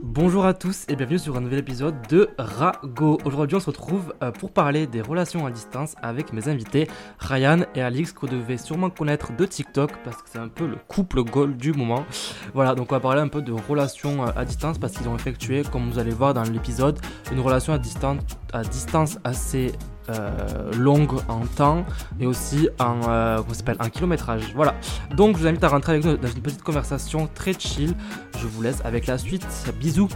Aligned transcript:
Bonjour 0.00 0.46
à 0.46 0.54
tous 0.54 0.84
et 0.88 0.94
bienvenue 0.94 1.18
sur 1.18 1.36
un 1.36 1.40
nouvel 1.40 1.58
épisode 1.58 1.96
de 2.08 2.30
Rago. 2.38 3.18
Aujourd'hui, 3.24 3.56
on 3.56 3.60
se 3.60 3.66
retrouve 3.66 4.14
euh, 4.22 4.30
pour 4.30 4.52
parler 4.52 4.86
des 4.86 5.00
relations 5.00 5.44
à 5.44 5.50
distance 5.50 5.96
avec 6.02 6.32
mes 6.32 6.48
invités 6.48 6.86
Ryan 7.18 7.62
et 7.74 7.82
Alix 7.82 8.12
que 8.12 8.20
vous 8.20 8.28
devez 8.28 8.58
sûrement 8.58 8.90
connaître 8.90 9.34
de 9.34 9.44
TikTok 9.44 9.90
parce 10.04 10.22
que 10.22 10.28
c'est 10.30 10.38
un 10.38 10.46
peu 10.46 10.68
le 10.68 10.76
couple 10.86 11.24
goal 11.24 11.56
du 11.56 11.72
moment. 11.72 12.06
Voilà, 12.54 12.76
donc 12.76 12.92
on 12.92 12.94
va 12.94 13.00
parler 13.00 13.20
un 13.20 13.28
peu 13.28 13.42
de 13.42 13.52
relations 13.52 14.24
euh, 14.24 14.30
à 14.36 14.44
distance 14.44 14.78
parce 14.78 14.92
qu'ils 14.92 15.08
ont 15.08 15.16
effectué, 15.16 15.62
comme 15.64 15.90
vous 15.90 15.98
allez 15.98 16.12
voir 16.12 16.32
dans 16.32 16.44
l'épisode, 16.44 17.00
une 17.32 17.40
relation 17.40 17.72
à 17.72 17.78
distance, 17.78 18.22
à 18.52 18.62
distance 18.62 19.18
assez 19.24 19.72
euh, 20.08 20.72
longue 20.72 21.20
en 21.28 21.46
temps 21.46 21.84
et 22.18 22.26
aussi 22.26 22.68
en, 22.78 23.00
euh, 23.08 23.42
en 23.78 23.88
kilométrage. 23.90 24.54
Voilà. 24.54 24.74
Donc 25.14 25.36
je 25.36 25.42
vous 25.42 25.46
invite 25.46 25.64
à 25.64 25.68
rentrer 25.68 25.92
avec 25.92 26.04
nous 26.04 26.16
dans 26.16 26.28
une 26.28 26.42
petite 26.42 26.62
conversation 26.62 27.28
très 27.34 27.52
chill. 27.52 27.94
Je 28.38 28.46
vous 28.46 28.62
laisse 28.62 28.82
avec 28.84 29.06
la 29.06 29.18
suite. 29.18 29.46
Bisous. 29.78 30.08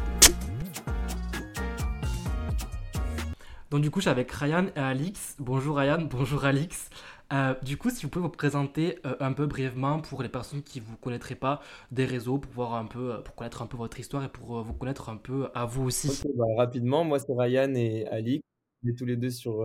Donc 3.70 3.80
du 3.82 3.90
coup 3.90 4.00
je 4.00 4.04
suis 4.04 4.10
avec 4.10 4.30
Ryan 4.30 4.66
et 4.76 4.80
Alix. 4.80 5.36
Bonjour 5.38 5.76
Ryan, 5.76 5.98
bonjour 6.10 6.44
Alix. 6.44 6.88
Euh, 7.32 7.54
du 7.62 7.78
coup, 7.78 7.88
si 7.88 8.02
vous 8.02 8.10
pouvez 8.10 8.24
vous 8.24 8.28
présenter 8.28 8.98
un 9.18 9.32
peu 9.32 9.46
brièvement 9.46 10.00
pour 10.00 10.22
les 10.22 10.28
personnes 10.28 10.62
qui 10.62 10.80
vous 10.80 10.98
connaîtraient 10.98 11.34
pas 11.34 11.62
des 11.90 12.04
réseaux, 12.04 12.36
pour 12.36 12.52
voir 12.52 12.74
un 12.74 12.84
peu, 12.84 13.22
pour 13.22 13.34
connaître 13.34 13.62
un 13.62 13.66
peu 13.66 13.78
votre 13.78 13.98
histoire 13.98 14.22
et 14.22 14.28
pour 14.28 14.62
vous 14.62 14.74
connaître 14.74 15.08
un 15.08 15.16
peu 15.16 15.48
à 15.54 15.64
vous 15.64 15.84
aussi. 15.84 16.22
Bah, 16.36 16.44
rapidement, 16.58 17.04
moi 17.04 17.18
c'est 17.18 17.32
Ryan 17.34 17.74
et 17.74 18.06
Alix. 18.08 18.42
On 18.84 18.88
est 18.88 18.94
tous 18.94 19.06
les 19.06 19.16
deux 19.16 19.30
sur 19.30 19.64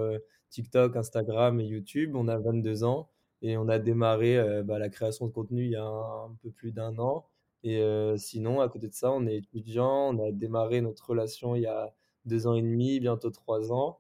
TikTok, 0.50 0.96
Instagram 0.96 1.60
et 1.60 1.66
YouTube. 1.66 2.16
On 2.16 2.28
a 2.28 2.38
22 2.38 2.84
ans 2.84 3.10
et 3.42 3.58
on 3.58 3.68
a 3.68 3.80
démarré 3.80 4.38
bah, 4.64 4.80
la 4.80 4.90
création 4.90 5.28
de 5.28 5.32
contenu 5.32 5.66
il 5.66 5.72
y 5.72 5.76
a 5.76 5.84
un, 5.84 6.36
peu 6.42 6.52
plus 6.52 6.72
d'un 6.72 6.98
an. 7.00 7.28
Et 7.64 7.82
sinon, 8.18 8.62
à 8.62 8.70
côté 8.70 8.88
de 8.88 8.94
ça, 8.94 9.12
on 9.12 9.26
est 9.26 9.38
étudiant. 9.38 10.16
On 10.16 10.28
a 10.28 10.32
démarré 10.32 10.82
notre 10.82 11.10
relation 11.10 11.56
il 11.56 11.64
y 11.64 11.68
a 11.68 11.94
deux 12.26 12.48
ans 12.48 12.56
et 12.56 12.62
demi, 12.62 13.00
bientôt 13.00 13.30
trois 13.32 13.72
ans. 13.72 14.00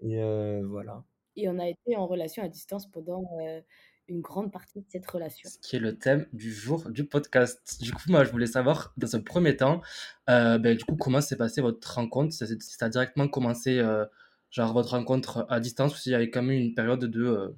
Et 0.00 0.20
voilà. 0.62 1.04
Et 1.36 1.48
on 1.48 1.58
a 1.58 1.68
été 1.68 1.96
en 1.96 2.06
relation 2.06 2.42
à 2.42 2.48
distance 2.48 2.90
pendant 2.90 3.24
une 4.08 4.20
grande 4.20 4.52
partie 4.52 4.80
de 4.80 4.86
cette 4.88 5.06
relation. 5.06 5.48
Ce 5.48 5.58
qui 5.58 5.76
est 5.76 5.80
le 5.80 5.98
thème 5.98 6.26
du 6.32 6.52
jour 6.52 6.90
du 6.90 7.04
podcast. 7.04 7.80
Du 7.82 7.92
coup, 7.92 8.02
moi, 8.08 8.24
je 8.24 8.30
voulais 8.30 8.46
savoir, 8.46 8.92
dans 8.96 9.14
un 9.16 9.20
premier 9.20 9.56
temps, 9.56 9.80
ben, 10.26 10.76
du 10.76 10.84
coup, 10.84 10.96
comment 10.96 11.20
s'est 11.20 11.36
passée 11.36 11.60
votre 11.60 11.94
rencontre? 11.94 12.32
Ça, 12.32 12.46
ça, 12.46 12.86
a 12.86 12.88
directement 12.88 13.28
commencé 13.28 13.80
genre 14.56 14.72
votre 14.72 14.90
rencontre 14.90 15.46
à 15.50 15.60
distance 15.60 15.94
ou 15.94 15.98
s'il 15.98 16.12
y 16.12 16.14
avait 16.14 16.30
quand 16.30 16.42
même 16.42 16.58
une 16.58 16.74
période 16.74 17.04
de, 17.04 17.24
euh, 17.24 17.48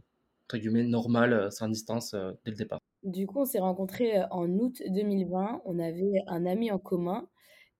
entre 0.46 0.58
guillemets, 0.58 0.82
normale, 0.82 1.32
euh, 1.32 1.50
sans 1.50 1.68
distance 1.68 2.12
euh, 2.14 2.32
dès 2.44 2.50
le 2.50 2.56
départ? 2.56 2.80
Du 3.04 3.26
coup, 3.26 3.38
on 3.38 3.44
s'est 3.44 3.60
rencontrés 3.60 4.20
en 4.32 4.48
août 4.58 4.82
2020. 4.88 5.62
On 5.64 5.78
avait 5.78 6.24
un 6.26 6.44
ami 6.44 6.72
en 6.72 6.78
commun. 6.78 7.28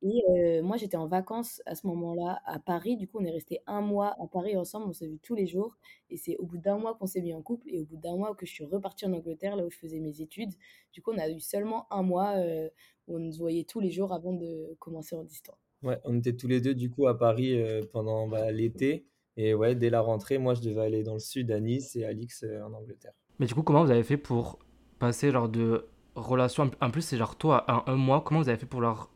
Et 0.01 0.63
moi, 0.63 0.77
j'étais 0.77 0.97
en 0.97 1.09
vacances 1.09 1.61
à 1.67 1.75
ce 1.75 1.85
moment-là 1.89 2.41
à 2.45 2.61
Paris. 2.61 2.97
Du 2.97 3.09
coup, 3.09 3.19
on 3.21 3.25
est 3.25 3.33
resté 3.33 3.59
un 3.67 3.81
mois 3.81 4.15
à 4.23 4.29
Paris 4.29 4.57
ensemble. 4.57 4.87
On 4.87 4.93
s'est 4.93 5.09
vu 5.09 5.19
tous 5.19 5.35
les 5.35 5.49
jours. 5.49 5.77
Et 6.09 6.17
c'est 6.17 6.37
au 6.37 6.47
bout 6.47 6.59
d'un 6.59 6.79
mois 6.79 6.95
qu'on 6.95 7.07
s'est 7.07 7.21
mis 7.21 7.35
en 7.35 7.43
couple. 7.43 7.69
Et 7.69 7.81
au 7.81 7.85
bout 7.85 7.97
d'un 7.97 8.17
mois 8.17 8.33
que 8.37 8.47
je 8.47 8.53
suis 8.53 8.65
repartie 8.65 9.07
en 9.07 9.13
Angleterre, 9.13 9.57
là 9.57 9.67
où 9.67 9.71
je 9.71 9.77
faisais 9.77 9.99
mes 9.99 10.21
études. 10.21 10.53
Du 10.93 11.03
coup, 11.03 11.11
on 11.13 11.19
a 11.19 11.29
eu 11.29 11.41
seulement 11.41 11.93
un 11.93 12.05
mois 12.05 12.35
où 13.09 13.19
on 13.19 13.33
se 13.33 13.39
voyait 13.41 13.65
tous 13.65 13.81
les 13.81 13.91
jours 13.91 14.13
avant 14.13 14.33
de 14.33 14.77
commencer 14.79 15.17
en 15.17 15.25
distance. 15.25 15.68
Ouais, 15.83 15.98
on 16.05 16.19
était 16.19 16.34
tous 16.34 16.48
les 16.48 16.61
deux 16.61 16.75
du 16.75 16.91
coup 16.91 17.07
à 17.07 17.19
Paris 17.19 17.61
euh, 17.61 17.83
pendant 17.93 18.27
bah, 18.27 18.51
l'été. 18.51 19.07
Et 19.37 19.55
ouais, 19.55 19.77
dès 19.77 19.91
la 19.91 20.01
rentrée, 20.01 20.39
moi 20.39 20.55
je 20.55 20.61
devais 20.61 20.81
aller 20.81 21.03
dans 21.05 21.15
le 21.15 21.21
sud 21.21 21.53
à 21.53 21.61
Nice 21.61 21.95
et 21.95 22.05
Alix 22.05 22.43
euh, 22.43 22.62
en 22.62 22.73
Angleterre. 22.73 23.12
Mais 23.39 23.47
du 23.47 23.55
coup, 23.55 23.62
comment 23.62 23.84
vous 23.84 23.91
avez 23.91 24.03
fait 24.03 24.17
pour 24.17 24.59
passer 24.99 25.31
genre 25.31 25.49
de 25.49 25.87
relation 26.17 26.71
En 26.81 26.91
plus, 26.91 27.03
c'est 27.03 27.17
genre 27.17 27.37
toi 27.37 27.65
à 27.69 27.91
un 27.91 27.95
mois. 27.95 28.23
Comment 28.23 28.41
vous 28.41 28.49
avez 28.49 28.59
fait 28.59 28.67
pour 28.67 28.81
leur. 28.81 29.11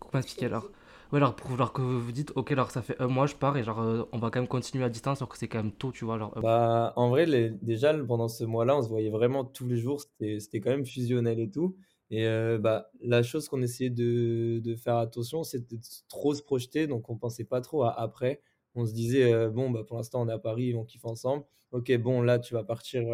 Comment 0.00 0.20
expliquer 0.20 0.46
alors 0.46 0.70
Ouais, 1.12 1.16
alors 1.16 1.34
pour 1.34 1.56
genre 1.56 1.72
que 1.72 1.82
vous 1.82 2.12
dites, 2.12 2.30
ok, 2.36 2.52
alors 2.52 2.70
ça 2.70 2.82
fait 2.82 3.00
un 3.00 3.08
mois, 3.08 3.26
je 3.26 3.34
pars 3.34 3.56
et 3.56 3.64
genre 3.64 3.80
euh, 3.80 4.04
on 4.12 4.18
va 4.18 4.30
quand 4.30 4.38
même 4.38 4.48
continuer 4.48 4.84
à 4.84 4.88
distance 4.88 5.20
alors 5.20 5.28
que 5.28 5.38
c'est 5.38 5.48
quand 5.48 5.58
même 5.58 5.72
tôt, 5.72 5.90
tu 5.90 6.04
vois. 6.04 6.18
Genre, 6.18 6.32
bah, 6.40 6.92
en 6.94 7.08
vrai, 7.08 7.26
les, 7.26 7.50
déjà 7.50 7.92
pendant 7.94 8.28
ce 8.28 8.44
mois-là, 8.44 8.76
on 8.76 8.82
se 8.82 8.88
voyait 8.88 9.10
vraiment 9.10 9.44
tous 9.44 9.66
les 9.66 9.76
jours. 9.76 10.02
C'était 10.20 10.60
quand 10.60 10.70
même 10.70 10.86
fusionnel 10.86 11.40
et 11.40 11.50
tout. 11.50 11.76
Et 12.10 12.26
bah, 12.58 12.90
la 13.00 13.22
chose 13.22 13.48
qu'on 13.48 13.62
essayait 13.62 13.90
de, 13.90 14.74
faire 14.76 14.96
attention, 14.96 15.44
c'était 15.44 15.76
de 15.76 15.82
trop 16.08 16.34
se 16.34 16.42
projeter, 16.42 16.86
donc 16.86 17.08
on 17.08 17.16
pensait 17.16 17.44
pas 17.44 17.60
trop 17.60 17.84
à 17.84 17.92
après. 18.00 18.42
On 18.74 18.86
se 18.86 18.92
disait, 18.92 19.48
bon, 19.48 19.70
bah, 19.70 19.84
pour 19.86 19.96
l'instant, 19.96 20.22
on 20.22 20.28
est 20.28 20.32
à 20.32 20.38
Paris, 20.38 20.74
on 20.74 20.84
kiffe 20.84 21.04
ensemble. 21.04 21.44
Ok, 21.72 21.96
bon, 21.98 22.20
là, 22.22 22.38
tu 22.40 22.54
vas 22.54 22.64
partir, 22.64 23.04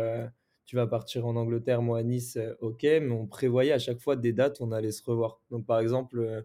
tu 0.64 0.76
vas 0.76 0.86
partir 0.86 1.26
en 1.26 1.36
Angleterre, 1.36 1.82
moi 1.82 1.98
à 1.98 2.02
Nice, 2.02 2.38
ok, 2.60 2.82
mais 2.84 3.10
on 3.10 3.26
prévoyait 3.26 3.72
à 3.72 3.78
chaque 3.78 4.00
fois 4.00 4.16
des 4.16 4.32
dates 4.32 4.60
où 4.60 4.64
on 4.64 4.72
allait 4.72 4.92
se 4.92 5.02
revoir. 5.04 5.40
Donc, 5.50 5.66
par 5.66 5.80
exemple, 5.80 6.44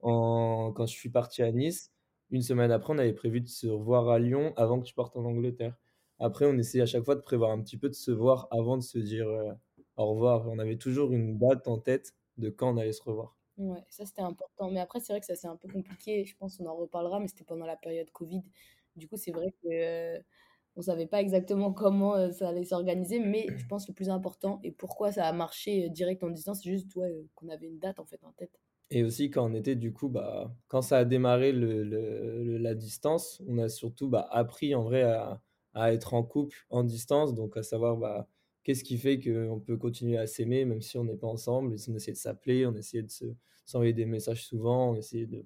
en, 0.00 0.72
quand 0.74 0.86
je 0.86 0.94
suis 0.94 1.10
parti 1.10 1.42
à 1.42 1.52
Nice, 1.52 1.92
une 2.30 2.42
semaine 2.42 2.72
après, 2.72 2.92
on 2.92 2.98
avait 2.98 3.12
prévu 3.12 3.40
de 3.40 3.48
se 3.48 3.66
revoir 3.68 4.08
à 4.08 4.18
Lyon 4.18 4.52
avant 4.56 4.80
que 4.80 4.86
tu 4.86 4.94
partes 4.94 5.16
en 5.16 5.24
Angleterre. 5.24 5.76
Après, 6.18 6.46
on 6.46 6.56
essayait 6.58 6.82
à 6.82 6.86
chaque 6.86 7.04
fois 7.04 7.16
de 7.16 7.20
prévoir 7.20 7.50
un 7.50 7.60
petit 7.62 7.76
peu 7.76 7.88
de 7.88 7.94
se 7.94 8.10
voir 8.10 8.48
avant 8.50 8.76
de 8.76 8.82
se 8.82 8.98
dire 8.98 9.26
au 9.96 10.06
revoir. 10.06 10.48
On 10.48 10.58
avait 10.58 10.78
toujours 10.78 11.12
une 11.12 11.38
date 11.38 11.68
en 11.68 11.78
tête 11.78 12.14
de 12.38 12.50
quand 12.50 12.74
on 12.74 12.76
allait 12.76 12.92
se 12.92 13.02
revoir. 13.02 13.36
Ouais, 13.56 13.84
ça 13.88 14.04
c'était 14.04 14.22
important. 14.22 14.70
Mais 14.70 14.80
après, 14.80 15.00
c'est 15.00 15.12
vrai 15.12 15.20
que 15.20 15.26
ça 15.26 15.36
c'est 15.36 15.46
un 15.46 15.56
peu 15.56 15.68
compliqué. 15.68 16.24
Je 16.24 16.36
pense 16.36 16.56
qu'on 16.56 16.66
en 16.66 16.74
reparlera, 16.76 17.20
mais 17.20 17.28
c'était 17.28 17.44
pendant 17.44 17.66
la 17.66 17.76
période 17.76 18.10
Covid. 18.10 18.42
Du 18.96 19.08
coup, 19.08 19.16
c'est 19.16 19.32
vrai 19.32 19.52
que 19.62 19.68
euh, 19.72 20.20
on 20.76 20.82
savait 20.82 21.06
pas 21.06 21.20
exactement 21.20 21.72
comment 21.72 22.16
euh, 22.16 22.32
ça 22.32 22.48
allait 22.48 22.64
s'organiser, 22.64 23.20
mais 23.20 23.46
je 23.56 23.66
pense 23.66 23.88
le 23.88 23.94
plus 23.94 24.08
important 24.10 24.60
et 24.64 24.72
pourquoi 24.72 25.12
ça 25.12 25.26
a 25.26 25.32
marché 25.32 25.86
euh, 25.86 25.88
direct 25.88 26.22
en 26.24 26.30
distance, 26.30 26.62
c'est 26.62 26.70
juste 26.70 26.94
ouais, 26.96 27.26
qu'on 27.34 27.48
avait 27.48 27.66
une 27.68 27.78
date 27.78 28.00
en 28.00 28.06
fait 28.06 28.22
en 28.24 28.32
tête. 28.32 28.60
Et 28.90 29.02
aussi 29.04 29.30
quand 29.30 29.50
on 29.50 29.54
était 29.54 29.76
du 29.76 29.92
coup, 29.92 30.08
bah, 30.08 30.54
quand 30.68 30.82
ça 30.82 30.98
a 30.98 31.04
démarré 31.04 31.52
le, 31.52 31.84
le, 31.84 32.58
la 32.58 32.74
distance, 32.74 33.42
on 33.48 33.58
a 33.58 33.68
surtout 33.68 34.08
bah, 34.08 34.28
appris 34.30 34.74
en 34.74 34.82
vrai 34.82 35.02
à, 35.02 35.40
à, 35.74 35.92
être 35.92 36.14
en 36.14 36.22
couple 36.22 36.56
en 36.70 36.84
distance, 36.84 37.34
donc 37.34 37.56
à 37.56 37.62
savoir 37.62 37.96
bah, 37.96 38.28
qu'est-ce 38.64 38.84
qui 38.84 38.98
fait 38.98 39.20
qu'on 39.20 39.60
peut 39.60 39.76
continuer 39.76 40.18
à 40.18 40.26
s'aimer 40.26 40.64
même 40.64 40.80
si 40.82 40.98
on 40.98 41.04
n'est 41.04 41.16
pas 41.16 41.28
ensemble? 41.28 41.74
On 41.88 41.94
essayait 41.94 42.12
de 42.12 42.18
s'appeler, 42.18 42.66
on 42.66 42.74
essayait 42.74 43.02
de 43.02 43.10
s'envoyer 43.64 43.92
des 43.92 44.06
messages 44.06 44.46
souvent, 44.46 44.90
on 44.92 44.96
essayait 44.96 45.26
de, 45.26 45.44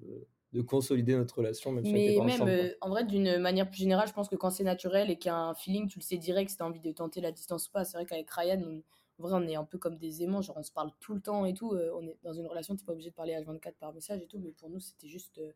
de 0.52 0.62
consolider 0.62 1.14
notre 1.14 1.38
relation 1.38 1.72
même 1.72 1.84
si 1.84 1.92
Mais 1.92 2.18
on 2.18 2.24
même, 2.24 2.42
euh, 2.48 2.72
en 2.80 2.88
vrai, 2.88 3.04
d'une 3.04 3.38
manière 3.38 3.68
plus 3.68 3.78
générale, 3.80 4.08
je 4.08 4.12
pense 4.14 4.28
que 4.28 4.36
quand 4.36 4.50
c'est 4.50 4.64
naturel 4.64 5.10
et 5.10 5.16
qu'il 5.18 5.28
y 5.28 5.32
a 5.32 5.36
un 5.36 5.54
feeling, 5.54 5.88
tu 5.88 5.98
le 5.98 6.04
sais 6.04 6.16
direct 6.16 6.50
si 6.50 6.56
tu 6.56 6.62
as 6.62 6.66
envie 6.66 6.80
de 6.80 6.92
tenter 6.92 7.20
la 7.20 7.32
distance 7.32 7.68
ou 7.68 7.72
pas. 7.72 7.84
C'est 7.84 7.96
vrai 7.98 8.06
qu'avec 8.06 8.30
Ryan, 8.30 8.80
en 9.18 9.22
vrai, 9.22 9.32
on 9.34 9.46
est 9.46 9.56
un 9.56 9.64
peu 9.64 9.78
comme 9.78 9.98
des 9.98 10.22
aimants, 10.22 10.40
genre 10.40 10.56
on 10.56 10.62
se 10.62 10.72
parle 10.72 10.90
tout 11.00 11.14
le 11.14 11.20
temps 11.20 11.44
et 11.44 11.52
tout. 11.52 11.72
Euh, 11.72 11.90
on 11.94 12.06
est 12.06 12.16
dans 12.22 12.32
une 12.32 12.46
relation, 12.46 12.76
tu 12.76 12.84
pas 12.84 12.92
obligé 12.92 13.10
de 13.10 13.14
parler 13.14 13.34
H24 13.34 13.74
par 13.78 13.92
message 13.92 14.22
et 14.22 14.26
tout, 14.26 14.38
mais 14.38 14.52
pour 14.52 14.70
nous, 14.70 14.80
c'était 14.80 15.08
juste. 15.08 15.38
Euh, 15.38 15.52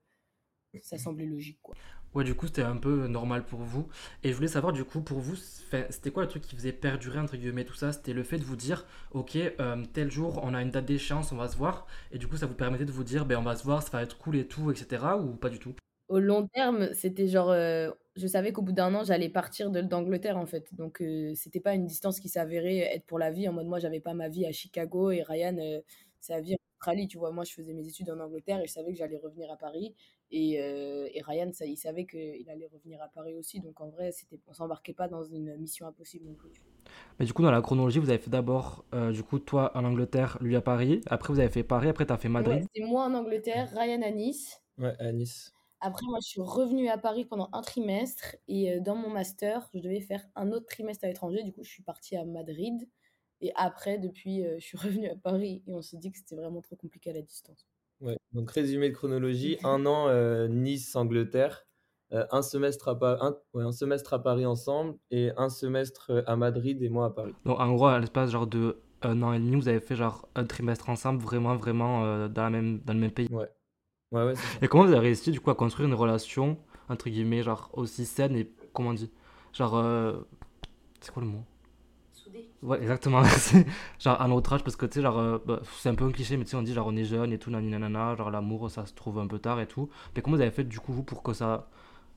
ça 0.81 0.99
semblait 0.99 1.27
logique 1.27 1.61
quoi. 1.63 1.77
Ouais, 2.15 2.25
du 2.25 2.35
coup, 2.35 2.47
c'était 2.47 2.63
un 2.63 2.77
peu 2.77 3.07
normal 3.07 3.45
pour 3.47 3.61
vous. 3.61 3.89
Et 4.23 4.31
je 4.31 4.35
voulais 4.35 4.49
savoir, 4.49 4.73
du 4.75 4.85
coup, 4.85 5.01
pour 5.01 5.19
vous, 5.21 5.35
c'était 5.37 6.11
quoi 6.11 6.23
le 6.23 6.29
truc 6.29 6.43
qui 6.43 6.55
faisait 6.57 6.73
perdurer, 6.73 7.19
entre 7.19 7.37
guillemets, 7.39 7.65
tout 7.65 7.75
ça? 7.75 7.93
C'était 7.93 8.13
le 8.13 8.23
fait 8.23 8.37
de 8.39 8.45
vous 8.45 8.57
dire, 8.57 8.87
ok, 9.13 9.37
euh, 9.37 9.83
tel 9.95 10.11
jour, 10.11 10.41
on 10.43 10.53
a 10.53 10.61
une 10.63 10.71
date 10.71 10.85
d'échéance, 10.85 11.33
on 11.33 11.37
va 11.37 11.49
se 11.49 11.57
voir. 11.57 11.87
Et 12.11 12.19
du 12.19 12.29
coup, 12.29 12.37
ça 12.37 12.47
vous 12.47 12.55
permettait 12.55 12.85
de 12.85 12.93
vous 12.93 13.05
dire, 13.05 13.25
ben, 13.25 13.39
on 13.39 13.43
va 13.43 13.57
se 13.57 13.65
voir, 13.65 13.83
ça 13.83 13.91
va 13.91 14.03
être 14.03 14.19
cool 14.19 14.37
et 14.37 14.47
tout, 14.47 14.71
etc. 14.71 15.17
Ou 15.19 15.35
pas 15.37 15.49
du 15.49 15.59
tout? 15.59 15.75
Au 16.09 16.19
long 16.19 16.47
terme, 16.49 16.93
c'était 16.93 17.27
genre, 17.29 17.51
euh, 17.51 17.91
je 18.17 18.27
savais 18.27 18.53
qu'au 18.53 18.61
bout 18.63 18.73
d'un 18.73 18.95
an, 18.95 19.03
j'allais 19.05 19.31
partir 19.31 19.71
d'Angleterre, 19.71 20.37
en 20.37 20.45
fait. 20.47 20.75
Donc, 20.75 21.01
euh, 21.01 21.33
c'était 21.35 21.61
pas 21.61 21.75
une 21.75 21.87
distance 21.87 22.21
qui 22.21 22.29
s'avérait 22.29 22.79
être 22.95 23.07
pour 23.07 23.19
la 23.19 23.31
vie. 23.31 23.49
En 23.49 23.53
mode, 23.55 23.67
moi, 23.67 23.79
j'avais 23.79 24.01
pas 24.01 24.13
ma 24.13 24.29
vie 24.29 24.45
à 24.45 24.53
Chicago 24.53 25.11
et 25.11 25.23
Ryan, 25.23 25.57
sa 26.21 26.41
vie 26.41 26.57
tu 27.09 27.19
vois. 27.19 27.31
Moi, 27.31 27.45
je 27.45 27.53
faisais 27.53 27.73
mes 27.73 27.87
études 27.87 28.11
en 28.11 28.19
Angleterre 28.19 28.61
et 28.61 28.67
je 28.67 28.73
savais 28.73 28.93
que 28.93 28.99
j'allais 28.99 29.19
revenir 29.19 29.51
à 29.51 29.57
Paris. 29.57 29.95
Et, 30.35 30.61
euh, 30.63 31.09
et 31.13 31.21
Ryan, 31.21 31.51
ça, 31.53 31.67
il 31.67 31.77
savait 31.77 32.07
qu'il 32.07 32.49
allait 32.49 32.67
revenir 32.67 33.01
à 33.03 33.09
Paris 33.09 33.35
aussi. 33.35 33.61
Donc, 33.61 33.81
en 33.83 33.91
vrai, 33.91 34.13
c'était, 34.13 34.41
on 34.47 34.55
s'embarquait 34.55 34.95
pas 34.95 35.07
dans 35.07 35.23
une 35.23 35.57
mission 35.59 35.87
impossible 35.87 36.25
non 36.25 36.35
plus. 36.35 36.51
Mais 37.21 37.27
du 37.27 37.35
coup, 37.35 37.43
dans 37.43 37.51
la 37.51 37.61
chronologie, 37.61 37.99
vous 37.99 38.09
avez 38.09 38.19
fait 38.19 38.31
d'abord, 38.31 38.87
euh, 38.95 39.13
du 39.13 39.23
coup, 39.23 39.39
toi 39.39 39.71
en 39.77 39.85
Angleterre, 39.85 40.39
lui 40.41 40.57
à 40.57 40.63
Paris. 40.63 41.03
Après, 41.07 41.33
vous 41.35 41.39
avez 41.39 41.51
fait 41.51 41.63
Paris. 41.63 41.89
Après, 41.89 42.07
tu 42.07 42.13
as 42.15 42.17
fait 42.17 42.31
Madrid. 42.31 42.63
c'était 42.63 42.87
moi 42.87 43.05
en 43.05 43.15
Angleterre, 43.15 43.71
Ryan 43.77 44.01
à 44.01 44.11
Nice. 44.11 44.63
Ouais, 44.79 44.97
à 44.99 45.13
Nice. 45.13 45.53
Après, 45.81 46.07
moi, 46.07 46.19
je 46.23 46.29
suis 46.29 46.41
revenue 46.41 46.89
à 46.89 46.97
Paris 46.97 47.27
pendant 47.27 47.51
un 47.53 47.61
trimestre. 47.61 48.37
Et 48.49 48.73
euh, 48.73 48.81
dans 48.81 48.97
mon 48.97 49.11
master, 49.11 49.69
je 49.75 49.81
devais 49.81 50.01
faire 50.01 50.27
un 50.35 50.51
autre 50.51 50.67
trimestre 50.67 51.05
à 51.05 51.09
l'étranger. 51.09 51.43
Du 51.43 51.53
coup, 51.53 51.63
je 51.63 51.71
suis 51.71 51.83
partie 51.83 52.17
à 52.17 52.25
Madrid. 52.25 52.89
Et 53.43 53.53
après, 53.55 53.99
depuis, 53.99 54.47
euh, 54.47 54.59
je 54.59 54.65
suis 54.65 54.79
revenue 55.03 55.11
à 55.11 55.17
Paris 55.17 55.63
et 55.67 55.75
on 55.75 55.83
s'est 55.83 55.99
dit 55.99 56.11
que 56.11 56.17
c'était 56.17 56.37
vraiment 56.37 56.63
trop 56.63 56.77
compliqué 56.77 57.11
à 57.11 57.13
la 57.13 57.23
distance. 57.23 57.67
Ouais, 58.03 58.17
donc 58.33 58.51
résumé 58.51 58.89
de 58.89 58.95
chronologie, 58.95 59.59
un 59.63 59.87
an 59.87 60.09
euh, 60.09 60.49
Nice, 60.49 60.97
Angleterre, 60.97 61.65
euh, 62.13 62.27
un, 62.33 62.43
semestre 62.43 62.89
à 62.89 62.99
un, 63.25 63.37
ouais, 63.55 63.63
un 63.63 63.71
semestre 63.71 64.13
à 64.13 64.21
Paris 64.21 64.45
ensemble 64.45 64.97
et 65.13 65.31
un 65.37 65.49
semestre 65.49 66.25
à 66.27 66.35
Madrid 66.35 66.83
et 66.83 66.89
moi 66.89 67.07
à 67.07 67.11
Paris. 67.11 67.33
Donc 67.45 67.61
en 67.61 67.73
gros, 67.73 67.87
à 67.87 68.01
l'espace 68.01 68.31
genre 68.31 68.49
de 68.49 68.79
un 69.03 69.23
an 69.23 69.33
et 69.33 69.39
demi, 69.39 69.55
vous 69.55 69.69
avez 69.69 69.79
fait 69.79 69.95
genre 69.95 70.29
un 70.35 70.45
trimestre 70.45 70.89
ensemble, 70.89 71.23
vraiment, 71.23 71.55
vraiment 71.55 72.29
dans, 72.29 72.43
la 72.43 72.51
même, 72.51 72.81
dans 72.81 72.93
le 72.93 72.99
même 72.99 73.13
pays. 73.13 73.29
Ouais. 73.31 73.49
Ouais, 74.11 74.25
ouais, 74.25 74.35
Et 74.61 74.69
comment 74.69 74.85
vous 74.85 74.93
avez 74.93 75.07
réussi 75.07 75.31
du 75.31 75.41
coup 75.41 75.51
à 75.51 75.55
construire 75.55 75.89
une 75.89 75.95
relation, 75.95 76.59
entre 76.89 77.09
guillemets, 77.09 77.43
genre 77.43 77.71
aussi 77.73 78.05
saine 78.05 78.37
et 78.37 78.53
comment 78.73 78.91
on 78.91 78.95
dit 78.95 79.11
Genre, 79.53 80.25
c'est 81.01 81.13
quoi 81.13 81.23
le 81.23 81.29
mot? 81.29 81.45
Ouais, 82.63 82.81
exactement. 82.81 83.23
Genre 83.99 84.21
à 84.21 84.29
notre 84.29 84.53
âge, 84.53 84.63
parce 84.63 84.77
que 84.77 84.87
tu 84.87 84.95
sais, 84.95 85.03
genre, 85.03 85.19
euh, 85.19 85.39
bah, 85.45 85.61
c'est 85.79 85.89
un 85.89 85.95
peu 85.97 86.05
un 86.05 86.13
cliché, 86.13 86.37
mais 86.37 86.45
tu 86.45 86.51
sais, 86.51 86.57
on 86.57 86.63
dit 86.63 86.73
genre 86.73 86.87
on 86.87 86.97
est 86.97 87.05
jeune 87.05 87.33
et 87.33 87.39
tout, 87.39 87.51
nanana, 87.51 88.15
genre 88.15 88.31
l'amour 88.31 88.71
ça 88.71 88.87
se 88.87 88.95
trouve 88.95 89.19
un 89.19 89.27
peu 89.27 89.41
tard 89.41 89.61
et 89.61 89.67
tout. 89.67 89.89
Mais 90.15 90.23
comment 90.23 90.37
vous 90.37 90.43
avez 90.43 90.53
fait 90.53 90.63
du 90.65 90.79
coup, 90.79 90.93
vous, 90.93 91.03
pour 91.03 91.23
que 91.25 91.33
ça. 91.33 91.69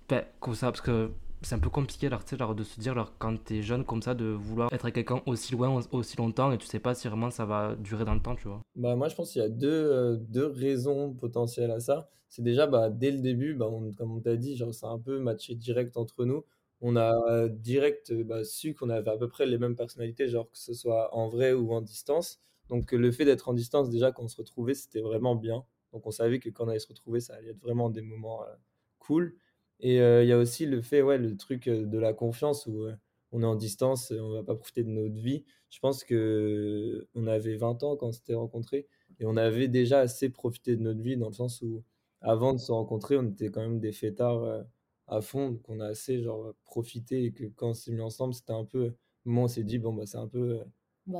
Ben, 0.10 0.24
comme 0.40 0.54
ça, 0.54 0.68
parce 0.68 0.82
que 0.82 1.12
c'est 1.42 1.56
un 1.56 1.60
peu 1.60 1.70
compliqué, 1.70 2.10
genre, 2.10 2.24
tu 2.24 2.32
sais, 2.32 2.38
genre, 2.38 2.54
de 2.54 2.64
se 2.64 2.80
dire, 2.80 3.12
quand 3.18 3.44
t'es 3.44 3.64
jeune 3.64 3.86
comme 3.86 4.04
ça, 4.04 4.14
de 4.14 4.26
vouloir 4.26 4.72
être 4.72 4.86
avec 4.86 4.96
quelqu'un 4.96 5.22
aussi 5.26 5.54
loin, 5.54 5.82
aussi 5.92 6.18
longtemps, 6.18 6.52
et 6.52 6.58
tu 6.60 6.68
sais 6.68 6.80
pas 6.80 6.94
si 6.94 7.08
vraiment 7.08 7.32
ça 7.32 7.46
va 7.46 7.76
durer 7.76 8.06
dans 8.06 8.14
le 8.14 8.22
temps, 8.22 8.36
tu 8.36 8.48
vois. 8.48 8.62
Bah, 8.76 8.96
moi, 8.96 9.10
je 9.10 9.16
pense 9.16 9.32
qu'il 9.32 9.42
y 9.42 9.46
a 9.46 9.50
deux, 9.50 9.68
euh, 9.68 10.18
deux 10.18 10.48
raisons 10.48 11.14
potentielles 11.14 11.72
à 11.72 11.80
ça. 11.80 12.10
C'est 12.30 12.44
déjà, 12.44 12.68
bah, 12.68 12.90
dès 12.92 13.12
le 13.12 13.20
début, 13.20 13.56
bah, 13.56 13.68
comme 13.98 14.12
on 14.12 14.20
t'a 14.20 14.36
dit, 14.36 14.56
genre, 14.56 14.74
c'est 14.74 14.86
un 14.86 15.00
peu 15.00 15.20
matché 15.20 15.56
direct 15.56 15.98
entre 15.98 16.26
nous. 16.26 16.44
On 16.82 16.96
a 16.98 17.48
direct 17.50 18.12
euh, 18.12 18.24
bah, 18.24 18.44
su 18.44 18.74
qu'on 18.74 18.90
avait 18.90 19.10
à 19.10 19.18
peu 19.18 19.28
près 19.28 19.46
les 19.46 19.58
mêmes 19.58 19.76
personnalités, 19.76 20.28
genre 20.28 20.50
que 20.50 20.58
ce 20.58 20.74
soit 20.74 21.14
en 21.16 21.30
vrai 21.30 21.54
ou 21.54 21.74
en 21.74 21.82
distance. 21.82 22.40
Donc 22.70 22.92
le 22.92 23.12
fait 23.12 23.26
d'être 23.26 23.50
en 23.50 23.54
distance, 23.54 23.90
déjà, 23.90 24.12
quand 24.12 24.24
on 24.24 24.28
se 24.28 24.38
retrouvait, 24.38 24.74
c'était 24.74 25.02
vraiment 25.02 25.36
bien. 25.36 25.66
Donc 25.94 26.06
on 26.06 26.12
savait 26.12 26.40
que 26.40 26.50
quand 26.50 26.66
on 26.66 26.70
allait 26.70 26.80
se 26.80 26.88
retrouver, 26.88 27.20
ça 27.22 27.36
allait 27.36 27.52
être 27.52 27.62
vraiment 27.62 27.90
des 27.90 28.02
moments 28.02 28.44
euh, 28.44 28.54
cool. 29.00 29.36
Et 29.80 30.02
euh, 30.02 30.24
il 30.24 30.28
y 30.30 30.32
a 30.32 30.38
aussi 30.38 30.66
le 30.66 30.82
fait, 30.82 31.02
ouais, 31.02 31.18
le 31.18 31.36
truc 31.38 31.70
de 31.70 31.98
la 32.00 32.14
confiance 32.14 32.66
où 32.68 32.88
on 33.32 33.42
est 33.42 33.46
en 33.46 33.56
distance, 33.56 34.12
on 34.12 34.32
va 34.32 34.44
pas 34.44 34.56
profiter 34.56 34.84
de 34.84 34.90
notre 34.90 35.16
vie. 35.16 35.44
Je 35.70 35.80
pense 35.80 36.04
que 36.04 37.08
on 37.16 37.28
avait 37.28 37.58
20 37.58 37.84
ans 37.84 37.96
quand 37.98 38.08
on 38.08 38.12
s'était 38.12 38.36
rencontrés 38.36 38.88
et 39.20 39.26
on 39.26 39.38
avait 39.38 39.68
déjà 39.68 40.00
assez 40.00 40.30
profité 40.30 40.76
de 40.76 40.82
notre 40.82 41.02
vie 41.02 41.18
dans 41.18 41.28
le 41.28 41.34
sens 41.34 41.62
où 41.62 41.84
avant 42.22 42.54
de 42.54 42.60
se 42.60 42.72
rencontrer, 42.72 43.18
on 43.18 43.30
était 43.30 43.50
quand 43.50 43.62
même 43.62 43.80
des 43.80 43.92
fêtards 43.92 44.66
à 45.08 45.22
fond, 45.22 45.58
qu'on 45.64 45.80
a 45.80 45.88
assez 45.88 46.22
genre 46.22 46.54
profité 46.66 47.26
et 47.26 47.34
que 47.34 47.46
quand 47.46 47.70
on 47.70 47.74
s'est 47.74 47.92
mis 47.92 48.02
ensemble, 48.02 48.34
c'était 48.34 48.54
un 48.54 48.66
peu, 48.66 48.96
moi 49.26 49.44
on 49.46 49.48
s'est 49.48 49.64
dit 49.64 49.80
bon 49.80 49.94
bah 49.94 50.06
c'est 50.06 50.18
un 50.18 50.28
peu, 50.28 50.62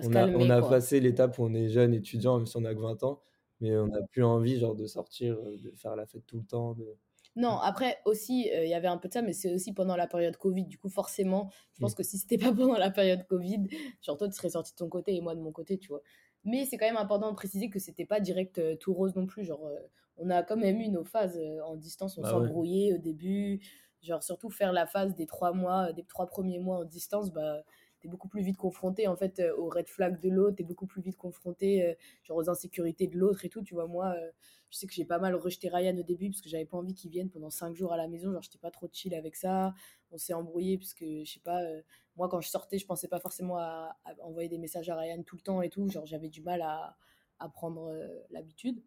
On 0.02 0.16
a 0.16 0.28
on 0.36 0.50
a 0.50 0.62
passé 0.64 1.00
l'étape 1.00 1.38
où 1.40 1.44
on 1.44 1.54
est 1.54 1.70
jeune 1.70 1.94
étudiant 1.94 2.38
même 2.38 2.46
si 2.48 2.58
on 2.58 2.66
a 2.66 2.74
que 2.76 2.80
20 2.80 3.04
ans, 3.04 3.22
mais 3.62 3.76
on 3.78 3.88
n'a 3.88 4.02
plus 4.12 4.24
envie 4.24 4.58
genre 4.60 4.76
de 4.76 4.86
sortir, 4.88 5.36
euh, 5.40 5.58
de 5.58 5.72
faire 5.76 5.96
la 5.96 6.06
fête 6.08 6.26
tout 6.26 6.38
le 6.40 6.46
temps, 6.46 6.74
de... 6.74 6.98
Non, 7.36 7.58
après 7.60 7.98
aussi, 8.06 8.50
euh, 8.54 8.64
il 8.64 8.70
y 8.70 8.74
avait 8.74 8.88
un 8.88 8.98
peu 8.98 9.10
de 9.10 9.14
ça, 9.14 9.22
mais 9.22 9.34
c'est 9.34 9.54
aussi 9.54 9.74
pendant 9.74 9.98
la 9.98 10.08
période 10.08 10.38
Covid. 10.38 10.66
Du 10.66 10.78
coup, 10.78 10.88
forcément, 10.90 11.50
je 11.74 11.80
pense 11.82 11.94
Mm. 11.94 11.96
que 11.96 12.04
si 12.04 12.18
c'était 12.18 12.38
pas 12.38 12.54
pendant 12.54 12.78
la 12.78 12.92
période 12.92 13.26
Covid, 13.28 13.68
genre 14.02 14.18
toi, 14.18 14.28
tu 14.30 14.36
serais 14.36 14.50
sorti 14.52 14.72
de 14.72 14.78
ton 14.78 14.88
côté 14.90 15.16
et 15.16 15.22
moi 15.22 15.36
de 15.36 15.42
mon 15.42 15.52
côté, 15.52 15.78
tu 15.78 15.90
vois. 15.90 16.02
Mais 16.46 16.66
c'est 16.66 16.78
quand 16.78 16.86
même 16.86 16.96
important 16.98 17.32
de 17.32 17.36
préciser 17.36 17.70
que 17.70 17.80
c'était 17.80 18.06
pas 18.06 18.20
direct 18.22 18.58
euh, 18.60 18.76
tout 18.78 18.94
rose 18.94 19.16
non 19.16 19.26
plus. 19.26 19.44
Genre, 19.44 19.66
euh, 19.68 19.76
on 20.18 20.30
a 20.30 20.44
quand 20.44 20.58
même 20.58 20.80
eu 20.80 20.90
nos 20.90 21.04
phases 21.04 21.38
euh, 21.38 21.62
en 21.64 21.76
distance, 21.76 22.18
on 22.18 22.22
Bah 22.24 22.30
ouais. 22.40 22.48
s'embrouillait 22.48 22.94
au 22.94 22.98
début. 22.98 23.60
Genre, 24.02 24.24
surtout 24.24 24.50
faire 24.50 24.72
la 24.72 24.86
phase 24.86 25.16
des 25.16 25.26
trois 25.26 25.52
mois, 25.54 25.90
euh, 25.90 25.94
des 25.94 26.04
trois 26.04 26.28
premiers 26.28 26.60
mois 26.60 26.78
en 26.80 26.86
distance, 26.86 27.32
bah, 27.32 27.64
t'es 28.02 28.08
beaucoup 28.08 28.28
plus 28.28 28.44
vite 28.44 28.58
confronté 28.58 29.08
en 29.08 29.16
fait 29.16 29.40
euh, 29.40 29.56
aux 29.58 29.68
red 29.70 29.88
flags 29.88 30.20
de 30.22 30.30
l'autre, 30.30 30.58
t'es 30.58 30.64
beaucoup 30.64 30.86
plus 30.86 31.02
vite 31.02 31.18
confronté 31.18 31.84
euh, 31.84 31.94
genre 32.24 32.38
aux 32.38 32.50
insécurités 32.50 33.08
de 33.08 33.18
l'autre 33.18 33.46
et 33.46 33.50
tout. 33.50 33.64
Tu 33.64 33.74
vois, 33.74 33.88
moi, 33.88 34.14
euh, 34.16 34.32
je 34.70 34.78
sais 34.78 34.86
que 34.88 34.94
j'ai 34.94 35.06
pas 35.06 35.18
mal 35.18 35.34
rejeté 35.36 35.70
Ryan 35.70 35.98
au 35.98 36.04
début 36.04 36.30
parce 36.30 36.42
que 36.42 36.50
j'avais 36.50 36.66
pas 36.66 36.78
envie 36.78 36.94
qu'il 36.94 37.10
vienne 37.10 37.30
pendant 37.32 37.50
cinq 37.50 37.74
jours 37.76 37.94
à 37.94 37.98
la 37.98 38.08
maison. 38.08 38.32
Genre, 38.32 38.42
j'étais 38.44 38.60
pas 38.60 38.72
trop 38.72 38.88
chill 38.92 39.16
avec 39.16 39.36
ça. 39.36 39.74
On 40.12 40.18
s'est 40.18 40.34
embrouillé 40.34 40.78
parce 40.78 40.94
que, 40.94 41.24
je 41.24 41.32
sais 41.34 41.40
pas, 41.40 41.64
euh, 41.64 41.82
moi, 42.16 42.30
quand 42.30 42.42
je 42.42 42.50
sortais, 42.50 42.78
je 42.78 42.86
pensais 42.86 43.08
pas 43.08 43.20
forcément 43.20 43.58
à, 43.58 43.98
à 44.06 44.14
envoyer 44.22 44.50
des 44.50 44.60
messages 44.60 44.90
à 44.90 44.96
Ryan 44.96 45.24
tout 45.24 45.36
le 45.38 45.42
temps 45.42 45.62
et 45.64 45.70
tout. 45.70 45.88
Genre, 45.90 46.06
j'avais 46.06 46.30
du 46.30 46.42
mal 46.44 46.62
à, 46.62 46.96
à 47.40 47.50
prendre 47.50 47.92
l'habitude. 48.30 48.84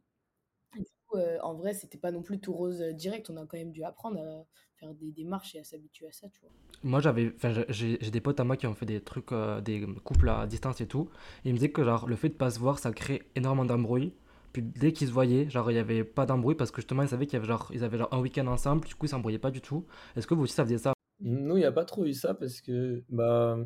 Euh, 1.15 1.39
en 1.43 1.55
vrai, 1.55 1.75
c'était 1.75 1.99
pas 1.99 2.11
non 2.11 2.23
plus 2.23 2.39
tout 2.39 2.53
rose 2.53 2.81
euh, 2.83 2.93
direct. 2.93 3.31
On 3.31 3.37
a 3.37 3.47
quand 3.47 3.57
même 3.57 3.73
dû 3.73 3.83
apprendre 3.83 4.21
à 4.21 4.45
faire 4.77 4.95
des 4.95 5.11
démarches 5.11 5.55
et 5.55 5.61
à 5.61 5.65
s'habituer 5.65 6.07
à 6.07 6.13
ça, 6.13 6.29
tu 6.29 6.41
vois. 6.41 6.51
Moi, 6.83 7.01
j'avais, 7.01 7.33
enfin, 7.35 7.65
j'ai 7.69 7.97
des 7.99 8.21
potes 8.21 8.39
à 8.41 8.45
moi 8.45 8.57
qui 8.57 8.67
ont 8.67 8.75
fait 8.75 8.87
des 8.87 9.01
trucs, 9.01 9.33
euh, 9.33 9.61
des 9.61 9.87
couples 10.05 10.29
à 10.29 10.47
distance 10.47 10.81
et 10.81 10.87
tout. 10.87 11.09
Et 11.45 11.49
ils 11.49 11.53
me 11.53 11.59
disaient 11.59 11.71
que 11.71 11.83
genre, 11.83 12.07
le 12.07 12.17
fait 12.17 12.29
de 12.29 12.35
pas 12.35 12.51
se 12.51 12.59
voir, 12.59 12.79
ça 12.79 12.93
crée 12.93 13.23
énormément 13.35 13.65
d'embrouilles. 13.65 14.13
Puis 14.53 14.63
dès 14.63 14.93
qu'ils 14.93 15.09
se 15.09 15.13
voyaient, 15.13 15.49
genre, 15.51 15.71
il 15.71 15.75
y 15.75 15.79
avait 15.79 16.05
pas 16.05 16.27
d'embrouille 16.27 16.55
parce 16.55 16.71
que 16.71 16.81
justement, 16.81 17.03
ils 17.03 17.09
savaient 17.09 17.27
qu'il 17.27 17.35
y 17.35 17.37
avait 17.37 17.49
genre, 17.49 17.71
ils 17.73 17.85
avaient 17.85 17.99
genre 17.99 18.13
un 18.13 18.21
week-end 18.21 18.47
ensemble, 18.47 18.87
du 18.87 18.95
coup, 18.95 19.07
ils 19.07 19.11
s'embrouillaient 19.11 19.39
pas 19.39 19.51
du 19.51 19.61
tout. 19.61 19.87
Est-ce 20.17 20.27
que 20.27 20.35
vous 20.35 20.43
aussi, 20.43 20.55
ça 20.55 20.65
faisait 20.65 20.79
ça? 20.79 20.93
Nous, 21.21 21.57
il 21.57 21.61
n'y 21.61 21.65
a 21.65 21.73
pas 21.73 21.85
trop 21.85 22.05
eu 22.05 22.13
ça 22.13 22.35
parce 22.35 22.61
que, 22.61 23.03
bah, 23.09 23.59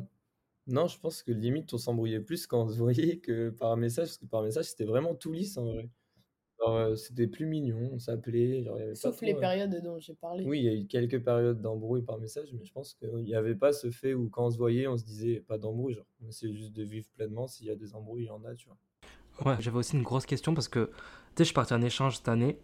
non, 0.67 0.87
je 0.87 0.97
pense 0.99 1.23
que 1.23 1.31
limite 1.31 1.73
on 1.73 1.77
s'embrouillait 1.77 2.21
plus 2.21 2.47
quand 2.47 2.63
on 2.63 2.69
se 2.69 2.77
voyait 2.77 3.19
que 3.19 3.49
par 3.49 3.75
message, 3.77 4.07
parce 4.07 4.17
que 4.17 4.25
par 4.25 4.43
message 4.43 4.65
c'était 4.65 4.85
vraiment 4.85 5.13
tout 5.13 5.31
lisse 5.33 5.57
en 5.57 5.65
vrai. 5.65 5.89
Genre, 6.65 6.75
euh, 6.75 6.95
c'était 6.95 7.27
plus 7.27 7.45
mignon, 7.45 7.89
on 7.93 7.99
s'appelait, 7.99 8.63
genre 8.63 8.77
il 8.77 8.81
y 8.81 8.83
avait 8.83 8.91
pas 8.95 8.95
Sauf 8.95 9.21
les 9.21 9.33
trop. 9.33 9.37
euh, 9.37 9.41
périodes 9.41 9.81
dont 9.83 9.99
j'ai 9.99 10.13
parlé. 10.13 10.45
Oui, 10.45 10.59
il 10.59 10.65
y 10.65 10.69
a 10.69 10.73
eu 10.73 10.87
quelques 10.87 11.23
périodes 11.23 11.61
d'embrouille 11.61 12.03
par 12.03 12.17
message, 12.19 12.49
mais 12.53 12.63
je 12.63 12.71
pense 12.71 12.93
qu'il 12.93 13.09
n'y 13.23 13.35
avait 13.35 13.55
pas 13.55 13.73
ce 13.73 13.91
fait 13.91 14.13
où 14.13 14.29
quand 14.29 14.45
on 14.47 14.49
se 14.51 14.57
voyait, 14.57 14.87
on 14.87 14.97
se 14.97 15.03
disait 15.03 15.41
pas 15.41 15.57
d'embrouille, 15.57 15.95
genre 15.95 16.05
on 16.23 16.27
essayait 16.27 16.53
juste 16.53 16.73
de 16.73 16.83
vivre 16.83 17.07
pleinement. 17.15 17.47
S'il 17.47 17.67
y 17.67 17.71
a 17.71 17.75
des 17.75 17.93
embrouilles, 17.95 18.23
il 18.23 18.27
y 18.27 18.29
en 18.29 18.43
a, 18.45 18.55
tu 18.55 18.67
vois. 18.67 18.77
Ouais, 19.45 19.55
j'avais 19.59 19.77
aussi 19.77 19.95
une 19.95 20.03
grosse 20.03 20.25
question 20.25 20.53
parce 20.53 20.67
que, 20.67 20.85
tu 20.87 20.91
sais, 20.91 20.99
je 21.39 21.43
suis 21.45 21.53
parti 21.53 21.73
en 21.73 21.81
échange 21.81 22.17
cette 22.17 22.27
année 22.27 22.59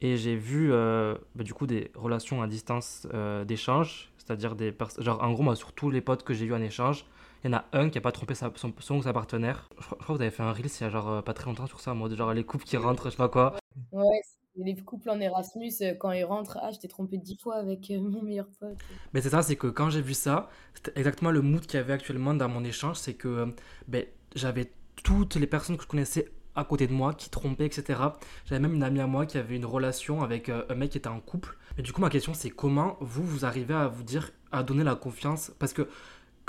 et 0.00 0.16
j'ai 0.16 0.36
vu, 0.36 0.72
euh, 0.72 1.14
bah, 1.34 1.44
du 1.44 1.54
coup, 1.54 1.66
des 1.66 1.90
relations 1.94 2.42
à 2.42 2.46
distance 2.48 3.06
euh, 3.14 3.44
d'échange, 3.44 4.12
c'est-à-dire 4.18 4.54
des 4.56 4.72
personnes, 4.72 5.04
genre, 5.04 5.22
en 5.22 5.32
gros, 5.32 5.42
moi, 5.42 5.56
sur 5.56 5.72
tous 5.72 5.90
les 5.90 6.00
potes 6.00 6.22
que 6.22 6.34
j'ai 6.34 6.44
eu 6.46 6.54
en 6.54 6.60
échange, 6.62 7.06
il 7.42 7.50
y 7.50 7.54
en 7.54 7.58
a 7.58 7.64
un 7.72 7.88
qui 7.90 7.98
a 7.98 8.00
pas 8.00 8.12
trompé 8.12 8.34
sa, 8.34 8.52
son, 8.56 8.72
son 8.78 8.96
ou 8.96 9.02
sa 9.02 9.12
partenaire. 9.12 9.68
Je, 9.78 9.84
crois 9.86 9.98
je 9.98 10.04
crois 10.04 10.14
que 10.14 10.18
vous 10.18 10.22
avez 10.22 10.30
fait 10.30 10.42
un 10.42 10.52
reel 10.52 10.66
il 10.66 10.80
y 10.82 10.84
a 10.84 10.90
genre 10.90 11.08
euh, 11.10 11.22
pas 11.22 11.34
très 11.34 11.46
longtemps 11.46 11.66
sur 11.66 11.80
ça, 11.80 11.92
en 11.92 11.94
mode 11.94 12.14
genre 12.16 12.32
les 12.34 12.44
couples 12.44 12.64
qui 12.64 12.76
rentrent, 12.76 13.04
je 13.06 13.10
sais 13.10 13.16
pas 13.16 13.28
quoi. 13.28 13.56
Ouais, 13.92 14.20
les 14.56 14.76
couples 14.76 15.10
en 15.10 15.20
Erasmus, 15.20 15.72
euh, 15.82 15.94
quand 15.94 16.12
ils 16.12 16.24
rentrent, 16.24 16.58
ah, 16.62 16.70
je 16.72 16.78
t'ai 16.78 16.88
trompé 16.88 17.18
dix 17.18 17.36
fois 17.36 17.56
avec 17.56 17.90
euh, 17.90 18.00
mon 18.00 18.22
meilleur 18.22 18.46
pote. 18.58 18.78
Mais 19.14 19.20
c'est 19.20 19.30
ça, 19.30 19.42
c'est 19.42 19.56
que 19.56 19.68
quand 19.68 19.90
j'ai 19.90 20.02
vu 20.02 20.14
ça, 20.14 20.50
c'était 20.74 20.98
exactement 20.98 21.30
le 21.30 21.40
mood 21.40 21.62
qu'il 21.62 21.78
y 21.78 21.80
avait 21.80 21.92
actuellement 21.92 22.34
dans 22.34 22.48
mon 22.48 22.64
échange, 22.64 22.96
c'est 22.96 23.14
que 23.14 23.54
ben, 23.88 24.04
j'avais 24.34 24.72
toutes 25.02 25.36
les 25.36 25.46
personnes 25.46 25.76
que 25.76 25.82
je 25.82 25.88
connaissais 25.88 26.30
à 26.54 26.64
côté 26.64 26.86
de 26.86 26.92
moi 26.92 27.14
qui 27.14 27.30
trompaient, 27.30 27.66
etc. 27.66 28.00
J'avais 28.46 28.60
même 28.60 28.74
une 28.74 28.82
amie 28.82 29.00
à 29.00 29.06
moi 29.06 29.26
qui 29.26 29.38
avait 29.38 29.56
une 29.56 29.64
relation 29.64 30.22
avec 30.22 30.48
euh, 30.48 30.64
un 30.68 30.74
mec 30.74 30.90
qui 30.90 30.98
était 30.98 31.08
en 31.08 31.20
couple. 31.20 31.56
Mais 31.76 31.82
du 31.82 31.92
coup, 31.92 32.00
ma 32.00 32.10
question, 32.10 32.34
c'est 32.34 32.50
comment 32.50 32.96
vous, 33.00 33.24
vous 33.24 33.44
arrivez 33.44 33.74
à 33.74 33.88
vous 33.88 34.02
dire, 34.02 34.30
à 34.52 34.62
donner 34.62 34.84
la 34.84 34.94
confiance? 34.94 35.52
Parce 35.58 35.72
que 35.72 35.88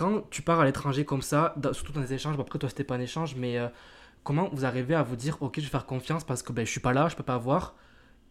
quand 0.02 0.28
tu 0.32 0.42
pars 0.42 0.60
à 0.60 0.66
l'étranger 0.66 1.06
comme 1.06 1.22
ça, 1.22 1.54
surtout 1.74 1.94
dans 1.94 2.02
des 2.02 2.14
échanges, 2.14 2.36
bon, 2.36 2.42
après 2.42 2.58
toi 2.58 2.68
c'était 2.68 2.84
pas 2.84 2.96
un 2.96 3.00
échange, 3.00 3.36
mais 3.36 3.60
euh, 3.60 3.68
comment 4.24 4.50
vous 4.52 4.66
arrivez 4.66 4.96
à 4.96 5.04
vous 5.04 5.16
dire, 5.16 5.38
ok, 5.42 5.54
je 5.58 5.62
vais 5.62 5.68
faire 5.68 5.86
confiance 5.86 6.24
parce 6.24 6.42
que 6.42 6.52
ben, 6.52 6.66
je 6.66 6.72
suis 6.72 6.80
pas 6.80 6.92
là, 6.92 7.08
je 7.08 7.16
peux 7.16 7.22
pas 7.22 7.38
voir? 7.38 7.76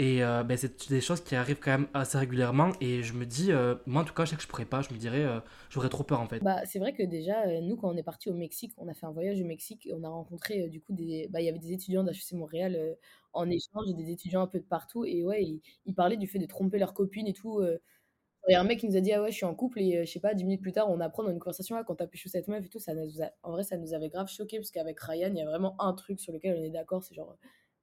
Et 0.01 0.25
euh, 0.25 0.43
ben, 0.43 0.57
c'est 0.57 0.89
des 0.89 1.01
choses 1.01 1.21
qui 1.21 1.37
arrivent 1.37 1.61
quand 1.61 1.71
même 1.71 1.87
assez 1.95 2.19
régulièrement. 2.19 2.73
Et 2.81 3.05
je 3.05 3.13
me 3.13 3.25
dis, 3.25 3.53
euh, 3.53 3.77
moi 3.87 4.03
en 4.03 4.05
tout 4.05 4.15
cas, 4.15 4.25
je 4.25 4.31
sais 4.31 4.37
que 4.37 4.43
je 4.43 4.49
pourrais 4.49 4.65
pas. 4.65 4.81
Je 4.81 4.93
me 4.93 4.99
dirais, 4.99 5.25
j'aurais 5.69 5.91
trop 5.91 6.03
peur 6.03 6.21
en 6.21 6.27
fait. 6.27 6.43
Bah, 6.43 6.65
c'est 6.65 6.81
vrai 6.81 6.93
que 6.93 7.05
déjà, 7.05 7.61
nous, 7.61 7.77
quand 7.77 7.89
on 7.93 7.97
est 7.97 8.03
parti 8.03 8.31
au 8.31 8.35
Mexique, 8.35 8.73
on 8.79 8.89
a 8.89 8.95
fait 8.95 9.07
un 9.07 9.13
voyage 9.13 9.41
au 9.41 9.45
Mexique 9.45 9.87
et 9.87 9.93
on 9.93 10.03
a 10.03 10.09
rencontré 10.09 10.69
du 10.69 10.81
coup 10.81 10.93
des. 10.93 11.29
Bah, 11.31 11.41
il 11.41 11.45
y 11.45 11.49
avait 11.51 11.59
des 11.59 11.73
étudiants 11.73 12.03
d'HEC 12.03 12.33
Montréal 12.33 12.97
en 13.33 13.49
échange, 13.49 13.95
des 13.95 14.11
étudiants 14.11 14.43
un 14.43 14.49
peu 14.49 14.59
de 14.59 14.65
partout. 14.65 15.05
Et 15.05 15.23
ouais, 15.23 15.61
ils, 15.85 15.95
parlaient 15.95 16.17
du 16.17 16.27
fait 16.27 16.41
de 16.41 16.47
tromper 16.47 16.79
leur 16.79 16.95
copine 16.95 17.29
et 17.29 17.35
tout. 17.35 17.63
Il 18.49 18.53
y 18.53 18.55
a 18.55 18.61
un 18.61 18.65
mec 18.65 18.81
qui 18.81 18.89
nous 18.89 18.97
a 18.97 19.01
dit, 19.01 19.13
ah 19.13 19.23
ouais, 19.23 19.31
je 19.31 19.37
suis 19.37 19.45
en 19.47 19.55
couple. 19.55 19.81
Et 19.81 19.99
euh, 19.99 20.05
je 20.05 20.11
sais 20.11 20.21
pas, 20.21 20.35
dix 20.35 20.45
minutes 20.45 20.63
plus 20.63 20.73
tard, 20.73 20.91
on 20.91 21.01
apprend 21.01 21.23
dans 21.23 21.31
une 21.31 21.39
conversation, 21.39 21.77
ah, 21.77 21.85
quand 21.85 21.97
t'as 21.97 22.07
pécho 22.07 22.29
cette 22.29 22.49
meuf 22.49 22.65
et 22.65 22.69
tout. 22.69 22.79
Ça 22.79 22.95
nous 22.95 23.23
a- 23.23 23.33
En 23.43 23.53
vrai, 23.53 23.63
ça 23.65 23.77
nous 23.77 23.93
avait 23.95 24.09
grave 24.09 24.29
choqué 24.29 24.59
parce 24.59 24.71
qu'avec 24.71 24.99
Ryan, 25.01 25.29
il 25.31 25.37
y 25.39 25.43
a 25.43 25.47
vraiment 25.47 25.81
un 25.81 25.93
truc 25.95 26.21
sur 26.21 26.33
lequel 26.33 26.57
on 26.59 26.63
est 26.65 26.71
d'accord, 26.71 27.03
c'est 27.05 27.15
genre. 27.15 27.37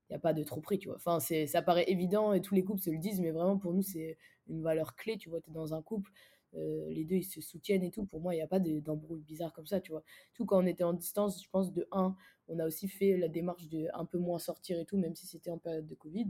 Il 0.10 0.14
n'y 0.14 0.18
a 0.18 0.20
pas 0.20 0.34
de 0.34 0.44
tromperie, 0.44 0.80
tu 0.80 0.88
vois. 0.90 0.98
Enfin, 0.98 1.20
ça 1.20 1.62
paraît 1.62 1.86
évident 1.90 2.34
et 2.34 2.42
tous 2.42 2.56
les 2.56 2.64
couples 2.64 2.82
se 2.82 2.90
le 2.90 2.98
disent, 3.00 3.22
mais 3.22 3.32
vraiment 3.32 3.58
pour 3.58 3.74
nous, 3.74 3.82
c'est 3.84 4.18
une 4.48 4.62
valeur 4.64 4.96
clé, 4.96 5.18
tu 5.18 5.30
vois. 5.30 5.42
Tu 5.42 5.50
es 5.52 5.54
dans 5.54 5.74
un 5.74 5.82
couple, 5.82 6.12
euh, 6.56 6.86
les 6.90 7.06
deux 7.06 7.18
ils 7.18 7.24
se 7.24 7.42
soutiennent 7.42 7.84
et 7.84 7.92
tout. 7.92 8.06
Pour 8.06 8.22
moi, 8.22 8.34
il 8.34 8.38
n'y 8.38 8.44
a 8.44 8.48
pas 8.48 8.60
de- 8.60 8.80
d'embrouille 8.80 9.22
bizarre 9.24 9.54
comme 9.54 9.68
ça, 9.68 9.82
tu 9.82 9.92
vois. 9.92 10.04
Tout 10.34 10.46
quand 10.46 10.64
on 10.64 10.66
était 10.68 10.84
en 10.86 10.94
distance, 10.94 11.44
je 11.44 11.50
pense, 11.50 11.74
de 11.74 11.88
un, 11.92 12.16
on 12.48 12.60
a 12.60 12.66
aussi 12.68 12.88
fait 12.88 13.18
la 13.18 13.28
démarche 13.30 13.68
de 13.70 13.88
un 13.94 14.06
peu 14.06 14.18
moins 14.18 14.40
sortir 14.40 14.80
et 14.80 14.86
tout, 14.86 14.98
même 14.98 15.16
si 15.16 15.28
c'était 15.28 15.50
en 15.52 15.58
période 15.60 15.88
de 15.88 15.96
Covid. 15.96 16.28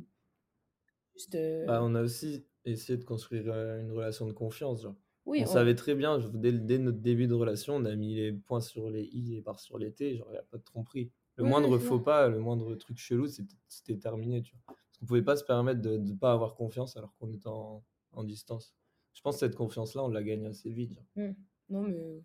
Juste, 1.16 1.36
euh, 1.36 1.66
Bah, 1.68 1.82
on 1.84 1.96
a 1.96 2.02
aussi 2.02 2.48
essayé 2.72 2.98
de 2.98 3.04
construire 3.04 3.46
euh, 3.48 3.82
une 3.82 3.92
relation 3.92 4.26
de 4.28 4.34
confiance, 4.34 4.82
genre. 4.84 4.96
oui, 5.26 5.40
On 5.42 5.44
on- 5.44 5.48
savait 5.48 5.76
très 5.76 5.96
bien, 5.96 6.20
je- 6.20 6.28
dès, 6.30 6.52
dès 6.54 6.78
notre 6.78 7.00
début 7.00 7.28
de 7.28 7.34
relation, 7.34 7.76
on 7.76 7.86
a 7.86 7.96
mis 7.96 8.16
les 8.16 8.32
points 8.34 8.62
sur 8.62 8.90
les 8.90 9.04
i 9.04 9.32
et 9.34 9.36
les 9.36 9.42
barres 9.42 9.60
sur 9.60 9.78
les 9.78 9.92
t, 9.94 10.16
genre 10.18 10.28
il 10.30 10.34
n'y 10.34 10.38
a 10.38 10.44
pas 10.44 10.58
de 10.58 10.64
tromperie. 10.64 11.12
Le 11.36 11.44
Oui, 11.44 11.50
moindre 11.50 11.78
faux 11.78 12.00
pas, 12.00 12.28
le 12.30 12.40
moindre 12.40 12.74
truc 12.76 12.98
chelou, 12.98 13.28
c'était 13.68 13.98
terminé, 13.98 14.42
tu 14.42 14.54
vois. 14.56 14.62
Parce 14.68 14.98
qu'on 15.00 15.06
pouvait 15.06 15.22
pas 15.22 15.36
se 15.36 15.44
permettre 15.44 15.82
de 15.82 15.98
ne 15.98 16.14
pas 16.14 16.32
avoir 16.32 16.56
confiance 16.56 16.98
alors 16.98 17.16
qu'on 17.18 17.32
était 17.32 17.48
en, 17.48 17.84
en 18.12 18.24
distance. 18.24 18.74
Je 19.14 19.22
pense 19.22 19.36
que 19.36 19.40
cette 19.42 19.56
confiance-là, 19.56 20.04
on 20.04 20.10
l'a 20.10 20.24
gagnée 20.24 20.48
assez 20.48 20.72
vite. 20.72 20.94
genre. 20.94 21.06
Hmm. 21.16 21.34
Non, 21.70 21.82
mais 21.84 22.24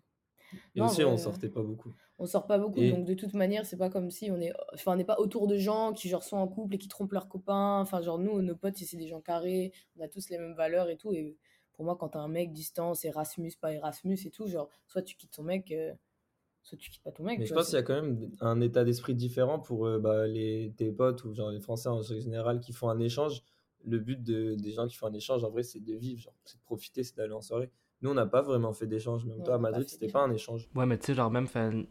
Et 0.75 0.79
Non, 0.79 0.85
aussi, 0.85 1.03
on 1.03 1.11
ouais. 1.11 1.17
sortait 1.17 1.49
pas 1.49 1.61
beaucoup. 1.63 1.93
on 2.19 2.25
sort 2.25 2.45
pas 2.47 2.57
beaucoup, 2.57 2.79
Et- 2.79 2.91
donc 2.91 3.05
de 3.05 3.13
toute 3.13 3.33
manière, 3.33 3.65
c'est 3.65 3.77
pas 3.77 3.89
comme 3.89 4.09
si 4.11 4.29
on 4.31 4.39
est, 4.39 4.53
enfin, 4.73 4.93
on 4.93 4.95
n'est 4.95 5.03
pas 5.03 5.19
autour 5.19 5.47
de 5.47 5.57
gens 5.57 5.93
qui 5.93 6.09
genre 6.09 6.23
sont 6.23 6.37
en 6.37 6.47
couple 6.47 6.75
et 6.75 6.77
qui 6.77 6.87
trompent 6.87 7.11
leurs 7.11 7.27
copains. 7.27 7.79
Enfin, 7.81 8.01
genre 8.01 8.19
nous, 8.19 8.41
nos 8.41 8.55
potes, 8.55 8.77
c'est 8.77 8.97
des 8.97 9.07
gens 9.07 9.21
carrés, 9.21 9.71
on 9.97 10.01
a 10.03 10.07
tous 10.07 10.29
les 10.29 10.37
mêmes 10.37 10.53
valeurs 10.55 10.89
et 10.89 10.97
tout. 10.97 11.13
Et 11.13 11.37
pour 11.73 11.85
moi, 11.85 11.95
quand 11.99 12.09
t'as 12.09 12.19
un 12.19 12.27
mec 12.27 12.51
distance, 12.53 13.03
Erasmus, 13.05 13.53
pas 13.59 13.73
Erasmus 13.73 14.17
et 14.25 14.29
tout, 14.31 14.47
genre 14.47 14.69
soit 14.87 15.01
tu 15.01 15.15
quittes 15.15 15.31
ton 15.31 15.43
mec, 15.43 15.71
euh, 15.71 15.93
soit 16.61 16.77
tu 16.77 16.89
quittes 16.91 17.03
pas 17.03 17.11
ton 17.11 17.23
mec. 17.23 17.39
Mais 17.39 17.45
je 17.45 17.53
pense 17.53 17.65
qu'il 17.65 17.75
y 17.75 17.79
a 17.79 17.83
quand 17.83 18.01
même 18.01 18.31
un 18.41 18.61
état 18.61 18.83
d'esprit 18.85 19.15
différent 19.15 19.59
pour 19.59 19.85
euh, 19.87 19.99
bah, 19.99 20.27
les, 20.27 20.71
tes 20.77 20.91
potes 20.91 21.23
ou 21.25 21.33
genre 21.33 21.49
les 21.51 21.59
Français 21.59 21.89
en 21.89 22.01
général 22.01 22.59
qui 22.59 22.73
font 22.73 22.89
un 22.89 22.99
échange. 22.99 23.41
Le 23.85 23.99
but 23.99 24.23
de, 24.23 24.55
des 24.55 24.71
gens 24.71 24.87
qui 24.87 24.95
font 24.95 25.07
un 25.07 25.13
échange, 25.13 25.43
en 25.43 25.49
vrai, 25.49 25.63
c'est 25.63 25.81
de 25.83 25.93
vivre, 25.93 26.31
c'est 26.45 26.57
de 26.57 26.63
profiter, 26.63 27.03
c'est 27.03 27.17
d'aller 27.17 27.33
en 27.33 27.41
soirée. 27.41 27.69
Nous, 28.03 28.11
on 28.11 28.13
n'a 28.13 28.25
pas 28.25 28.41
vraiment 28.41 28.73
fait 28.73 28.85
d'échange. 28.85 29.25
Même 29.25 29.41
toi, 29.43 29.55
à 29.55 29.57
Madrid, 29.57 29.87
c'était 29.87 30.09
pas 30.09 30.23
un 30.23 30.31
échange. 30.31 30.67
Ouais, 30.75 30.85
mais 30.85 30.97
tu 30.97 31.07
sais, 31.07 31.13
genre 31.15 31.31
même, 31.31 31.47
'fin, 31.47 31.83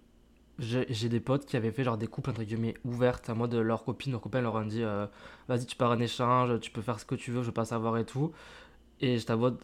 j'ai 0.58 1.08
des 1.08 1.20
potes 1.20 1.46
qui 1.46 1.56
avaient 1.56 1.72
fait 1.72 1.84
genre 1.84 1.96
des 1.96 2.06
couples 2.06 2.30
entre 2.30 2.42
guillemets 2.44 2.74
ouvertes 2.84 3.28
à 3.30 3.34
mode 3.34 3.54
leurs 3.54 3.84
copines, 3.84 4.12
leurs 4.12 4.20
copains 4.20 4.40
leur 4.42 4.54
ont 4.54 4.64
dit 4.64 4.82
euh, 4.82 5.06
vas-y 5.48 5.66
tu 5.66 5.76
pars 5.76 5.90
en 5.90 5.98
échange, 5.98 6.60
tu 6.60 6.70
peux 6.70 6.82
faire 6.82 7.00
ce 7.00 7.04
que 7.06 7.14
tu 7.14 7.30
veux, 7.32 7.42
je 7.42 7.46
veux 7.48 7.52
pas 7.52 7.64
savoir 7.64 7.96
et 7.98 8.04
tout. 8.04 8.32
Et 9.00 9.18
j'étais 9.18 9.32
en 9.32 9.38
mode 9.38 9.58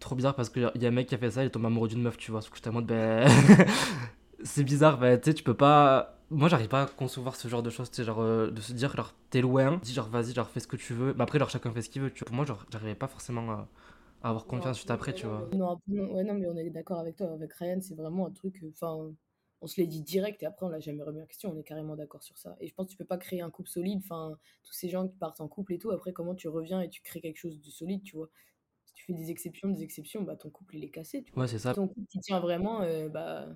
trop 0.00 0.14
bizarre 0.16 0.34
parce 0.34 0.50
qu'il 0.50 0.70
y 0.74 0.84
a 0.86 0.88
un 0.88 0.92
mec 0.92 1.08
qui 1.08 1.14
a 1.14 1.18
fait 1.18 1.30
ça, 1.32 1.44
il 1.44 1.50
tombe 1.50 1.66
amoureux 1.66 1.88
d'une 1.88 2.02
meuf, 2.02 2.16
tu 2.18 2.30
vois. 2.30 2.40
Parce 2.40 2.50
que 2.50 2.56
j'étais 2.56 2.70
en 2.70 2.74
mode 2.74 2.86
ben 2.86 3.28
c'est 4.44 4.64
bizarre, 4.64 4.98
ben 4.98 5.18
tu 5.20 5.30
sais, 5.30 5.34
tu 5.34 5.42
peux 5.42 5.54
pas. 5.54 6.16
Moi 6.30 6.48
j'arrive 6.48 6.68
pas 6.68 6.82
à 6.82 6.86
concevoir 6.86 7.36
ce 7.36 7.48
genre 7.48 7.62
de 7.62 7.70
choses, 7.70 7.90
tu 7.90 7.96
sais, 7.96 8.04
genre 8.04 8.20
euh, 8.20 8.50
de 8.50 8.60
se 8.60 8.72
dire 8.72 8.94
genre 8.96 9.14
t'es 9.30 9.40
loin, 9.40 9.78
dis 9.82 9.94
genre 9.94 10.08
vas-y, 10.08 10.34
genre 10.34 10.48
fais 10.50 10.60
ce 10.60 10.68
que 10.68 10.76
tu 10.76 10.94
veux. 10.94 11.14
Mais 11.16 11.22
après, 11.22 11.38
genre 11.38 11.50
chacun 11.50 11.72
fait 11.72 11.82
ce 11.82 11.90
qu'il 11.90 12.02
veut, 12.02 12.10
tu 12.12 12.20
vois. 12.20 12.26
Pour 12.26 12.36
moi, 12.36 12.44
genre 12.44 12.64
j'arrivais 12.70 12.94
pas 12.94 13.08
forcément 13.08 13.50
à 13.50 13.68
avoir 14.22 14.46
confiance 14.46 14.76
juste 14.76 14.90
après, 14.90 15.14
tu 15.14 15.26
vois. 15.26 15.48
Non, 15.52 15.78
ouais, 15.88 16.24
non, 16.24 16.34
mais 16.34 16.46
on 16.46 16.56
est 16.56 16.70
d'accord 16.70 16.98
avec 16.98 17.16
toi. 17.16 17.32
Avec 17.32 17.52
Ryan, 17.54 17.80
c'est 17.80 17.94
vraiment 17.94 18.26
un 18.26 18.30
truc. 18.30 18.64
Enfin, 18.70 19.12
on 19.60 19.66
se 19.66 19.80
l'est 19.80 19.86
dit 19.86 20.02
direct 20.02 20.42
et 20.42 20.46
après 20.46 20.66
on 20.66 20.68
l'a 20.68 20.80
jamais 20.80 21.02
remis 21.02 21.20
en 21.20 21.26
question. 21.26 21.50
On 21.52 21.58
est 21.58 21.64
carrément 21.64 21.96
d'accord 21.96 22.22
sur 22.22 22.36
ça. 22.38 22.56
Et 22.60 22.68
je 22.68 22.74
pense 22.74 22.86
que 22.86 22.92
tu 22.92 22.96
peux 22.96 23.04
pas 23.04 23.18
créer 23.18 23.40
un 23.40 23.50
couple 23.50 23.68
solide. 23.68 24.00
Enfin, 24.04 24.38
tous 24.64 24.72
ces 24.72 24.88
gens 24.88 25.06
qui 25.06 25.16
partent 25.16 25.40
en 25.40 25.48
couple 25.48 25.74
et 25.74 25.78
tout, 25.78 25.90
après 25.90 26.12
comment 26.12 26.34
tu 26.34 26.48
reviens 26.48 26.80
et 26.80 26.88
tu 26.88 27.02
crées 27.02 27.20
quelque 27.20 27.38
chose 27.38 27.60
de 27.60 27.70
solide, 27.70 28.02
tu 28.02 28.16
vois? 28.16 28.28
Si 28.84 28.94
tu 28.94 29.04
fais 29.04 29.14
des 29.14 29.30
exceptions, 29.30 29.68
des 29.68 29.82
exceptions, 29.82 30.22
bah 30.22 30.36
ton 30.36 30.50
couple 30.50 30.76
il 30.76 30.84
est 30.84 30.90
cassé. 30.90 31.22
Tu 31.22 31.32
vois? 31.32 31.42
Ouais, 31.42 31.48
c'est 31.48 31.58
ça. 31.58 31.74
Ton 31.74 31.88
couple 31.88 32.06
qui 32.08 32.20
tient 32.20 32.40
vraiment, 32.40 32.82
euh, 32.82 33.08
bah 33.08 33.48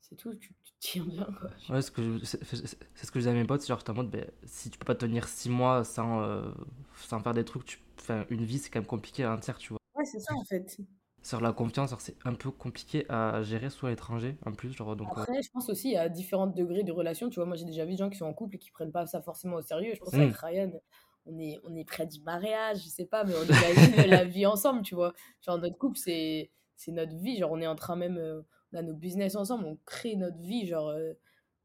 c'est 0.00 0.16
tout, 0.16 0.34
tu, 0.34 0.52
tiens 0.80 1.04
bien 1.04 1.26
quoi. 1.40 1.48
Ouais, 1.70 1.80
c'est 1.80 1.86
ce 1.86 1.90
que 1.90 2.02
je 2.12 3.18
disais 3.18 3.30
à 3.30 3.32
mes 3.32 3.44
potes, 3.44 3.66
genre, 3.66 3.82
en 3.88 3.94
mode, 3.94 4.10
ben, 4.10 4.30
si 4.44 4.68
tu 4.68 4.78
peux 4.78 4.84
pas 4.84 4.94
tenir 4.94 5.26
6 5.26 5.48
mois 5.48 5.82
sans, 5.82 6.20
euh, 6.22 6.50
sans 6.96 7.20
faire 7.20 7.32
des 7.32 7.44
trucs, 7.44 7.64
tu... 7.64 7.78
enfin, 7.98 8.24
une 8.30 8.44
vie 8.44 8.58
c'est 8.58 8.70
quand 8.70 8.80
même 8.80 8.86
compliqué 8.86 9.24
à 9.24 9.32
un 9.32 9.38
tiers, 9.38 9.58
tu 9.58 9.70
vois. 9.70 9.78
Ouais, 9.94 10.04
c'est 10.04 10.20
ça 10.20 10.34
en 10.34 10.44
fait 10.44 10.78
sur 11.24 11.40
la 11.40 11.52
confiance, 11.52 11.94
c'est 11.98 12.16
un 12.24 12.34
peu 12.34 12.50
compliqué 12.50 13.06
à 13.08 13.42
gérer 13.42 13.70
soit 13.70 13.88
à 13.88 13.92
l'étranger 13.92 14.36
en 14.44 14.52
plus. 14.52 14.72
Genre, 14.72 14.94
donc, 14.94 15.08
euh 15.16 15.22
Après, 15.22 15.42
je 15.42 15.50
pense 15.50 15.70
aussi 15.70 15.96
à 15.96 16.10
différents 16.10 16.46
degrés 16.46 16.84
de 16.84 16.92
relation. 16.92 17.30
Tu 17.30 17.36
vois, 17.36 17.46
moi 17.46 17.56
j'ai 17.56 17.64
déjà 17.64 17.84
vu 17.86 17.92
des 17.92 17.96
gens 17.96 18.10
qui 18.10 18.18
sont 18.18 18.26
en 18.26 18.34
couple 18.34 18.56
et 18.56 18.58
qui 18.58 18.70
prennent 18.70 18.92
pas 18.92 19.06
ça 19.06 19.22
forcément 19.22 19.56
au 19.56 19.62
sérieux. 19.62 19.92
Je 19.94 20.00
pense 20.00 20.12
mmh. 20.12 20.20
avec 20.20 20.36
Ryan, 20.36 20.72
on 21.24 21.38
est, 21.38 21.58
on 21.64 21.74
est 21.74 21.84
près 21.84 22.06
du 22.06 22.20
mariage, 22.20 22.84
je 22.84 22.88
sais 22.88 23.06
pas, 23.06 23.24
mais 23.24 23.32
on 23.34 23.44
imagine 23.44 24.10
la 24.10 24.24
vie 24.24 24.44
ensemble, 24.44 24.82
tu 24.82 24.94
vois. 24.94 25.14
Genre 25.40 25.58
notre 25.58 25.78
couple, 25.78 25.96
c'est 25.96 26.50
notre 26.88 27.16
vie. 27.16 27.38
Genre 27.38 27.50
on 27.50 27.60
est 27.60 27.66
en 27.66 27.76
train 27.76 27.96
même, 27.96 28.18
euh, 28.18 28.42
on 28.72 28.76
a 28.78 28.82
nos 28.82 28.94
business 28.94 29.34
ensemble, 29.34 29.64
on 29.64 29.78
crée 29.86 30.16
notre 30.16 30.38
vie, 30.38 30.66
genre 30.66 30.88
euh, 30.90 31.14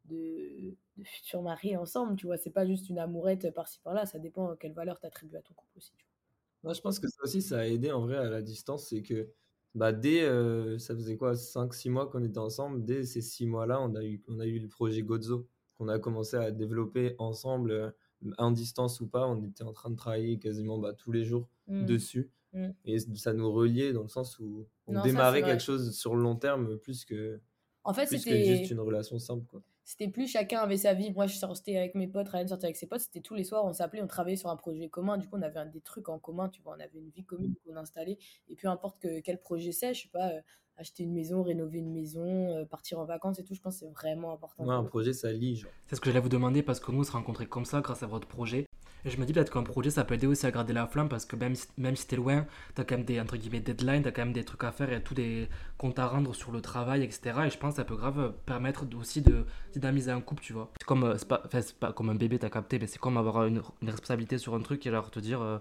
de, 0.06 0.74
de 0.96 1.04
futur 1.04 1.42
mari 1.42 1.76
ensemble, 1.76 2.16
tu 2.16 2.28
vois. 2.28 2.38
C'est 2.38 2.52
pas 2.52 2.66
juste 2.66 2.90
une 2.90 3.00
amourette 3.00 3.54
par-ci 3.54 3.82
par-là, 3.84 4.06
ça 4.06 4.20
dépend 4.20 4.56
quelle 4.56 4.74
valeur 4.74 5.02
tu 5.02 5.06
attribues 5.06 5.36
à 5.36 5.42
ton 5.42 5.54
couple 5.54 5.74
aussi. 5.76 5.92
Tu 5.98 6.06
vois. 6.06 6.19
Moi, 6.64 6.74
je 6.74 6.82
pense 6.82 7.00
que 7.00 7.08
ça 7.08 7.18
aussi, 7.24 7.42
ça 7.42 7.60
a 7.60 7.66
aidé 7.66 7.92
en 7.92 8.02
vrai 8.02 8.18
à 8.18 8.30
la 8.30 8.42
distance, 8.42 8.88
c'est 8.90 9.02
que 9.02 9.30
bah, 9.76 9.94
dès, 9.94 10.24
euh, 10.24 10.78
ça 10.80 10.96
faisait 10.96 11.16
quoi, 11.16 11.34
5-6 11.36 11.90
mois 11.90 12.08
qu'on 12.08 12.24
était 12.24 12.40
ensemble. 12.40 12.84
Dès 12.84 13.06
ces 13.06 13.22
6 13.22 13.46
mois-là, 13.46 13.80
on 13.82 13.96
a 13.96 14.04
eu, 14.04 14.22
on 14.28 14.40
a 14.40 14.46
eu 14.46 14.60
le 14.60 14.68
projet 14.68 15.04
Gozo, 15.04 15.48
qu'on 15.78 15.88
a 15.88 16.00
commencé 16.00 16.38
à 16.38 16.52
développer 16.52 17.16
ensemble, 17.18 17.72
euh, 17.72 17.92
en 18.38 18.52
distance 18.52 19.00
ou 19.00 19.08
pas. 19.08 19.28
On 19.28 19.44
était 19.44 19.64
en 19.64 19.74
train 19.74 19.92
de 19.92 19.96
travailler 19.96 20.40
quasiment 20.40 20.78
bah, 20.78 20.94
tous 20.94 21.12
les 21.12 21.24
jours 21.24 21.48
mmh. 21.68 21.86
dessus. 21.86 22.30
Mmh. 22.54 22.70
Et 22.86 23.00
ça 23.16 23.34
nous 23.34 23.52
reliait 23.52 23.94
dans 23.94 24.02
le 24.02 24.10
sens 24.10 24.40
où 24.40 24.66
on 24.88 25.02
démarrait 25.04 25.44
quelque 25.44 25.62
chose 25.62 25.96
sur 25.96 26.16
le 26.16 26.24
long 26.24 26.36
terme 26.36 26.78
plus 26.78 27.06
que, 27.06 27.40
en 27.84 27.94
fait, 27.94 28.08
c'était 28.08 28.44
juste 28.44 28.72
une 28.72 28.80
relation 28.80 29.20
simple. 29.20 29.46
Quoi 29.46 29.62
c'était 29.90 30.08
plus 30.08 30.28
chacun 30.28 30.60
avait 30.60 30.78
sa 30.78 30.94
vie. 30.94 31.12
Moi, 31.14 31.26
je 31.26 31.36
sortais 31.36 31.76
avec 31.76 31.96
mes 31.96 32.08
potes, 32.08 32.30
Ryan 32.30 32.48
sortait 32.48 32.66
avec 32.66 32.78
ses 32.78 32.86
potes. 32.86 33.00
C'était 33.00 33.22
tous 33.22 33.34
les 33.34 33.44
soirs, 33.44 33.66
on 33.66 33.74
s'appelait, 33.74 34.04
on 34.04 34.08
travaillait 34.08 34.38
sur 34.38 34.52
un 34.52 34.56
projet 34.56 34.88
commun. 34.88 35.18
Du 35.18 35.28
coup, 35.28 35.36
on 35.36 35.42
avait 35.42 35.66
des 35.74 35.82
trucs 35.82 36.10
en 36.10 36.20
commun, 36.20 36.48
tu 36.48 36.62
vois. 36.62 36.76
On 36.78 36.80
avait 36.80 37.00
une 37.00 37.10
vie 37.10 37.26
commune 37.26 37.56
qu'on 37.66 37.76
installait. 37.76 38.20
Et 38.50 38.56
peu 38.56 38.68
importe 38.68 39.02
que, 39.02 39.20
quel 39.22 39.40
projet 39.40 39.72
c'est, 39.72 39.96
je 39.96 40.04
sais 40.04 40.10
pas, 40.10 40.30
euh, 40.30 40.42
acheter 40.78 41.02
une 41.02 41.12
maison, 41.12 41.42
rénover 41.42 41.80
une 41.80 41.92
maison, 41.92 42.52
euh, 42.52 42.66
partir 42.66 43.00
en 43.00 43.06
vacances 43.06 43.40
et 43.40 43.44
tout, 43.44 43.56
je 43.56 43.62
pense 43.62 43.80
que 43.80 43.88
c'est 43.88 43.92
vraiment 43.92 44.32
important. 44.32 44.64
Ouais, 44.64 44.76
un 44.76 44.84
projet, 44.84 45.12
ça 45.12 45.34
lie. 45.34 45.64
C'est 45.88 45.96
ce 45.96 46.02
que 46.02 46.12
j'allais 46.12 46.22
vous 46.22 46.30
demander 46.30 46.62
parce 46.62 46.80
que 46.80 46.92
nous, 46.92 47.00
on 47.00 47.04
se 47.04 47.12
rencontrait 47.12 47.48
comme 47.48 47.66
ça 47.66 47.82
grâce 47.82 48.04
à 48.04 48.08
votre 48.08 48.28
projet. 48.28 48.68
Et 49.06 49.10
je 49.10 49.20
me 49.20 49.26
dis 49.26 49.34
peut-être 49.34 49.52
qu'un 49.52 49.64
projet, 49.64 49.90
ça 49.90 50.04
peut 50.04 50.16
aider 50.16 50.28
aussi 50.28 50.46
à 50.46 50.52
garder 50.52 50.74
la 50.74 50.88
flamme 50.88 51.10
parce 51.10 51.26
que 51.26 51.36
même, 51.36 51.56
même 51.78 51.96
si 51.96 52.08
t'es 52.08 52.16
loin, 52.16 52.46
t'as 52.76 52.84
quand 52.84 52.98
même 52.98 53.06
des 53.06 53.20
entre 53.20 53.38
guillemets, 53.38 53.62
deadlines, 53.62 54.04
t'as 54.04 54.12
quand 54.12 54.24
même 54.24 54.34
des 54.34 54.44
trucs 54.44 54.64
à 54.64 54.72
faire 54.72 54.92
et 54.92 55.02
tous 55.02 55.14
des 55.14 55.48
comptes 55.78 56.00
à 56.00 56.08
rendre 56.08 56.34
sur 56.36 56.52
le 56.52 56.62
travail, 56.62 57.04
etc. 57.04 57.46
Et 57.46 57.50
je 57.50 57.58
pense 57.58 57.74
que 57.74 57.78
ça 57.78 57.86
peut 57.86 57.96
grave 57.96 58.34
permettre 58.46 58.86
aussi 59.00 59.22
de 59.22 59.46
dynamiser 59.74 60.12
un 60.12 60.22
couple, 60.22 60.44
tu 60.44 60.54
vois. 60.54 60.72
C'est 60.80 60.86
comme, 60.86 61.04
euh, 61.04 61.18
c'est 61.18 61.28
pas, 61.28 61.44
pas 61.80 61.94
comme 61.94 62.10
un 62.10 62.16
bébé, 62.16 62.40
t'as 62.40 62.50
capté, 62.50 62.80
mais 62.80 62.88
c'est 62.88 63.00
comme 63.00 63.18
avoir 63.18 63.46
une, 63.46 63.62
responsabilité 63.82 64.38
sur 64.38 64.54
un 64.56 64.62
truc 64.62 64.86
et 64.86 64.90
alors 64.90 65.12
te 65.12 65.20
dire, 65.20 65.42
euh, 65.42 65.58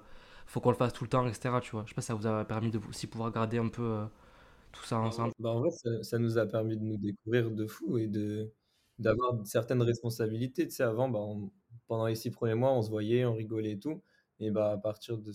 faut 0.47 0.61
qu'on 0.61 0.71
le 0.71 0.77
fasse 0.77 0.93
tout 0.93 1.05
le 1.05 1.11
temps, 1.11 1.27
etc. 1.27 1.51
Tu 1.63 1.71
vois. 1.73 1.85
Je 1.85 1.91
sais 1.91 1.95
pas 1.95 2.03
si 2.03 2.09
ça 2.09 2.15
vous 2.15 2.27
a 2.27 2.45
permis 2.45 2.71
de 2.71 2.81
aussi 2.89 3.07
pouvoir 3.07 3.31
garder 3.31 3.59
un 3.59 3.69
peu 3.69 3.83
euh, 3.83 4.05
tout 4.73 4.85
ça 4.85 4.99
ensemble. 4.99 5.33
Bah 5.39 5.51
en 5.51 5.61
vrai, 5.61 5.71
ça, 5.71 6.03
ça, 6.03 6.19
nous 6.19 6.39
a 6.39 6.47
permis 6.47 6.77
de 6.77 6.83
nous 6.83 6.97
découvrir 6.97 7.51
de 7.51 7.67
fou 7.67 7.99
et 7.99 8.07
de 8.09 8.51
d'avoir 8.99 9.35
certaines 9.47 9.83
responsabilités. 9.83 10.67
Tu 10.67 10.75
sais, 10.75 10.83
avant, 10.83 11.09
bah, 11.09 11.21
pendant 11.89 12.07
les 12.07 12.15
six 12.15 12.31
premiers 12.31 12.55
mois, 12.55 12.73
on 12.73 12.83
se 12.83 12.91
voyait, 12.91 13.25
on 13.25 13.35
rigolait 13.35 13.73
et 13.73 13.79
tout. 13.79 14.03
Et 14.41 14.51
bah, 14.51 14.73
à 14.73 14.79
partir 14.79 15.19
de, 15.19 15.33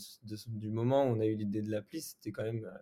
du 0.48 0.70
moment 0.70 1.04
où 1.04 1.08
on 1.08 1.20
a 1.20 1.26
eu 1.26 1.36
l'idée 1.36 1.62
de 1.62 1.70
l'appli, 1.70 2.02
c'était 2.02 2.32
quand 2.32 2.44
même, 2.44 2.64
euh, 2.64 2.78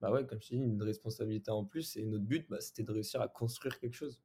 bah 0.00 0.12
ouais, 0.12 0.26
comme 0.26 0.40
je 0.42 0.48
dis, 0.48 0.56
une 0.56 0.82
responsabilité 0.82 1.50
en 1.50 1.64
plus. 1.64 1.96
Et 1.96 2.04
notre 2.04 2.24
but, 2.24 2.46
bah, 2.50 2.60
c'était 2.60 2.82
de 2.82 2.92
réussir 2.92 3.22
à 3.22 3.28
construire 3.28 3.78
quelque 3.78 3.94
chose 3.94 4.20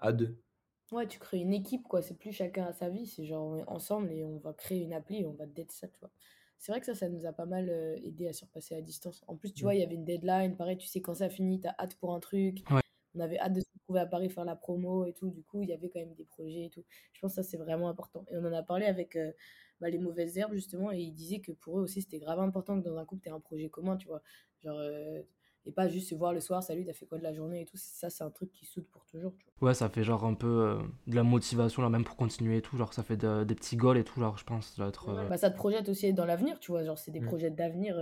à 0.00 0.12
deux. 0.12 0.42
Ouais, 0.90 1.06
tu 1.06 1.20
crées 1.20 1.38
une 1.38 1.52
équipe, 1.52 1.86
quoi. 1.86 2.02
C'est 2.02 2.18
plus 2.18 2.32
chacun 2.32 2.64
à 2.64 2.72
sa 2.72 2.88
vie. 2.88 3.06
C'est 3.06 3.24
genre, 3.24 3.46
on 3.46 3.56
est 3.56 3.68
ensemble 3.68 4.10
et 4.10 4.24
on 4.24 4.38
va 4.38 4.52
créer 4.52 4.80
une 4.80 4.92
appli 4.92 5.20
et 5.20 5.26
on 5.26 5.34
va 5.34 5.46
date 5.46 5.70
ça, 5.70 5.86
tu 5.86 6.00
vois. 6.00 6.10
C'est 6.58 6.72
vrai 6.72 6.80
que 6.80 6.86
ça, 6.86 6.94
ça 6.96 7.08
nous 7.08 7.24
a 7.24 7.32
pas 7.32 7.46
mal 7.46 7.70
euh, 7.70 7.96
aidé 8.02 8.26
à 8.26 8.32
surpasser 8.32 8.74
la 8.74 8.82
distance. 8.82 9.22
En 9.28 9.36
plus, 9.36 9.52
tu 9.52 9.62
vois, 9.62 9.74
il 9.74 9.80
y 9.80 9.84
avait 9.84 9.94
une 9.94 10.04
deadline. 10.04 10.56
Pareil, 10.56 10.76
tu 10.76 10.88
sais 10.88 11.00
quand 11.00 11.14
ça 11.14 11.30
finit, 11.30 11.60
t'as 11.60 11.74
hâte 11.78 11.94
pour 11.94 12.12
un 12.12 12.20
truc. 12.20 12.68
Ouais 12.70 12.80
on 13.14 13.20
avait 13.20 13.38
hâte 13.38 13.54
de 13.54 13.60
se 13.60 13.69
retrouver 13.90 14.00
à 14.00 14.06
Paris 14.06 14.30
faire 14.30 14.44
la 14.44 14.56
promo 14.56 15.04
et 15.04 15.12
tout. 15.12 15.30
Du 15.30 15.42
coup, 15.42 15.62
il 15.62 15.68
y 15.68 15.72
avait 15.72 15.88
quand 15.88 16.00
même 16.00 16.14
des 16.14 16.24
projets 16.24 16.66
et 16.66 16.70
tout. 16.70 16.84
Je 17.12 17.20
pense 17.20 17.32
que 17.32 17.42
ça, 17.42 17.48
c'est 17.48 17.56
vraiment 17.56 17.88
important. 17.88 18.24
Et 18.30 18.36
on 18.36 18.44
en 18.44 18.52
a 18.52 18.62
parlé 18.62 18.86
avec 18.86 19.16
euh, 19.16 19.32
bah, 19.80 19.90
les 19.90 19.98
mauvaises 19.98 20.38
herbes, 20.38 20.54
justement, 20.54 20.92
et 20.92 20.98
ils 20.98 21.12
disaient 21.12 21.40
que 21.40 21.52
pour 21.52 21.78
eux 21.78 21.82
aussi, 21.82 22.02
c'était 22.02 22.18
grave 22.18 22.40
important 22.40 22.80
que 22.80 22.84
dans 22.84 22.96
un 22.96 23.04
couple, 23.04 23.22
tu 23.22 23.28
aies 23.28 23.32
un 23.32 23.40
projet 23.40 23.68
commun, 23.68 23.96
tu 23.96 24.06
vois. 24.06 24.22
Genre, 24.62 24.78
euh, 24.78 25.22
et 25.66 25.72
pas 25.72 25.88
juste 25.88 26.08
se 26.08 26.14
voir 26.14 26.32
le 26.32 26.40
soir, 26.40 26.62
salut, 26.62 26.86
t'as 26.86 26.94
fait 26.94 27.04
quoi 27.04 27.18
de 27.18 27.22
la 27.22 27.34
journée 27.34 27.62
et 27.62 27.64
tout. 27.66 27.76
Ça, 27.76 28.08
c'est 28.08 28.24
un 28.24 28.30
truc 28.30 28.50
qui 28.50 28.64
soude 28.64 28.86
pour 28.86 29.04
toujours. 29.04 29.34
Tu 29.36 29.44
vois. 29.44 29.68
Ouais, 29.68 29.74
ça 29.74 29.90
fait 29.90 30.02
genre 30.02 30.24
un 30.24 30.34
peu 30.34 30.46
euh, 30.46 30.78
de 31.06 31.14
la 31.14 31.22
motivation, 31.22 31.82
là, 31.82 31.90
même 31.90 32.04
pour 32.04 32.16
continuer 32.16 32.58
et 32.58 32.62
tout. 32.62 32.76
Genre, 32.78 32.94
ça 32.94 33.02
fait 33.02 33.16
des 33.18 33.54
petits 33.54 33.76
goals 33.76 33.98
et 33.98 34.04
tout, 34.04 34.20
genre, 34.20 34.38
je 34.38 34.44
pense. 34.44 34.74
Ça, 34.74 34.88
être, 34.88 35.28
bah, 35.28 35.36
ça 35.36 35.50
te 35.50 35.56
projette 35.56 35.88
aussi 35.88 36.12
dans 36.14 36.24
l'avenir, 36.24 36.60
tu 36.60 36.70
vois. 36.70 36.82
Genre, 36.84 36.96
c'est 36.96 37.10
des 37.10 37.20
mmh. 37.20 37.26
projets 37.26 37.50
d'avenir 37.50 37.96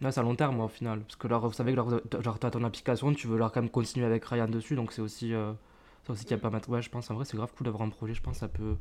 Là, 0.00 0.12
c'est 0.12 0.20
à 0.20 0.22
long 0.22 0.34
terme, 0.34 0.60
au 0.60 0.68
final. 0.68 1.00
Parce 1.00 1.16
que 1.16 1.28
là, 1.28 1.38
vous 1.38 1.52
savez 1.52 1.74
que 1.74 1.76
genre, 2.22 2.38
tu 2.38 2.46
as 2.46 2.50
ton 2.50 2.64
application, 2.64 3.12
tu 3.12 3.26
veux 3.26 3.38
leur 3.38 3.52
quand 3.52 3.60
même 3.60 3.70
continuer 3.70 4.06
avec 4.06 4.24
Ryan 4.24 4.48
dessus, 4.48 4.76
donc 4.76 4.92
c'est 4.92 5.02
aussi, 5.02 5.34
euh, 5.34 5.52
aussi 6.08 6.24
qu'il 6.24 6.32
y 6.32 6.34
a 6.34 6.38
pas 6.38 6.50
mal. 6.50 6.62
Ouais, 6.68 6.82
je 6.82 6.90
pense, 6.90 7.10
en 7.10 7.14
vrai, 7.14 7.24
c'est 7.24 7.36
grave 7.36 7.52
cool 7.56 7.66
d'avoir 7.66 7.82
un 7.82 7.90
projet. 7.90 8.14
Je 8.14 8.22
pense 8.22 8.34
que 8.34 8.40
ça 8.40 8.48
peut 8.48 8.76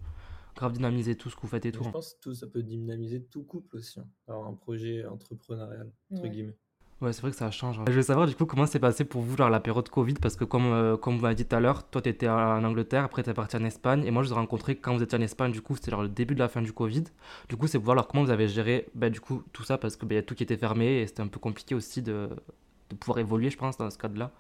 grave 0.56 0.74
dynamiser 0.74 1.16
tout 1.16 1.30
ce 1.30 1.36
que 1.36 1.42
vous 1.42 1.48
faites 1.48 1.66
et 1.66 1.72
tout. 1.72 1.84
Je 1.84 1.90
hein. 1.90 1.92
pense 1.92 2.14
que 2.14 2.20
tout, 2.22 2.34
ça 2.34 2.48
peut 2.48 2.64
dynamiser 2.64 3.24
tout 3.24 3.44
couple 3.44 3.78
aussi. 3.78 4.00
Hein. 4.00 4.08
Alors, 4.28 4.46
un 4.46 4.54
projet 4.54 5.06
entrepreneurial, 5.06 5.92
entre 6.12 6.28
guillemets. 6.28 6.58
Ouais, 7.02 7.14
c'est 7.14 7.22
vrai 7.22 7.32
que 7.32 7.38
ça 7.38 7.50
change. 7.50 7.80
Hein. 7.80 7.86
Je 7.88 7.94
veux 7.94 8.02
savoir 8.02 8.28
du 8.28 8.36
coup 8.36 8.46
comment 8.46 8.66
c'est 8.66 8.80
passé 8.80 9.06
pour 9.06 9.22
vous 9.22 9.38
genre, 9.38 9.50
la 9.50 9.62
période 9.62 9.88
Covid? 9.88 10.16
Parce 10.16 10.36
que 10.36 10.44
comme, 10.44 10.66
euh, 10.66 10.98
comme 10.98 11.16
vous 11.16 11.22
m'avez 11.22 11.36
dit 11.36 11.46
tout 11.46 11.56
à 11.56 11.62
l'heure, 11.62 11.90
toi 11.90 12.02
tu 12.02 12.10
étais 12.10 12.28
en 12.28 12.64
Angleterre, 12.64 13.06
après 13.06 13.24
tu 13.24 13.30
es 13.30 13.34
parti 13.34 13.56
en 13.56 13.64
Espagne 13.64 14.04
et 14.06 14.12
moi 14.12 14.22
je 14.22 14.28
vous 14.28 14.34
ai 14.34 14.38
rencontré 14.38 14.76
quand 14.76 14.94
vous 14.96 15.02
étiez 15.02 15.18
en 15.18 15.22
Espagne, 15.22 15.54
du 15.54 15.62
coup 15.62 15.76
c'était 15.78 15.92
le 15.92 16.10
début 16.10 16.34
de 16.34 16.40
la 16.40 16.50
fin 16.50 16.62
du 16.62 16.74
Covid. 16.74 17.06
Du 17.48 17.56
coup 17.56 17.68
c'est 17.68 17.78
pour 17.78 17.86
voir 17.86 17.94
alors, 17.94 18.08
comment 18.08 18.24
vous 18.26 18.32
avez 18.32 18.50
géré 18.50 18.88
bah, 18.96 19.10
du 19.10 19.22
coup 19.22 19.44
tout 19.54 19.64
ça 19.64 19.78
parce 19.78 19.96
qu'il 19.96 20.10
bah, 20.10 20.16
y 20.16 20.18
a 20.18 20.24
tout 20.24 20.36
qui 20.36 20.44
était 20.44 20.58
fermé 20.58 21.02
et 21.02 21.08
c'était 21.08 21.22
un 21.22 21.28
peu 21.28 21.40
compliqué 21.40 21.74
aussi 21.74 22.02
de, 22.02 22.30
de 22.90 22.96
pouvoir 22.96 23.20
évoluer 23.20 23.50
je 23.50 23.58
pense 23.58 23.78
dans 23.78 23.90
ce 23.90 23.98
cadre-là. 23.98 24.32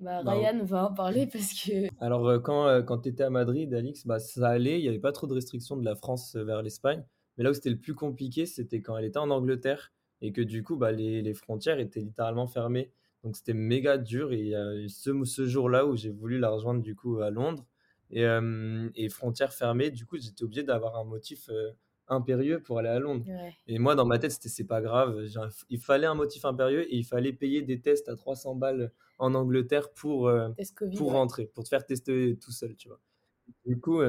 Bah, 0.00 0.22
bah 0.24 0.32
Ryan 0.32 0.64
va 0.64 0.90
en 0.90 0.94
parler 0.94 1.28
parce 1.28 1.52
que... 1.52 1.86
Alors 2.00 2.26
euh, 2.28 2.40
quand, 2.40 2.66
euh, 2.66 2.82
quand 2.82 2.98
tu 2.98 3.10
étais 3.10 3.24
à 3.24 3.30
Madrid, 3.30 3.72
Alix, 3.72 4.06
bah, 4.06 4.18
ça 4.18 4.48
allait, 4.48 4.80
il 4.80 4.82
n'y 4.82 4.88
avait 4.88 4.98
pas 4.98 5.12
trop 5.12 5.28
de 5.28 5.34
restrictions 5.34 5.76
de 5.76 5.84
la 5.84 5.94
France 5.94 6.34
vers 6.34 6.62
l'Espagne. 6.62 7.04
Mais 7.36 7.44
là 7.44 7.50
où 7.50 7.54
c'était 7.54 7.70
le 7.70 7.78
plus 7.78 7.94
compliqué, 7.94 8.44
c'était 8.46 8.80
quand 8.80 8.96
elle 8.96 9.04
était 9.04 9.18
en 9.18 9.30
Angleterre 9.30 9.92
et 10.20 10.32
que 10.32 10.40
du 10.42 10.62
coup, 10.62 10.76
bah, 10.76 10.92
les, 10.92 11.22
les 11.22 11.34
frontières 11.34 11.78
étaient 11.78 12.00
littéralement 12.00 12.46
fermées. 12.46 12.90
Donc 13.24 13.36
c'était 13.36 13.54
méga 13.54 13.98
dur. 13.98 14.32
Et 14.32 14.54
euh, 14.54 14.86
ce, 14.88 15.24
ce 15.24 15.46
jour-là 15.46 15.86
où 15.86 15.96
j'ai 15.96 16.10
voulu 16.10 16.38
la 16.38 16.50
rejoindre 16.50 16.82
du 16.82 16.94
coup 16.94 17.18
à 17.18 17.30
Londres 17.30 17.66
et, 18.10 18.24
euh, 18.24 18.88
et 18.94 19.08
frontières 19.08 19.52
fermées, 19.52 19.90
du 19.90 20.06
coup 20.06 20.16
j'étais 20.18 20.44
obligé 20.44 20.62
d'avoir 20.62 20.96
un 20.96 21.04
motif 21.04 21.48
euh, 21.50 21.72
impérieux 22.06 22.62
pour 22.62 22.78
aller 22.78 22.88
à 22.88 22.98
Londres. 23.00 23.26
Et 23.66 23.78
moi 23.78 23.94
dans 23.96 24.06
ma 24.06 24.18
tête 24.18 24.30
c'était 24.32 24.48
c'est 24.48 24.66
pas 24.66 24.80
grave. 24.80 25.26
Il 25.68 25.80
fallait 25.80 26.06
un 26.06 26.14
motif 26.14 26.44
impérieux 26.44 26.82
et 26.92 26.96
il 26.96 27.04
fallait 27.04 27.32
payer 27.32 27.62
des 27.62 27.80
tests 27.80 28.08
à 28.08 28.16
300 28.16 28.54
balles 28.54 28.92
en 29.18 29.34
Angleterre 29.34 29.92
pour, 29.92 30.30
pour 30.94 31.12
rentrer, 31.12 31.46
pour 31.46 31.64
te 31.64 31.68
faire 31.68 31.84
tester 31.84 32.38
tout 32.40 32.52
seul, 32.52 32.76
tu 32.76 32.88
vois. 32.88 33.00
Du 33.66 33.78
coup, 33.80 34.00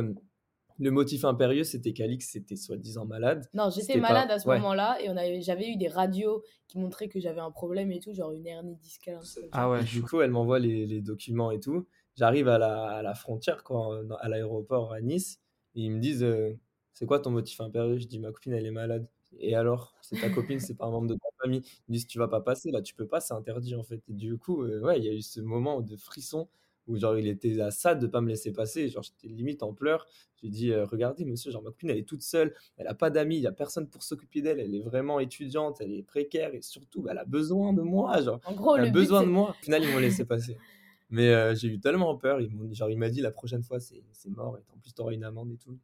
le 0.80 0.92
motif 0.92 1.26
impérieux, 1.26 1.64
c'était 1.64 1.92
qu'Alix 1.92 2.36
était 2.36 2.56
soi-disant 2.56 3.06
malade. 3.06 3.46
Non, 3.54 3.70
j'étais 3.70 4.00
malade 4.00 4.32
à 4.32 4.40
ce 4.40 4.48
moment-là 4.48 4.98
et 5.02 5.10
on 5.10 5.18
avait, 5.18 5.42
j'avais 5.42 5.70
eu 5.70 5.76
des 5.76 5.90
radios 5.90 6.42
qui 6.68 6.80
montraient 6.80 7.10
que 7.10 7.20
j'avais 7.20 7.42
un 7.42 7.52
problème 7.52 7.92
et 7.92 8.00
tout, 8.00 8.14
genre 8.14 8.32
une 8.32 8.48
hernie 8.48 8.78
discale. 8.78 9.20
Ah 9.52 9.70
ouais. 9.70 9.84
Du 9.84 10.02
coup, 10.02 10.22
elle 10.22 10.32
m'envoie 10.32 10.60
les, 10.60 11.02
documents 11.02 11.52
et 11.52 11.60
tout. 11.60 11.86
J'arrive 12.16 12.48
à 12.48 12.58
la, 12.58 13.14
frontière, 13.14 13.64
quoi, 13.64 14.02
à 14.20 14.30
l'aéroport 14.30 14.94
à 14.94 15.02
Nice, 15.02 15.40
et 15.76 15.82
ils 15.82 15.92
me 15.92 16.00
disent 16.00 16.24
euh, 16.24 16.58
C'est 16.94 17.06
quoi 17.06 17.20
ton 17.20 17.32
motif 17.32 17.60
impérieux? 17.62 17.98
Je 17.98 18.08
dis 18.08 18.20
Ma 18.20 18.32
copine, 18.32 18.54
elle 18.54 18.66
est 18.66 18.72
malade. 18.72 19.08
Et 19.38 19.56
alors 19.56 19.94
C'est 20.02 20.20
ta 20.20 20.30
copine, 20.30 20.60
c'est 20.60 20.76
pas 20.76 20.86
un 20.86 20.92
membre 20.92 21.08
de 21.08 21.16
ta 21.16 21.28
famille. 21.42 21.62
Ils 21.88 21.92
me 21.92 21.94
disent 21.96 22.08
Tu 22.08 22.20
vas 22.20 22.28
pas 22.28 22.42
passer, 22.42 22.72
là, 22.72 22.82
tu 22.82 22.96
peux 22.96 23.08
pas, 23.08 23.20
c'est 23.20 23.34
interdit 23.34 23.76
en 23.76 23.84
fait. 23.84 24.02
Et 24.08 24.14
du 24.14 24.38
coup, 24.38 24.64
euh, 24.64 24.80
ouais, 24.82 24.98
il 24.98 25.06
y 25.06 25.10
a 25.10 25.14
eu 25.14 25.22
ce 25.22 25.42
moment 25.42 25.82
de 25.82 25.96
frisson 25.98 26.48
où 26.90 26.98
genre 26.98 27.18
il 27.18 27.28
était 27.28 27.62
à 27.62 27.72
ça 27.72 27.96
de 27.96 28.08
pas 28.08 28.22
me 28.22 28.28
laisser 28.30 28.52
passer. 28.52 28.90
Genre 28.90 29.04
j'étais 29.04 29.28
limite 29.34 29.64
en 29.64 29.74
pleurs. 29.74 30.06
J'ai 30.42 30.50
dit 30.50 30.74
regardez 30.76 31.26
monsieur, 31.26 31.52
genre 31.52 31.62
ma 31.64 31.70
copine 31.70 31.90
elle 31.92 31.98
est 31.98 32.08
toute 32.08 32.22
seule, 32.22 32.54
elle 32.78 32.88
a 32.88 32.94
pas 32.94 33.10
d'amis, 33.10 33.38
il 33.38 33.42
y 33.44 33.48
a 33.48 33.52
personne 33.52 33.88
pour 33.90 34.04
s'occuper 34.04 34.42
d'elle, 34.42 34.60
elle 34.60 34.74
est 34.76 34.80
vraiment 34.82 35.20
étudiante, 35.20 35.82
elle 35.82 35.94
est 35.94 36.04
précaire 36.04 36.54
et 36.56 36.62
surtout 36.62 37.08
elle 37.10 37.18
a 37.18 37.26
besoin 37.26 37.74
de 37.74 37.82
moi, 37.82 38.22
genre 38.22 38.40
En 38.46 38.54
gros, 38.54 38.76
elle 38.76 38.86
a 38.88 38.92
besoin 38.92 39.24
de 39.24 39.28
moi. 39.30 39.52
Au 39.60 39.64
final 39.64 39.84
ils 39.84 39.90
m'ont 39.90 39.98
laissé 40.00 40.26
passer. 40.26 40.58
Mais 41.12 41.30
euh, 41.30 41.56
j'ai 41.56 41.68
eu 41.70 41.80
tellement 41.80 42.16
peur, 42.18 42.40
ils 42.42 42.52
genre 42.74 42.90
il 42.90 42.98
m'a 42.98 43.10
dit 43.10 43.22
la 43.22 43.32
prochaine 43.32 43.64
fois 43.64 43.80
c'est 43.80 44.02
c'est 44.12 44.30
mort 44.30 44.58
et 44.58 44.62
en 44.74 44.78
plus 44.80 44.94
t'auras 44.94 45.14
une 45.14 45.24
amende 45.24 45.52
et 45.52 45.58
tout. 45.58 45.78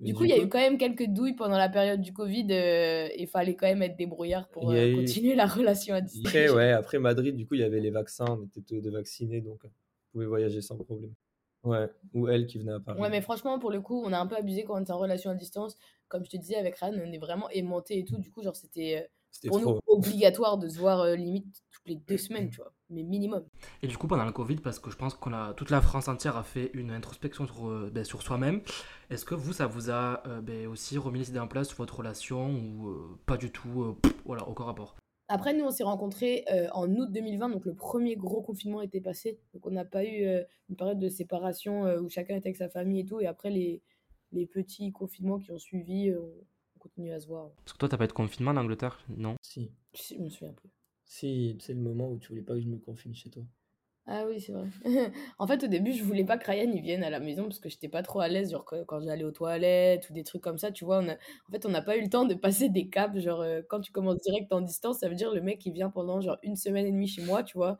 Du 0.00 0.14
coup, 0.14 0.24
il 0.24 0.30
y 0.30 0.32
a 0.32 0.40
eu 0.42 0.48
quand 0.48 0.58
même 0.58 0.78
quelques 0.78 1.06
douilles 1.06 1.34
pendant 1.34 1.58
la 1.58 1.68
période 1.68 2.00
du 2.00 2.12
Covid. 2.12 2.46
euh, 2.50 3.08
Il 3.18 3.26
fallait 3.26 3.56
quand 3.56 3.66
même 3.66 3.82
être 3.82 3.96
débrouillard 3.96 4.48
pour 4.48 4.70
euh, 4.70 4.86
eu- 4.86 4.94
continuer 4.94 5.34
la 5.34 5.46
relation 5.46 5.94
à 5.94 6.00
distance. 6.00 6.26
Après, 6.26 6.48
ouais, 6.50 6.70
après 6.72 6.98
Madrid, 7.00 7.34
du 7.34 7.46
coup, 7.46 7.54
il 7.54 7.60
y 7.60 7.64
avait 7.64 7.80
les 7.80 7.90
vaccins, 7.90 8.26
on 8.28 8.44
était 8.44 8.60
tous 8.60 8.80
deux 8.80 8.90
vaccinés, 8.90 9.40
donc 9.40 9.62
voyager 10.26 10.60
sans 10.60 10.76
problème. 10.76 11.12
Ouais, 11.64 11.90
ou 12.14 12.28
elle 12.28 12.46
qui 12.46 12.58
venait 12.58 12.72
à 12.72 12.80
Paris. 12.80 13.00
Ouais, 13.00 13.10
mais 13.10 13.20
franchement, 13.20 13.58
pour 13.58 13.70
le 13.70 13.80
coup, 13.80 14.00
on 14.04 14.12
a 14.12 14.18
un 14.18 14.26
peu 14.26 14.36
abusé 14.36 14.64
quand 14.64 14.76
on 14.78 14.80
était 14.80 14.92
en 14.92 14.98
relation 14.98 15.30
à 15.30 15.34
distance. 15.34 15.76
Comme 16.06 16.24
je 16.24 16.30
te 16.30 16.36
disais, 16.36 16.56
avec 16.56 16.76
Ryan, 16.76 16.94
on 17.04 17.12
est 17.12 17.18
vraiment 17.18 17.50
aimanté 17.50 17.98
et 17.98 18.04
tout. 18.04 18.16
Du 18.16 18.30
coup, 18.30 18.42
genre, 18.42 18.56
c'était 18.56 19.08
euh, 19.44 19.48
pour 19.48 19.60
trop. 19.60 19.74
nous 19.74 19.80
obligatoire 19.86 20.58
de 20.58 20.68
se 20.68 20.78
voir 20.78 21.00
euh, 21.00 21.16
limite 21.16 21.62
toutes 21.70 21.86
les 21.86 21.96
deux 21.96 22.16
semaines, 22.16 22.48
tu 22.50 22.58
vois. 22.58 22.72
Mais 22.90 23.02
minimum. 23.02 23.44
Et 23.82 23.86
du 23.86 23.96
coup, 23.98 24.06
pendant 24.06 24.24
le 24.24 24.32
Covid, 24.32 24.56
parce 24.56 24.78
que 24.78 24.90
je 24.90 24.96
pense 24.96 25.14
qu'on 25.14 25.32
a 25.32 25.52
toute 25.54 25.70
la 25.70 25.82
France 25.82 26.08
entière 26.08 26.36
a 26.36 26.42
fait 26.42 26.70
une 26.74 26.90
introspection 26.90 27.46
sur, 27.46 27.68
euh, 27.68 27.90
ben, 27.92 28.04
sur 28.04 28.22
soi-même. 28.22 28.62
Est-ce 29.10 29.24
que 29.24 29.34
vous, 29.34 29.52
ça 29.52 29.66
vous 29.66 29.90
a 29.90 30.22
euh, 30.26 30.40
ben, 30.40 30.66
aussi 30.68 30.96
remis 30.96 31.18
les 31.18 31.30
idées 31.30 31.38
en 31.40 31.48
place 31.48 31.68
sur 31.68 31.78
votre 31.78 31.96
relation 31.98 32.50
ou 32.50 32.88
euh, 32.88 33.18
pas 33.26 33.36
du 33.36 33.50
tout 33.50 33.82
euh, 33.82 33.98
pff, 34.00 34.14
Voilà, 34.24 34.48
aucun 34.48 34.64
rapport? 34.64 34.97
Après, 35.28 35.52
nous, 35.52 35.64
on 35.64 35.70
s'est 35.70 35.84
rencontrés 35.84 36.44
euh, 36.50 36.68
en 36.72 36.90
août 36.94 37.10
2020, 37.12 37.50
donc 37.50 37.66
le 37.66 37.74
premier 37.74 38.16
gros 38.16 38.40
confinement 38.40 38.80
était 38.80 39.00
passé. 39.00 39.38
Donc, 39.52 39.66
on 39.66 39.70
n'a 39.70 39.84
pas 39.84 40.04
eu 40.04 40.24
euh, 40.24 40.42
une 40.70 40.76
période 40.76 40.98
de 40.98 41.08
séparation 41.08 41.84
euh, 41.86 42.00
où 42.00 42.08
chacun 42.08 42.36
était 42.36 42.48
avec 42.48 42.56
sa 42.56 42.68
famille 42.70 43.00
et 43.00 43.04
tout. 43.04 43.20
Et 43.20 43.26
après, 43.26 43.50
les, 43.50 43.82
les 44.32 44.46
petits 44.46 44.90
confinements 44.90 45.38
qui 45.38 45.52
ont 45.52 45.58
suivi, 45.58 46.08
euh, 46.08 46.18
on 46.76 46.78
continue 46.78 47.12
à 47.12 47.20
se 47.20 47.26
voir. 47.26 47.50
Parce 47.64 47.74
que 47.74 47.78
toi, 47.78 47.88
t'as 47.90 47.98
pas 47.98 48.04
été 48.06 48.14
confinement 48.14 48.52
en 48.52 48.56
Angleterre? 48.56 48.98
Non? 49.08 49.36
Si, 49.42 49.70
Je, 49.94 50.14
je 50.14 50.20
me 50.20 50.28
souviens 50.30 50.54
plus. 50.54 50.70
si, 51.04 51.56
c'est 51.60 51.74
le 51.74 51.80
moment 51.80 52.08
où 52.10 52.18
tu 52.18 52.28
voulais 52.28 52.42
pas 52.42 52.54
que 52.54 52.60
je 52.60 52.68
me 52.68 52.78
confine 52.78 53.14
chez 53.14 53.28
toi. 53.30 53.42
Ah 54.10 54.24
oui, 54.26 54.40
c'est 54.40 54.52
vrai. 54.52 54.68
en 55.38 55.46
fait, 55.46 55.62
au 55.64 55.66
début, 55.66 55.92
je 55.92 56.02
voulais 56.02 56.24
pas 56.24 56.38
que 56.38 56.50
Ryan 56.50 56.70
il 56.72 56.80
vienne 56.80 57.04
à 57.04 57.10
la 57.10 57.20
maison 57.20 57.42
parce 57.44 57.58
que 57.60 57.68
j'étais 57.68 57.90
pas 57.90 58.02
trop 58.02 58.20
à 58.20 58.28
l'aise, 58.28 58.50
genre 58.52 58.64
quand, 58.64 58.82
quand 58.86 59.00
j'allais 59.02 59.24
aux 59.24 59.32
toilettes 59.32 60.08
ou 60.08 60.14
des 60.14 60.24
trucs 60.24 60.40
comme 60.42 60.56
ça, 60.56 60.72
tu 60.72 60.86
vois. 60.86 61.00
On 61.00 61.08
a... 61.10 61.14
En 61.14 61.52
fait, 61.52 61.66
on 61.66 61.68
n'a 61.68 61.82
pas 61.82 61.96
eu 61.98 62.02
le 62.02 62.08
temps 62.08 62.24
de 62.24 62.34
passer 62.34 62.70
des 62.70 62.88
caps. 62.88 63.18
Genre, 63.18 63.40
euh, 63.42 63.60
quand 63.68 63.80
tu 63.82 63.92
commences 63.92 64.18
direct 64.20 64.50
en 64.52 64.62
distance, 64.62 65.00
ça 65.00 65.08
veut 65.10 65.14
dire 65.14 65.34
le 65.34 65.42
mec 65.42 65.64
il 65.66 65.72
vient 65.74 65.90
pendant 65.90 66.20
genre 66.22 66.38
une 66.42 66.56
semaine 66.56 66.86
et 66.86 66.90
demie 66.92 67.06
chez 67.08 67.20
moi, 67.22 67.42
tu 67.42 67.58
vois. 67.58 67.78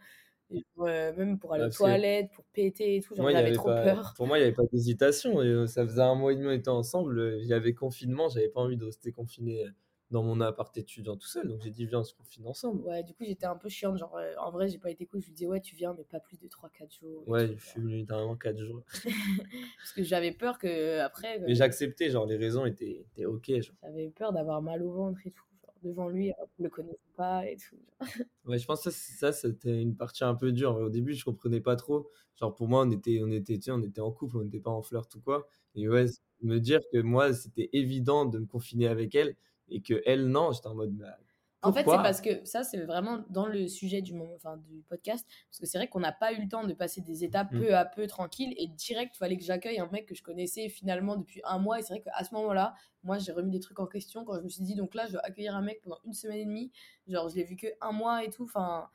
Et 0.50 0.64
genre, 0.76 0.86
euh, 0.88 1.14
même 1.14 1.38
pour 1.38 1.54
aller 1.54 1.62
Ouais, 1.62 1.66
aux 1.66 1.68
parce 1.68 1.82
que 1.82 1.90
toilettes, 1.90 2.30
pour 2.32 2.44
péter 2.52 2.96
et 2.96 3.00
tout, 3.02 3.14
genre 3.14 3.26
Moi, 3.26 3.32
il 3.32 3.36
y 3.38 3.40
j'avais 3.40 3.42
avait 3.42 3.58
trop 3.58 3.72
pas, 3.74 3.74
peur. 3.74 4.14
pour 4.14 4.26
moi, 4.26 4.38
il 4.38 4.42
n'y 4.42 4.46
avait 4.46 4.54
pas 4.54 4.64
d'hésitation. 4.72 5.42
et, 5.42 5.46
euh, 5.46 5.66
Ça 5.66 5.84
faisait 5.84 6.02
un 6.02 6.14
mois 6.14 6.32
et 6.32 6.36
demi, 6.36 6.46
on 6.48 6.50
était 6.52 6.68
ensemble. 6.68 7.18
euh, 7.18 7.38
Il 7.40 7.46
y 7.46 7.52
avait 7.54 7.74
confinement, 7.74 8.28
j'avais 8.28 8.48
pas 8.48 8.60
envie 8.60 8.76
de 8.76 8.84
rester 8.84 9.12
confiné 9.12 9.64
dans 10.10 10.22
mon 10.22 10.40
appart 10.40 10.74
étudiant 10.76 11.16
tout 11.16 11.26
seul. 11.26 11.48
Donc 11.48 11.60
j'ai 11.62 11.70
dit, 11.70 11.86
viens, 11.86 12.00
on 12.00 12.04
se 12.04 12.14
confine 12.14 12.46
ensemble. 12.46 12.82
Ouais, 12.82 13.02
du 13.02 13.14
coup, 13.14 13.24
j'étais 13.24 13.46
un 13.46 13.56
peu 13.56 13.68
chiante. 13.68 13.98
Genre, 13.98 14.16
euh, 14.16 14.34
en 14.38 14.50
vrai, 14.50 14.68
j'ai 14.68 14.78
pas 14.78 14.90
été 14.90 15.04
cool. 15.06 15.20
Je 15.20 15.26
lui 15.26 15.32
disais, 15.34 15.46
ouais, 15.46 15.60
tu 15.60 15.76
viens, 15.76 15.94
mais 15.96 16.04
pas 16.04 16.20
plus 16.20 16.38
de 16.38 16.48
3-4 16.48 16.98
jours. 16.98 17.28
Ouais, 17.28 17.54
je 17.56 17.64
suis 17.64 17.80
venu 17.80 17.96
littéralement 17.96 18.36
4 18.36 18.58
jours. 18.58 18.82
Parce 19.78 19.92
que 19.94 20.02
j'avais 20.02 20.32
peur 20.32 20.58
que 20.58 21.00
après, 21.00 21.38
Mais 21.40 21.52
euh, 21.52 21.54
j'acceptais, 21.54 22.10
genre 22.10 22.26
les 22.26 22.36
raisons 22.36 22.64
étaient, 22.64 23.04
étaient 23.12 23.26
ok. 23.26 23.50
j'avais 23.82 24.10
peur 24.10 24.32
d'avoir 24.32 24.62
mal 24.62 24.82
au 24.82 24.92
ventre 24.92 25.20
et 25.26 25.30
tout. 25.30 25.44
Genre, 25.62 25.74
devant 25.82 26.08
lui, 26.08 26.32
alors 26.32 26.48
je 26.58 26.62
le 26.62 26.70
connaissais 26.70 26.98
pas 27.16 27.46
et 27.46 27.56
tout. 27.56 27.76
Ouais, 28.46 28.58
je 28.58 28.64
pense 28.66 28.82
que 28.84 28.90
ça, 28.90 29.30
c'était 29.32 29.82
une 29.82 29.94
partie 29.94 30.24
un 30.24 30.34
peu 30.34 30.52
dure. 30.52 30.74
Au 30.76 30.88
début, 30.88 31.12
je 31.12 31.22
comprenais 31.22 31.60
pas 31.60 31.76
trop. 31.76 32.08
Genre, 32.36 32.54
pour 32.54 32.66
moi, 32.66 32.84
on 32.86 32.90
était, 32.90 33.20
on 33.22 33.30
était, 33.30 33.56
tu 33.56 33.64
sais, 33.64 33.70
on 33.72 33.82
était 33.82 34.00
en 34.00 34.10
couple, 34.10 34.38
on 34.38 34.44
n'était 34.44 34.60
pas 34.60 34.70
en 34.70 34.80
flirt 34.80 35.14
ou 35.16 35.20
quoi. 35.20 35.46
Et 35.74 35.86
ouais, 35.86 36.06
me 36.40 36.58
dire 36.58 36.80
que 36.90 36.98
moi, 36.98 37.34
c'était 37.34 37.68
évident 37.74 38.24
de 38.24 38.38
me 38.38 38.46
confiner 38.46 38.86
avec 38.86 39.14
elle 39.14 39.36
et 39.70 39.80
que 39.80 40.02
elle, 40.06 40.28
non, 40.28 40.52
j'étais 40.52 40.68
en 40.68 40.74
mode, 40.74 40.92
bah, 40.96 41.16
En 41.62 41.72
fait, 41.72 41.80
c'est 41.80 41.96
parce 41.96 42.20
que 42.20 42.44
ça, 42.44 42.62
c'est 42.62 42.78
vraiment 42.84 43.24
dans 43.30 43.46
le 43.46 43.66
sujet 43.68 44.00
du, 44.00 44.14
moment, 44.14 44.34
enfin, 44.34 44.56
du 44.56 44.82
podcast. 44.88 45.26
Parce 45.50 45.58
que 45.58 45.66
c'est 45.66 45.78
vrai 45.78 45.88
qu'on 45.88 46.00
n'a 46.00 46.12
pas 46.12 46.32
eu 46.32 46.40
le 46.42 46.48
temps 46.48 46.64
de 46.64 46.72
passer 46.72 47.00
des 47.00 47.24
étapes 47.24 47.52
Mm. 47.52 47.58
peu 47.60 47.76
à 47.76 47.84
peu 47.84 48.06
tranquilles. 48.06 48.54
Et 48.56 48.68
direct, 48.68 49.14
il 49.16 49.18
fallait 49.18 49.36
que 49.36 49.44
j'accueille 49.44 49.78
un 49.78 49.88
mec 49.90 50.06
que 50.06 50.14
je 50.14 50.22
connaissais 50.22 50.68
finalement 50.68 51.16
depuis 51.16 51.40
un 51.44 51.58
mois. 51.58 51.78
Et 51.78 51.82
c'est 51.82 51.94
vrai 51.94 52.02
qu'à 52.02 52.24
ce 52.24 52.34
moment-là, 52.34 52.74
moi, 53.02 53.18
j'ai 53.18 53.32
remis 53.32 53.50
des 53.50 53.60
trucs 53.60 53.80
en 53.80 53.86
question 53.86 54.24
quand 54.24 54.36
je 54.36 54.42
me 54.42 54.48
suis 54.48 54.62
dit, 54.62 54.74
donc 54.74 54.94
là, 54.94 55.06
je 55.06 55.12
vais 55.12 55.18
accueillir 55.24 55.56
un 55.56 55.62
mec 55.62 55.80
pendant 55.82 55.98
une 56.04 56.12
semaine 56.12 56.38
et 56.38 56.44
demie. 56.44 56.70
Genre, 57.06 57.28
je 57.28 57.36
l'ai 57.36 57.44
vu 57.44 57.56
que 57.56 57.66
un 57.80 57.92
mois 57.92 58.24
et 58.24 58.30
tout. 58.30 58.44
Enfin, 58.44 58.88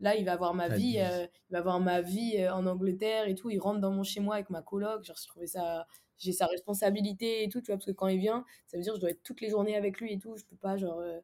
là, 0.00 0.16
il 0.16 0.24
va 0.24 0.32
avoir 0.32 0.52
ma 0.54 0.68
Ta 0.68 0.74
vie, 0.74 0.98
euh, 0.98 1.26
il 1.48 1.52
va 1.52 1.58
avoir 1.58 1.80
ma 1.80 2.00
vie 2.00 2.36
euh, 2.38 2.52
en 2.52 2.66
Angleterre 2.66 3.28
et 3.28 3.34
tout. 3.34 3.48
Il 3.50 3.58
rentre 3.60 3.80
dans 3.80 3.92
mon 3.92 4.02
chez 4.02 4.20
moi 4.20 4.34
avec 4.34 4.50
ma 4.50 4.60
coloc. 4.60 5.04
Genre, 5.04 5.16
je 5.16 5.26
trouvais 5.28 5.46
ça. 5.46 5.86
J'ai 6.18 6.32
sa 6.32 6.46
responsabilité 6.46 7.44
et 7.44 7.48
tout, 7.48 7.60
tu 7.60 7.66
vois, 7.66 7.76
parce 7.76 7.86
que 7.86 7.92
quand 7.92 8.06
il 8.08 8.18
vient, 8.18 8.44
ça 8.66 8.76
veut 8.76 8.82
dire 8.82 8.92
que 8.92 8.96
je 8.98 9.00
dois 9.00 9.10
être 9.10 9.22
toutes 9.22 9.40
les 9.40 9.50
journées 9.50 9.76
avec 9.76 10.00
lui 10.00 10.12
et 10.12 10.18
tout. 10.18 10.36
Je 10.36 10.44
peux 10.44 10.56
pas, 10.56 10.76
genre. 10.76 10.98
euh, 11.00 11.20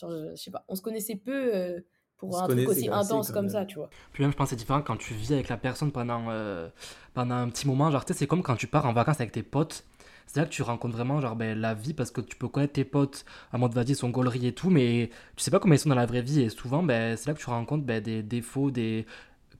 Genre, 0.00 0.10
je, 0.10 0.30
je 0.30 0.42
sais 0.42 0.50
pas, 0.50 0.64
on 0.68 0.74
se 0.74 0.82
connaissait 0.82 1.16
peu 1.16 1.54
euh, 1.54 1.80
pour 2.16 2.30
On 2.36 2.38
un 2.40 2.48
truc 2.48 2.68
aussi 2.68 2.88
intense 2.88 3.30
comme 3.30 3.44
même. 3.44 3.52
ça, 3.52 3.66
tu 3.66 3.74
vois. 3.76 3.90
Puis 4.12 4.22
même, 4.22 4.32
je 4.32 4.36
pense 4.36 4.46
que 4.46 4.50
c'est 4.50 4.56
différent 4.56 4.82
quand 4.82 4.96
tu 4.96 5.14
vis 5.14 5.32
avec 5.32 5.48
la 5.48 5.56
personne 5.56 5.92
pendant, 5.92 6.26
euh, 6.30 6.68
pendant 7.14 7.34
un 7.34 7.48
petit 7.50 7.66
moment. 7.66 7.90
Genre, 7.90 8.04
tu 8.04 8.12
sais, 8.12 8.18
c'est 8.18 8.26
comme 8.26 8.42
quand 8.42 8.56
tu 8.56 8.66
pars 8.66 8.86
en 8.86 8.92
vacances 8.92 9.20
avec 9.20 9.32
tes 9.32 9.42
potes. 9.42 9.84
C'est 10.26 10.38
là 10.38 10.46
que 10.46 10.50
tu 10.52 10.62
rencontres 10.62 10.94
vraiment 10.96 11.20
genre, 11.20 11.34
ben, 11.34 11.58
la 11.58 11.74
vie 11.74 11.92
parce 11.92 12.12
que 12.12 12.20
tu 12.20 12.36
peux 12.36 12.46
connaître 12.46 12.74
tes 12.74 12.84
potes 12.84 13.24
en 13.52 13.58
mode 13.58 13.74
vas-y, 13.74 13.90
ils 13.90 13.96
sont 13.96 14.10
gauleries 14.10 14.46
et 14.46 14.54
tout, 14.54 14.70
mais 14.70 15.10
tu 15.36 15.42
sais 15.42 15.50
pas 15.50 15.58
comment 15.58 15.74
ils 15.74 15.78
sont 15.80 15.88
dans 15.88 15.96
la 15.96 16.06
vraie 16.06 16.22
vie. 16.22 16.40
Et 16.42 16.50
souvent, 16.50 16.84
ben, 16.84 17.16
c'est 17.16 17.26
là 17.28 17.34
que 17.34 17.40
tu 17.40 17.50
rencontres 17.50 17.84
ben, 17.84 18.00
des 18.00 18.22
défauts, 18.22 18.70
des 18.70 19.06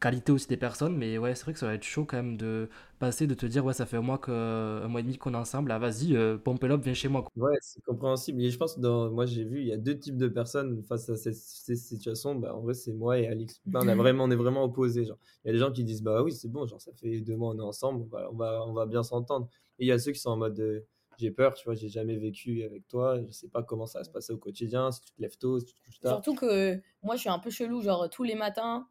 qualités 0.01 0.33
aussi 0.33 0.49
des 0.49 0.57
personnes. 0.57 0.97
Mais 0.97 1.19
ouais, 1.19 1.35
c'est 1.35 1.45
vrai 1.45 1.53
que 1.53 1.59
ça 1.59 1.67
va 1.67 1.75
être 1.75 1.85
chaud 1.85 2.05
quand 2.05 2.17
même 2.17 2.37
de 2.37 2.69
passer, 2.99 3.27
de 3.27 3.35
te 3.35 3.47
dire, 3.47 3.65
ouais, 3.65 3.73
ça 3.73 3.87
fait 3.87 3.97
un 3.97 4.03
mois, 4.03 4.19
que, 4.19 4.31
un 4.31 4.89
mois 4.89 5.01
et 5.01 5.03
demi 5.03 5.19
qu'on 5.19 5.35
est 5.35 5.37
ensemble. 5.37 5.71
Ah, 5.71 5.79
vas-y, 5.79 6.17
euh, 6.17 6.39
pompe 6.39 6.65
viens 6.65 6.95
chez 6.95 7.09
moi. 7.09 7.23
quoi. 7.23 7.51
Ouais, 7.51 7.57
c'est 7.61 7.83
compréhensible. 7.83 8.43
Et 8.43 8.51
je 8.51 8.59
pense 8.59 8.75
que 8.75 8.81
dans, 8.81 9.11
moi, 9.11 9.27
j'ai 9.27 9.45
vu, 9.45 9.61
il 9.61 9.67
y 9.67 9.73
a 9.73 9.77
deux 9.77 9.99
types 9.99 10.17
de 10.17 10.29
personnes 10.29 10.83
face 10.83 11.09
à 11.09 11.17
cette, 11.17 11.35
ces 11.35 11.77
situations. 11.77 12.35
Bah, 12.35 12.55
en 12.55 12.61
vrai, 12.61 12.75
c'est 12.75 12.93
moi 12.93 13.19
et 13.19 13.29
Alix. 13.29 13.61
Bah, 13.67 13.81
on, 13.83 13.89
a 13.89 13.95
vraiment, 13.95 14.25
on 14.25 14.31
est 14.31 14.37
vraiment 14.37 14.65
opposés. 14.65 15.05
Genre. 15.05 15.19
Il 15.45 15.49
y 15.49 15.51
a 15.51 15.53
des 15.53 15.59
gens 15.59 15.71
qui 15.71 15.85
disent, 15.85 16.03
bah 16.03 16.23
oui, 16.23 16.33
c'est 16.33 16.49
bon, 16.49 16.67
genre, 16.67 16.81
ça 16.81 16.93
fait 16.93 17.21
deux 17.21 17.37
mois, 17.37 17.55
on 17.55 17.59
est 17.59 17.63
ensemble, 17.63 18.03
on 18.03 18.17
va, 18.17 18.31
on 18.33 18.37
va, 18.37 18.65
on 18.67 18.73
va 18.73 18.87
bien 18.87 19.03
s'entendre. 19.03 19.49
Et 19.79 19.85
il 19.85 19.89
y 19.89 19.93
a 19.93 19.99
ceux 19.99 20.13
qui 20.13 20.21
sont 20.21 20.31
en 20.31 20.37
mode, 20.37 20.59
euh, 20.61 20.81
j'ai 21.21 21.31
peur, 21.31 21.55
tu 21.55 21.65
vois, 21.65 21.75
j'ai 21.75 21.89
jamais 21.89 22.17
vécu 22.17 22.63
avec 22.65 22.89
toi, 22.89 23.21
je 23.25 23.31
sais 23.31 23.49
pas 23.49 23.63
comment 23.63 23.87
ça 23.87 24.01
va 24.01 24.05
se 24.05 24.11
passer 24.11 24.33
au 24.33 24.39
quotidien, 24.39 24.91
si 24.91 25.01
tu 25.03 25.13
te 25.13 25.21
lèves 25.21 25.37
tôt, 25.37 25.61
si 25.61 25.67
tu 25.67 25.75
te 25.75 25.81
couches 25.85 26.01
tard. 26.01 26.13
Surtout 26.15 26.35
que 26.35 26.81
moi, 27.03 27.15
je 27.17 27.21
suis 27.21 27.29
un 27.29 27.39
peu 27.39 27.51
chelou, 27.51 27.81
genre 27.83 28.09
tous 28.11 28.23
les 28.25 28.35
matins, 28.35 28.89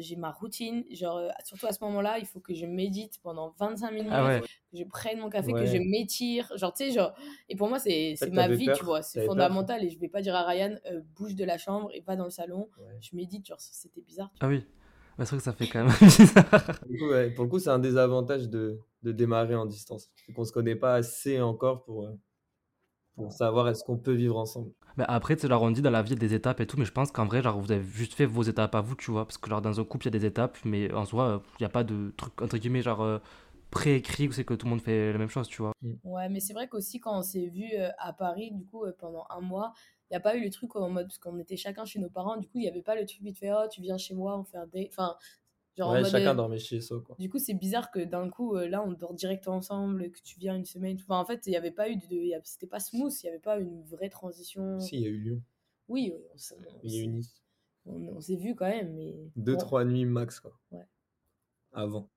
j'ai 0.00 0.16
ma 0.16 0.30
routine, 0.32 0.84
genre 0.90 1.20
surtout 1.44 1.66
à 1.66 1.72
ce 1.72 1.82
moment-là, 1.84 2.18
il 2.18 2.26
faut 2.26 2.40
que 2.40 2.54
je 2.54 2.66
médite 2.66 3.20
pendant 3.22 3.54
25 3.58 3.90
minutes, 3.92 4.12
Ah 4.12 4.26
ouais. 4.26 4.40
que 4.40 4.46
je 4.78 4.84
prenne 4.84 5.18
mon 5.20 5.30
café, 5.30 5.52
que 5.52 5.66
je 5.66 5.78
m'étire, 5.78 6.52
genre 6.56 6.72
tu 6.72 6.84
sais, 6.84 6.90
genre, 6.92 7.14
et 7.48 7.56
pour 7.56 7.68
moi, 7.68 7.78
c'est 7.78 7.90
fait, 7.90 8.16
c'est 8.16 8.30
ma 8.30 8.48
vie, 8.48 8.66
peur, 8.66 8.76
tu 8.78 8.84
vois, 8.84 9.02
c'est 9.02 9.20
peur. 9.20 9.26
fondamental 9.28 9.84
et 9.84 9.90
je 9.90 9.98
vais 9.98 10.08
pas 10.08 10.22
dire 10.22 10.34
à 10.34 10.44
Ryan, 10.46 10.76
euh, 10.86 11.00
bouge 11.16 11.34
de 11.34 11.44
la 11.44 11.58
chambre 11.58 11.90
et 11.94 12.02
pas 12.02 12.16
dans 12.16 12.24
le 12.24 12.30
salon, 12.30 12.68
Ouais. 12.78 12.98
je 13.00 13.14
médite, 13.16 13.46
genre 13.46 13.60
c'était 13.60 14.00
bizarre. 14.02 14.30
tu 14.32 14.38
Ah 14.40 14.48
oui, 14.48 14.64
Ouais, 15.20 15.26
c'est 15.26 15.36
vrai 15.36 15.38
que 15.38 15.44
ça 15.44 15.52
fait 15.52 15.68
quand 15.68 15.84
même 15.84 15.94
bizarre. 16.00 16.80
Du 16.88 16.98
coup, 16.98 17.08
ouais, 17.10 17.30
pour 17.30 17.44
le 17.44 17.50
coup, 17.50 17.58
c'est 17.58 17.68
un 17.68 17.78
des 17.78 17.98
avantages 17.98 18.48
de, 18.48 18.80
de 19.02 19.12
démarrer 19.12 19.54
en 19.54 19.66
distance. 19.66 20.08
C'est 20.26 20.32
qu'on 20.32 20.46
se 20.46 20.52
connaît 20.52 20.76
pas 20.76 20.94
assez 20.94 21.42
encore 21.42 21.84
pour, 21.84 22.06
euh, 22.06 22.12
pour 23.16 23.30
savoir 23.30 23.68
est-ce 23.68 23.84
qu'on 23.84 23.98
peut 23.98 24.14
vivre 24.14 24.38
ensemble. 24.38 24.72
Mais 24.96 25.04
après, 25.08 25.36
tu 25.36 25.42
sais, 25.42 25.48
genre, 25.48 25.62
on 25.62 25.70
dit 25.70 25.82
dans 25.82 25.90
la 25.90 26.00
vie, 26.02 26.12
il 26.12 26.14
y 26.14 26.24
a 26.24 26.28
des 26.28 26.34
étapes 26.34 26.60
et 26.60 26.66
tout, 26.66 26.78
mais 26.78 26.86
je 26.86 26.92
pense 26.92 27.12
qu'en 27.12 27.26
vrai, 27.26 27.42
genre, 27.42 27.60
vous 27.60 27.70
avez 27.70 27.84
juste 27.84 28.14
fait 28.14 28.24
vos 28.24 28.42
étapes 28.42 28.74
à 28.74 28.80
vous, 28.80 28.96
tu 28.96 29.10
vois. 29.10 29.26
Parce 29.26 29.36
que, 29.36 29.50
genre, 29.50 29.60
dans 29.60 29.78
un 29.78 29.84
couple, 29.84 30.06
il 30.06 30.14
y 30.14 30.16
a 30.16 30.18
des 30.18 30.26
étapes, 30.26 30.56
mais 30.64 30.90
en 30.94 31.04
soi, 31.04 31.42
il 31.58 31.62
n'y 31.62 31.66
a 31.66 31.70
pas 31.70 31.84
de 31.84 32.14
truc, 32.16 32.40
entre 32.40 32.56
guillemets, 32.56 32.82
genre, 32.82 33.02
euh, 33.02 33.18
préécrit 33.70 34.28
où 34.28 34.32
c'est 34.32 34.44
que 34.44 34.54
tout 34.54 34.66
le 34.66 34.70
monde 34.70 34.80
fait 34.80 35.12
la 35.12 35.18
même 35.18 35.28
chose, 35.28 35.48
tu 35.48 35.60
vois. 35.60 35.72
Ouais, 36.02 36.28
mais 36.30 36.40
c'est 36.40 36.54
vrai 36.54 36.66
qu'aussi 36.66 36.98
quand 36.98 37.18
on 37.18 37.22
s'est 37.22 37.46
vu 37.48 37.66
euh, 37.78 37.90
à 37.98 38.12
Paris, 38.14 38.52
du 38.52 38.64
coup, 38.64 38.84
pendant 38.98 39.26
un 39.30 39.40
mois, 39.40 39.74
il 40.10 40.14
n'y 40.14 40.16
a 40.16 40.20
pas 40.20 40.36
eu 40.36 40.42
le 40.44 40.50
truc 40.50 40.74
en 40.76 40.90
mode, 40.90 41.06
parce 41.06 41.18
qu'on 41.18 41.38
était 41.38 41.56
chacun 41.56 41.84
chez 41.84 41.98
nos 42.00 42.10
parents, 42.10 42.36
du 42.36 42.48
coup, 42.48 42.58
il 42.58 42.62
n'y 42.62 42.68
avait 42.68 42.82
pas 42.82 42.94
le 42.96 43.06
truc 43.06 43.22
vite 43.22 43.38
fait, 43.38 43.52
oh, 43.52 43.68
tu 43.70 43.80
viens 43.80 43.96
chez 43.96 44.14
moi, 44.14 44.38
on 44.38 44.44
fait 44.44 44.56
un 44.58 44.66
date. 44.66 44.88
Enfin, 44.90 45.16
genre 45.76 45.90
en 45.90 45.92
Ouais, 45.92 46.00
mode, 46.02 46.10
chacun 46.10 46.32
euh, 46.32 46.34
dormait 46.34 46.58
chez 46.58 46.80
soi, 46.80 47.00
quoi. 47.00 47.14
Du 47.18 47.30
coup, 47.30 47.38
c'est 47.38 47.54
bizarre 47.54 47.90
que 47.92 48.00
d'un 48.00 48.28
coup, 48.28 48.56
euh, 48.56 48.68
là, 48.68 48.82
on 48.84 48.92
dort 48.92 49.14
direct 49.14 49.46
ensemble, 49.48 50.10
que 50.10 50.20
tu 50.22 50.38
viens 50.40 50.56
une 50.56 50.64
semaine. 50.64 50.96
Enfin, 51.00 51.18
en 51.20 51.24
fait, 51.24 51.46
il 51.46 51.50
n'y 51.50 51.56
avait 51.56 51.70
pas 51.70 51.88
eu 51.88 51.96
de. 51.96 52.36
a- 52.36 52.40
C'était 52.44 52.66
pas 52.66 52.80
smooth, 52.80 53.12
il 53.22 53.26
n'y 53.26 53.30
avait 53.30 53.38
pas 53.38 53.58
une 53.58 53.82
vraie 53.84 54.08
transition. 54.08 54.80
Si, 54.80 54.96
il 54.96 55.02
y 55.02 55.06
a 55.06 55.08
eu 55.10 55.18
Lyon, 55.18 55.42
Oui, 55.88 56.12
on, 56.34 56.36
s'est- 56.36 56.56
on 56.58 56.80
il 56.82 56.90
y 56.92 56.98
a 56.98 57.02
eu 57.02 57.04
s'est- 57.04 57.10
Nice. 57.10 57.42
on, 57.86 58.08
on 58.16 58.20
s'est 58.20 58.36
vu 58.36 58.54
quand 58.56 58.68
même, 58.68 58.92
mais. 58.94 59.14
Deux, 59.36 59.52
bon. 59.52 59.58
trois 59.58 59.84
nuits 59.84 60.04
max, 60.06 60.40
quoi. 60.40 60.58
Ouais. 60.72 60.86
Avant. 61.72 62.08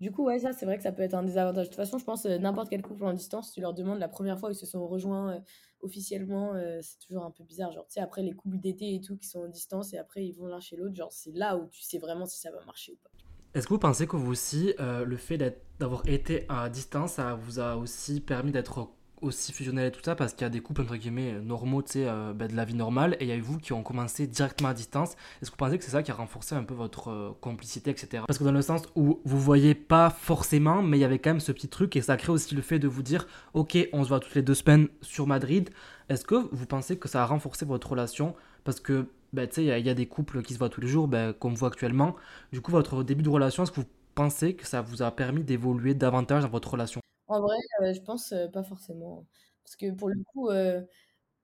Du 0.00 0.10
coup, 0.10 0.24
ouais, 0.24 0.38
ça, 0.38 0.52
c'est 0.52 0.64
vrai 0.64 0.76
que 0.78 0.82
ça 0.82 0.92
peut 0.92 1.02
être 1.02 1.14
un 1.14 1.22
désavantage. 1.22 1.66
De 1.66 1.70
toute 1.70 1.76
façon, 1.76 1.98
je 1.98 2.04
pense 2.04 2.24
euh, 2.24 2.38
n'importe 2.38 2.70
quel 2.70 2.80
couple 2.80 3.04
en 3.04 3.12
distance, 3.12 3.52
tu 3.52 3.60
leur 3.60 3.74
demandes 3.74 3.98
la 3.98 4.08
première 4.08 4.38
fois 4.38 4.48
où 4.48 4.52
ils 4.52 4.56
se 4.56 4.66
sont 4.66 4.86
rejoints 4.86 5.34
euh, 5.34 5.40
officiellement, 5.82 6.54
euh, 6.54 6.78
c'est 6.82 6.98
toujours 6.98 7.24
un 7.24 7.30
peu 7.30 7.44
bizarre. 7.44 7.72
Genre, 7.72 7.86
tu 7.86 7.94
sais, 7.94 8.00
après 8.00 8.22
les 8.22 8.32
couples 8.32 8.58
d'été 8.58 8.94
et 8.94 9.00
tout 9.00 9.16
qui 9.16 9.28
sont 9.28 9.40
en 9.40 9.48
distance 9.48 9.92
et 9.92 9.98
après 9.98 10.24
ils 10.24 10.32
vont 10.32 10.46
l'un 10.46 10.60
chez 10.60 10.76
l'autre, 10.76 10.94
genre, 10.94 11.12
c'est 11.12 11.32
là 11.32 11.56
où 11.56 11.68
tu 11.68 11.82
sais 11.82 11.98
vraiment 11.98 12.26
si 12.26 12.38
ça 12.38 12.50
va 12.50 12.64
marcher 12.64 12.92
ou 12.92 12.96
pas. 13.02 13.10
Est-ce 13.52 13.66
que 13.66 13.74
vous 13.74 13.80
pensez 13.80 14.06
que 14.06 14.16
vous 14.16 14.30
aussi, 14.30 14.74
euh, 14.78 15.04
le 15.04 15.16
fait 15.16 15.36
d'avoir 15.78 16.06
été 16.08 16.46
à 16.48 16.68
distance, 16.68 17.14
ça 17.14 17.34
vous 17.34 17.58
a 17.58 17.76
aussi 17.76 18.20
permis 18.20 18.52
d'être 18.52 18.90
aussi 19.22 19.52
fusionnel 19.52 19.88
et 19.88 19.90
tout 19.90 20.00
ça 20.04 20.14
parce 20.14 20.32
qu'il 20.32 20.42
y 20.42 20.46
a 20.46 20.50
des 20.50 20.60
couples 20.60 20.82
entre 20.82 20.96
guillemets 20.96 21.40
normaux, 21.40 21.82
tu 21.82 21.92
sais, 21.92 22.04
euh, 22.06 22.32
ben, 22.32 22.48
de 22.48 22.56
la 22.56 22.64
vie 22.64 22.74
normale, 22.74 23.16
et 23.20 23.24
il 23.24 23.28
y 23.28 23.32
a 23.32 23.40
vous 23.40 23.58
qui 23.58 23.72
ont 23.72 23.82
commencé 23.82 24.26
directement 24.26 24.70
à 24.70 24.74
distance. 24.74 25.12
Est-ce 25.40 25.50
que 25.50 25.56
vous 25.56 25.64
pensez 25.64 25.78
que 25.78 25.84
c'est 25.84 25.90
ça 25.90 26.02
qui 26.02 26.10
a 26.10 26.14
renforcé 26.14 26.54
un 26.54 26.64
peu 26.64 26.74
votre 26.74 27.10
euh, 27.10 27.36
complicité, 27.40 27.90
etc. 27.90 28.24
Parce 28.26 28.38
que 28.38 28.44
dans 28.44 28.52
le 28.52 28.62
sens 28.62 28.82
où 28.94 29.20
vous 29.24 29.40
voyez 29.40 29.74
pas 29.74 30.10
forcément, 30.10 30.82
mais 30.82 30.98
il 30.98 31.00
y 31.00 31.04
avait 31.04 31.18
quand 31.18 31.30
même 31.30 31.40
ce 31.40 31.52
petit 31.52 31.68
truc, 31.68 31.96
et 31.96 32.02
ça 32.02 32.16
crée 32.16 32.32
aussi 32.32 32.54
le 32.54 32.62
fait 32.62 32.78
de 32.78 32.88
vous 32.88 33.02
dire, 33.02 33.26
ok, 33.54 33.76
on 33.92 34.04
se 34.04 34.08
voit 34.08 34.20
toutes 34.20 34.34
les 34.34 34.42
deux 34.42 34.54
semaines 34.54 34.88
sur 35.02 35.26
Madrid. 35.26 35.70
Est-ce 36.08 36.24
que 36.24 36.48
vous 36.52 36.66
pensez 36.66 36.98
que 36.98 37.08
ça 37.08 37.22
a 37.22 37.26
renforcé 37.26 37.64
votre 37.64 37.90
relation? 37.90 38.34
Parce 38.64 38.80
que, 38.80 39.06
ben, 39.32 39.46
tu 39.48 39.56
sais, 39.56 39.64
il 39.64 39.86
y, 39.86 39.90
a 39.90 39.94
des 39.94 40.06
couples 40.06 40.42
qui 40.42 40.54
se 40.54 40.58
voient 40.58 40.68
tous 40.68 40.80
les 40.80 40.88
jours, 40.88 41.08
ben, 41.08 41.32
comme 41.32 41.54
vous 41.54 41.66
actuellement. 41.66 42.16
Du 42.52 42.60
coup, 42.60 42.72
votre 42.72 43.02
début 43.04 43.22
de 43.22 43.28
relation, 43.28 43.62
est-ce 43.62 43.72
que 43.72 43.80
vous 43.80 43.86
pensez 44.14 44.54
que 44.54 44.66
ça 44.66 44.82
vous 44.82 45.02
a 45.02 45.10
permis 45.10 45.44
d'évoluer 45.44 45.94
davantage 45.94 46.42
dans 46.42 46.48
votre 46.48 46.70
relation? 46.70 47.00
En 47.30 47.40
vrai, 47.40 47.56
euh, 47.82 47.94
je 47.94 48.00
pense 48.00 48.32
euh, 48.32 48.48
pas 48.48 48.64
forcément. 48.64 49.24
Parce 49.62 49.76
que 49.76 49.92
pour 49.92 50.08
le 50.08 50.20
coup, 50.24 50.48
euh, 50.48 50.82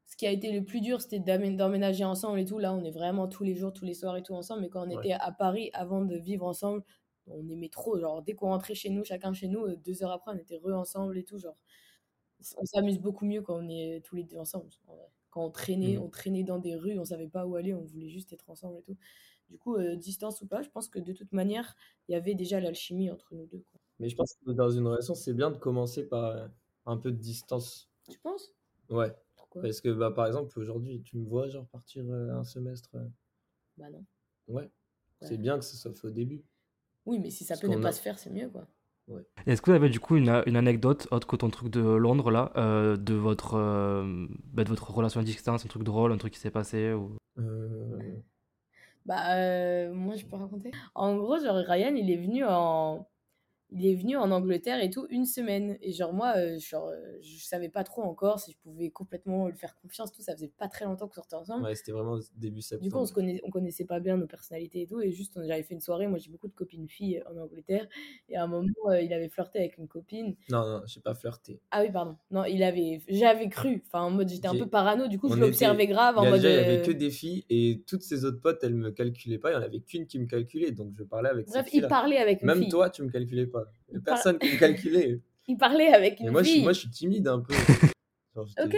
ce 0.07 0.16
qui 0.16 0.27
a 0.27 0.33
été 0.33 0.51
le 0.51 0.64
plus 0.64 0.81
dur, 0.81 1.01
c'était 1.01 1.20
d'emménager 1.20 2.05
ensemble 2.05 2.40
et 2.40 2.44
tout. 2.44 2.59
Là, 2.59 2.75
on 2.75 2.83
est 2.83 2.90
vraiment 2.90 3.29
tous 3.29 3.44
les 3.44 3.55
jours, 3.55 3.72
tous 3.72 3.85
les 3.85 3.94
soirs 3.94 4.16
et 4.16 4.22
tout 4.22 4.35
ensemble. 4.35 4.62
Mais 4.62 4.68
quand 4.68 4.85
on 4.85 5.01
était 5.01 5.12
à 5.12 5.31
Paris, 5.31 5.70
avant 5.75 6.05
de 6.05 6.16
vivre 6.16 6.44
ensemble, 6.44 6.83
on 7.29 7.49
aimait 7.49 7.68
trop. 7.68 7.99
Genre, 8.01 8.20
dès 8.22 8.35
qu'on 8.35 8.49
rentrait 8.49 8.75
chez 8.75 8.90
nous, 8.90 9.05
chacun 9.05 9.33
chez 9.33 9.46
nous, 9.46 9.77
deux 9.77 10.03
heures 10.03 10.11
après, 10.11 10.33
on 10.33 10.38
était 10.38 10.57
re 10.57 10.75
ensemble 10.77 11.16
et 11.18 11.25
tout. 11.25 11.38
Genre, 11.38 11.57
on 12.57 12.64
s'amuse 12.64 12.99
beaucoup 12.99 13.25
mieux 13.25 13.42
quand 13.42 13.57
on 13.57 13.68
est 13.68 14.05
tous 14.05 14.16
les 14.16 14.25
deux 14.25 14.38
ensemble. 14.38 14.68
Quand 15.31 15.44
on 15.44 15.51
traînait, 15.51 15.99
mmh. 15.99 16.03
on 16.03 16.09
traînait 16.09 16.44
dans 16.44 16.59
des 16.59 16.75
rues, 16.75 16.99
on 16.99 17.05
savait 17.05 17.29
pas 17.29 17.46
où 17.46 17.55
aller, 17.55 17.75
on 17.75 17.85
voulait 17.85 18.09
juste 18.09 18.33
être 18.33 18.51
ensemble 18.51 18.79
et 18.79 18.83
tout. 18.83 18.96
Du 19.51 19.59
coup, 19.59 19.79
distance 19.94 20.40
ou 20.42 20.49
pas, 20.49 20.62
je 20.62 20.70
pense 20.70 20.88
que 20.88 20.99
de 20.99 21.12
toute 21.12 21.33
manière, 21.33 21.77
il 22.09 22.12
y 22.12 22.16
avait 22.16 22.35
déjà 22.35 22.59
l'alchimie 22.59 23.09
entre 23.11 23.35
nous 23.35 23.46
deux. 23.46 23.64
Mais 23.98 24.09
je 24.09 24.16
pense 24.16 24.35
que 24.44 24.50
dans 24.52 24.70
une 24.70 24.87
relation, 24.87 25.14
c'est 25.14 25.32
bien 25.32 25.50
de 25.50 25.56
commencer 25.56 26.06
par 26.06 26.24
euh, 26.24 26.46
un 26.87 26.96
peu 26.96 27.11
de 27.11 27.16
distance. 27.16 27.90
Tu 28.11 28.18
penses? 28.18 28.54
Ouais. 28.90 29.14
Pourquoi? 29.37 29.62
Parce 29.62 29.80
que, 29.80 29.92
bah, 29.92 30.11
par 30.11 30.26
exemple, 30.26 30.59
aujourd'hui, 30.59 31.02
tu 31.02 31.16
me 31.16 31.26
vois 31.26 31.48
genre 31.48 31.66
partir 31.66 32.04
euh, 32.09 32.30
un 32.30 32.44
semestre 32.44 32.96
Bah 33.76 33.90
non. 33.90 34.04
Ouais. 34.48 34.70
C'est 35.22 35.38
bien 35.38 35.59
que 35.59 35.64
ça 35.64 35.76
soit 35.76 35.94
fait 35.94 36.09
au 36.09 36.11
début. 36.11 36.44
Oui, 37.06 37.18
mais 37.18 37.30
si 37.30 37.44
ça 37.44 37.56
peut 37.56 37.68
ne 37.68 37.78
pas 37.78 37.92
se 37.92 38.02
faire, 38.02 38.18
c'est 38.18 38.30
mieux, 38.30 38.48
quoi. 38.48 38.66
Ouais. 39.09 39.24
Est-ce 39.46 39.62
que 39.62 39.70
vous 39.70 39.76
avez 39.76 39.88
du 39.88 40.00
coup 40.00 40.16
une, 40.16 40.42
une, 40.46 40.56
anecdote 40.56 41.06
autre 41.12 41.26
que 41.26 41.37
ton 41.37 41.48
truc 41.48 41.70
de 41.70 41.80
Londres 41.80 42.30
là, 42.32 42.52
de 42.96 43.14
votre 43.14 43.52
bah, 44.52 44.64
de 44.64 44.68
votre 44.68 44.90
relation 44.90 45.20
à 45.20 45.22
distance, 45.22 45.64
un 45.64 45.68
truc 45.68 45.85
drôle, 45.85 46.12
un 46.12 46.18
truc 46.18 46.35
qui 46.35 46.40
s'est 46.40 46.50
passé 46.50 46.92
ou... 46.92 47.16
Bah, 49.06 49.37
euh, 49.37 49.94
moi, 49.94 50.16
je 50.16 50.26
peux 50.26 50.37
raconter? 50.37 50.72
En 50.94 51.16
gros, 51.16 51.38
genre, 51.38 51.54
Ryan, 51.56 51.94
il 51.94 52.11
est 52.11 52.16
venu 52.16 52.44
en 52.44 53.09
il 53.70 53.87
est 53.87 53.94
venu 53.94 54.16
en 54.16 54.31
Angleterre 54.31 54.83
et 54.83 54.90
tout 54.90 55.07
une 55.11 55.26
semaine. 55.26 55.76
Et 55.81 55.92
genre, 55.92 56.12
moi, 56.12 56.35
euh, 56.37 56.59
genre, 56.59 56.88
euh, 56.88 57.18
je 57.20 57.44
savais 57.44 57.68
pas 57.68 57.83
trop 57.83 58.02
encore 58.02 58.38
si 58.38 58.52
je 58.52 58.57
pouvais 58.59 58.90
complètement 58.90 59.48
lui 59.48 59.57
faire 59.57 59.76
confiance. 59.83 60.12
Tout 60.12 60.22
ça 60.22 60.35
faisait 60.35 60.52
pas 60.57 60.68
très 60.68 60.85
longtemps 60.85 61.09
qu'on 61.09 61.14
sortait 61.14 61.35
ensemble. 61.35 61.64
Ouais, 61.64 61.74
c'était 61.74 61.92
vraiment 61.92 62.18
début 62.37 62.62
septembre. 62.62 62.85
Du 62.85 62.92
coup, 62.92 62.98
on, 62.98 63.07
se 63.07 63.12
connaît, 63.12 63.40
on 63.44 63.50
connaissait 63.50 63.85
pas 63.85 63.98
bien 63.98 64.16
nos 64.16 64.26
personnalités 64.26 64.83
et 64.83 64.87
tout. 64.87 65.00
Et 65.00 65.11
juste, 65.11 65.38
j'avais 65.44 65.64
fait 65.64 65.74
une 65.74 65.81
soirée. 65.81 66.07
Moi, 66.07 66.18
j'ai 66.18 66.31
beaucoup 66.31 66.48
de 66.48 66.55
copines 66.55 66.88
filles 66.88 67.22
en 67.29 67.37
Angleterre. 67.38 67.88
Et 68.29 68.37
à 68.37 68.44
un 68.44 68.46
moment, 68.46 68.70
euh, 68.88 69.00
il 69.00 69.12
avait 69.12 69.29
flirté 69.29 69.59
avec 69.59 69.79
une 69.79 69.88
copine. 69.88 70.37
Non, 70.48 70.64
non, 70.66 70.83
j'ai 70.87 71.00
pas 71.00 71.14
flirté. 71.14 71.61
Ah 71.72 71.83
oui, 71.83 71.90
pardon. 71.90 72.16
Non, 72.31 72.44
il 72.44 72.62
avait. 72.62 73.02
J'avais 73.09 73.48
cru. 73.48 73.83
Enfin, 73.87 74.02
en 74.02 74.11
mode, 74.11 74.29
j'étais 74.29 74.48
un 74.48 74.57
peu 74.57 74.68
parano. 74.68 75.09
Du 75.09 75.18
coup, 75.18 75.29
je 75.29 75.38
l'observais 75.38 75.87
grave. 75.88 76.18
En 76.18 76.24
il 76.24 76.31
mode. 76.31 76.42
il 76.42 76.50
y 76.50 76.55
avait 76.55 76.83
que 76.83 76.92
des 76.92 77.11
filles. 77.11 77.44
Et 77.50 77.83
toutes 77.87 78.02
ses 78.02 78.24
autres 78.24 78.40
potes, 78.40 78.62
elles 78.62 78.74
me 78.74 78.92
calculaient 78.92 79.38
pas. 79.38 79.50
Il 79.50 79.55
y 79.55 79.57
en 79.57 79.62
avait 79.62 79.81
qu'une 79.81 80.07
qui 80.07 80.20
me 80.20 80.26
calculait. 80.26 80.70
Donc, 80.70 80.92
je 80.96 81.02
parlais 81.02 81.31
avec 81.31 81.46
Bref, 81.48 81.68
il 81.72 81.87
parlait 81.88 82.18
avec 82.18 82.42
une 82.42 82.46
Même 82.46 82.68
toi, 82.68 82.90
tu 82.90 83.02
me 83.02 83.11
calculais 83.11 83.46
pas. 83.46 83.57
Personne 84.05 84.38
qui 84.38 84.52
me 84.52 84.59
calculait. 84.59 85.20
Il 85.48 85.57
parlait 85.57 85.92
avec 85.92 86.20
une 86.20 86.31
moi, 86.31 86.42
fille. 86.42 86.59
Je, 86.59 86.62
moi, 86.64 86.72
je 86.72 86.81
suis 86.81 86.90
timide 86.90 87.29
un 87.29 87.40
peu. 87.40 87.55
ok, 88.37 88.76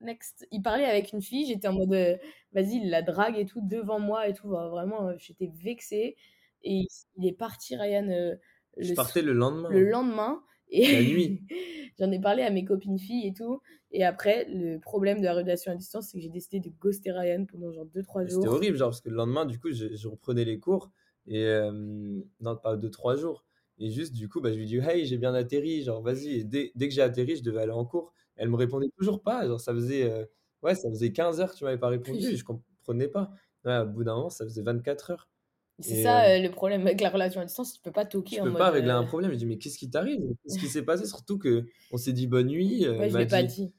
next. 0.00 0.46
Il 0.50 0.62
parlait 0.62 0.84
avec 0.84 1.12
une 1.12 1.22
fille, 1.22 1.46
j'étais 1.46 1.68
en 1.68 1.72
mode, 1.72 1.92
euh, 1.92 2.16
vas-y, 2.52 2.76
il 2.76 2.90
la 2.90 3.02
drague 3.02 3.38
et 3.38 3.46
tout 3.46 3.60
devant 3.62 3.98
moi 3.98 4.28
et 4.28 4.34
tout. 4.34 4.48
Vraiment, 4.48 5.08
euh, 5.08 5.14
j'étais 5.18 5.50
vexée. 5.62 6.16
Et 6.64 6.86
il 7.16 7.26
est 7.26 7.36
parti, 7.36 7.76
Ryan. 7.76 8.08
Euh, 8.08 8.36
je 8.76 8.94
partais 8.94 9.22
le 9.22 9.32
lendemain. 9.32 9.68
Le 9.70 9.88
lendemain. 9.88 10.42
Et 10.68 10.90
la 10.90 11.02
nuit. 11.02 11.42
J'en 11.98 12.10
ai 12.10 12.20
parlé 12.20 12.42
à 12.42 12.50
mes 12.50 12.64
copines 12.64 12.98
filles 12.98 13.26
et 13.26 13.34
tout. 13.34 13.60
Et 13.90 14.04
après, 14.04 14.46
le 14.48 14.78
problème 14.78 15.18
de 15.18 15.24
la 15.24 15.34
relation 15.34 15.72
à 15.72 15.74
distance, 15.74 16.08
c'est 16.08 16.16
que 16.16 16.22
j'ai 16.22 16.30
décidé 16.30 16.60
de 16.60 16.70
ghoster 16.80 17.12
Ryan 17.12 17.44
pendant 17.44 17.72
genre 17.72 17.86
2-3 17.86 18.26
jours. 18.26 18.42
C'était 18.42 18.48
horrible, 18.48 18.76
genre, 18.78 18.88
parce 18.88 19.02
que 19.02 19.10
le 19.10 19.16
lendemain, 19.16 19.44
du 19.44 19.58
coup, 19.58 19.70
je, 19.70 19.94
je 19.94 20.08
reprenais 20.08 20.44
les 20.44 20.58
cours. 20.58 20.90
Et 21.26 21.44
non, 22.40 22.56
pas 22.56 22.76
2-3 22.76 23.18
jours. 23.18 23.44
Et 23.78 23.90
juste, 23.90 24.12
du 24.12 24.28
coup, 24.28 24.40
bah, 24.40 24.52
je 24.52 24.58
lui 24.58 24.66
dis, 24.66 24.76
hey, 24.78 25.06
j'ai 25.06 25.18
bien 25.18 25.34
atterri, 25.34 25.82
genre, 25.82 26.02
vas-y. 26.02 26.44
dès, 26.44 26.72
dès, 26.74 26.88
que 26.88 26.94
j'ai 26.94 27.02
atterri, 27.02 27.36
je 27.36 27.42
devais 27.42 27.62
aller 27.62 27.72
en 27.72 27.84
cours. 27.84 28.12
Elle 28.36 28.48
me 28.48 28.56
répondait 28.56 28.90
toujours 28.96 29.22
pas. 29.22 29.46
Genre, 29.46 29.60
ça 29.60 29.72
faisait, 29.72 30.10
euh, 30.10 30.24
ouais, 30.62 30.74
ça 30.74 30.88
faisait 30.90 31.12
15 31.12 31.40
heures 31.40 31.52
que 31.52 31.56
tu 31.56 31.64
m'avais 31.64 31.78
pas 31.78 31.88
répondu 31.88 32.24
et 32.26 32.36
je 32.36 32.44
comprenais 32.44 33.08
pas. 33.08 33.30
Ouais, 33.64 33.78
au 33.78 33.86
bout 33.86 34.04
d'un 34.04 34.14
moment, 34.14 34.30
ça 34.30 34.44
faisait 34.44 34.62
24 34.62 35.10
heures. 35.10 35.28
C'est 35.78 36.02
ça 36.02 36.26
euh, 36.26 36.38
le 36.38 36.50
problème 36.50 36.82
avec 36.82 37.00
la 37.00 37.08
relation 37.10 37.40
à 37.40 37.44
distance, 37.44 37.72
tu 37.72 37.80
peux 37.80 37.90
pas 37.90 38.04
toquer. 38.04 38.36
Tu 38.36 38.42
peux 38.42 38.52
pas 38.52 38.70
régler 38.70 38.90
un 38.90 39.02
euh, 39.02 39.06
problème. 39.06 39.32
Je 39.32 39.36
dis, 39.36 39.46
mais 39.46 39.58
qu'est-ce 39.58 39.78
qui 39.78 39.90
t'arrive? 39.90 40.20
Qu'est-ce 40.42 40.58
qui 40.58 40.68
s'est 40.68 40.84
passé? 40.84 41.06
Surtout 41.06 41.38
que 41.38 41.66
on 41.90 41.96
s'est 41.96 42.12
dit 42.12 42.26
bonne 42.26 42.46
nuit. 42.46 42.88
ouais, 42.88 43.10
je 43.10 43.18
l'ai 43.18 43.26
pas 43.26 43.42
dit. 43.42 43.72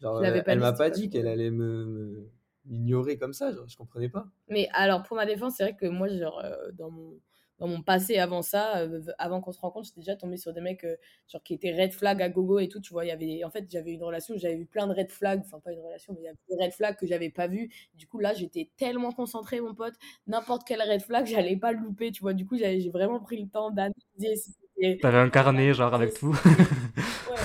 Genre, 0.00 0.24
elle, 0.24 0.42
pas 0.44 0.56
m'a 0.56 0.72
pas 0.72 0.90
dit 0.90 1.10
qu'elle 1.10 1.28
allait 1.28 1.50
me, 1.50 2.28
m'ignorer 2.64 3.18
comme 3.18 3.32
ça. 3.32 3.52
Genre, 3.52 3.68
je 3.68 3.76
comprenais 3.76 4.08
pas. 4.08 4.26
Mais 4.48 4.68
alors, 4.72 5.02
pour 5.02 5.16
ma 5.16 5.26
défense, 5.26 5.54
c'est 5.56 5.64
vrai 5.64 5.76
que 5.76 5.86
moi, 5.86 6.08
genre, 6.08 6.42
dans 6.72 6.90
mon 6.90 7.20
dans 7.58 7.66
mon 7.66 7.82
passé 7.82 8.18
avant 8.18 8.42
ça, 8.42 8.78
euh, 8.78 9.00
avant 9.18 9.40
qu'on 9.40 9.52
se 9.52 9.60
rencontre, 9.60 9.86
j'étais 9.86 10.00
déjà 10.00 10.16
tombée 10.16 10.36
sur 10.36 10.52
des 10.52 10.60
mecs 10.60 10.84
euh, 10.84 10.96
genre, 11.26 11.42
qui 11.42 11.54
étaient 11.54 11.72
red 11.72 11.92
flag 11.92 12.22
à 12.22 12.28
gogo 12.28 12.60
et 12.60 12.68
tout. 12.68 12.80
Tu 12.80 12.92
vois, 12.92 13.04
il 13.04 13.08
y 13.08 13.10
avait, 13.10 13.42
en 13.44 13.50
fait, 13.50 13.66
j'avais 13.68 13.92
une 13.92 14.04
relation, 14.04 14.34
j'avais 14.36 14.56
vu 14.56 14.66
plein 14.66 14.86
de 14.86 14.92
red 14.92 15.10
flags, 15.10 15.40
enfin, 15.44 15.58
pas 15.58 15.72
une 15.72 15.80
relation, 15.80 16.12
mais 16.14 16.20
il 16.20 16.24
y 16.24 16.28
avait 16.28 16.38
des 16.48 16.64
red 16.64 16.72
flags 16.72 16.96
que 16.96 17.06
j'avais 17.06 17.30
pas 17.30 17.48
vu. 17.48 17.70
Du 17.94 18.06
coup, 18.06 18.20
là, 18.20 18.32
j'étais 18.32 18.70
tellement 18.76 19.12
concentrée, 19.12 19.60
mon 19.60 19.74
pote, 19.74 19.94
n'importe 20.26 20.66
quel 20.66 20.80
red 20.82 21.02
flag, 21.02 21.26
j'allais 21.50 21.56
pas 21.56 21.72
le 21.72 21.80
louper, 21.80 22.12
tu 22.12 22.22
vois. 22.22 22.32
Du 22.32 22.46
coup, 22.46 22.56
j'ai 22.56 22.90
vraiment 22.90 23.20
pris 23.20 23.40
le 23.42 23.48
temps 23.48 23.70
d'analyser 23.70 24.36
si 24.36 24.54
T'avais 25.00 25.18
un 25.18 25.30
carnet, 25.30 25.74
genre, 25.74 25.92
avec 25.92 26.14
tout. 26.14 26.32
ouais. 27.30 27.36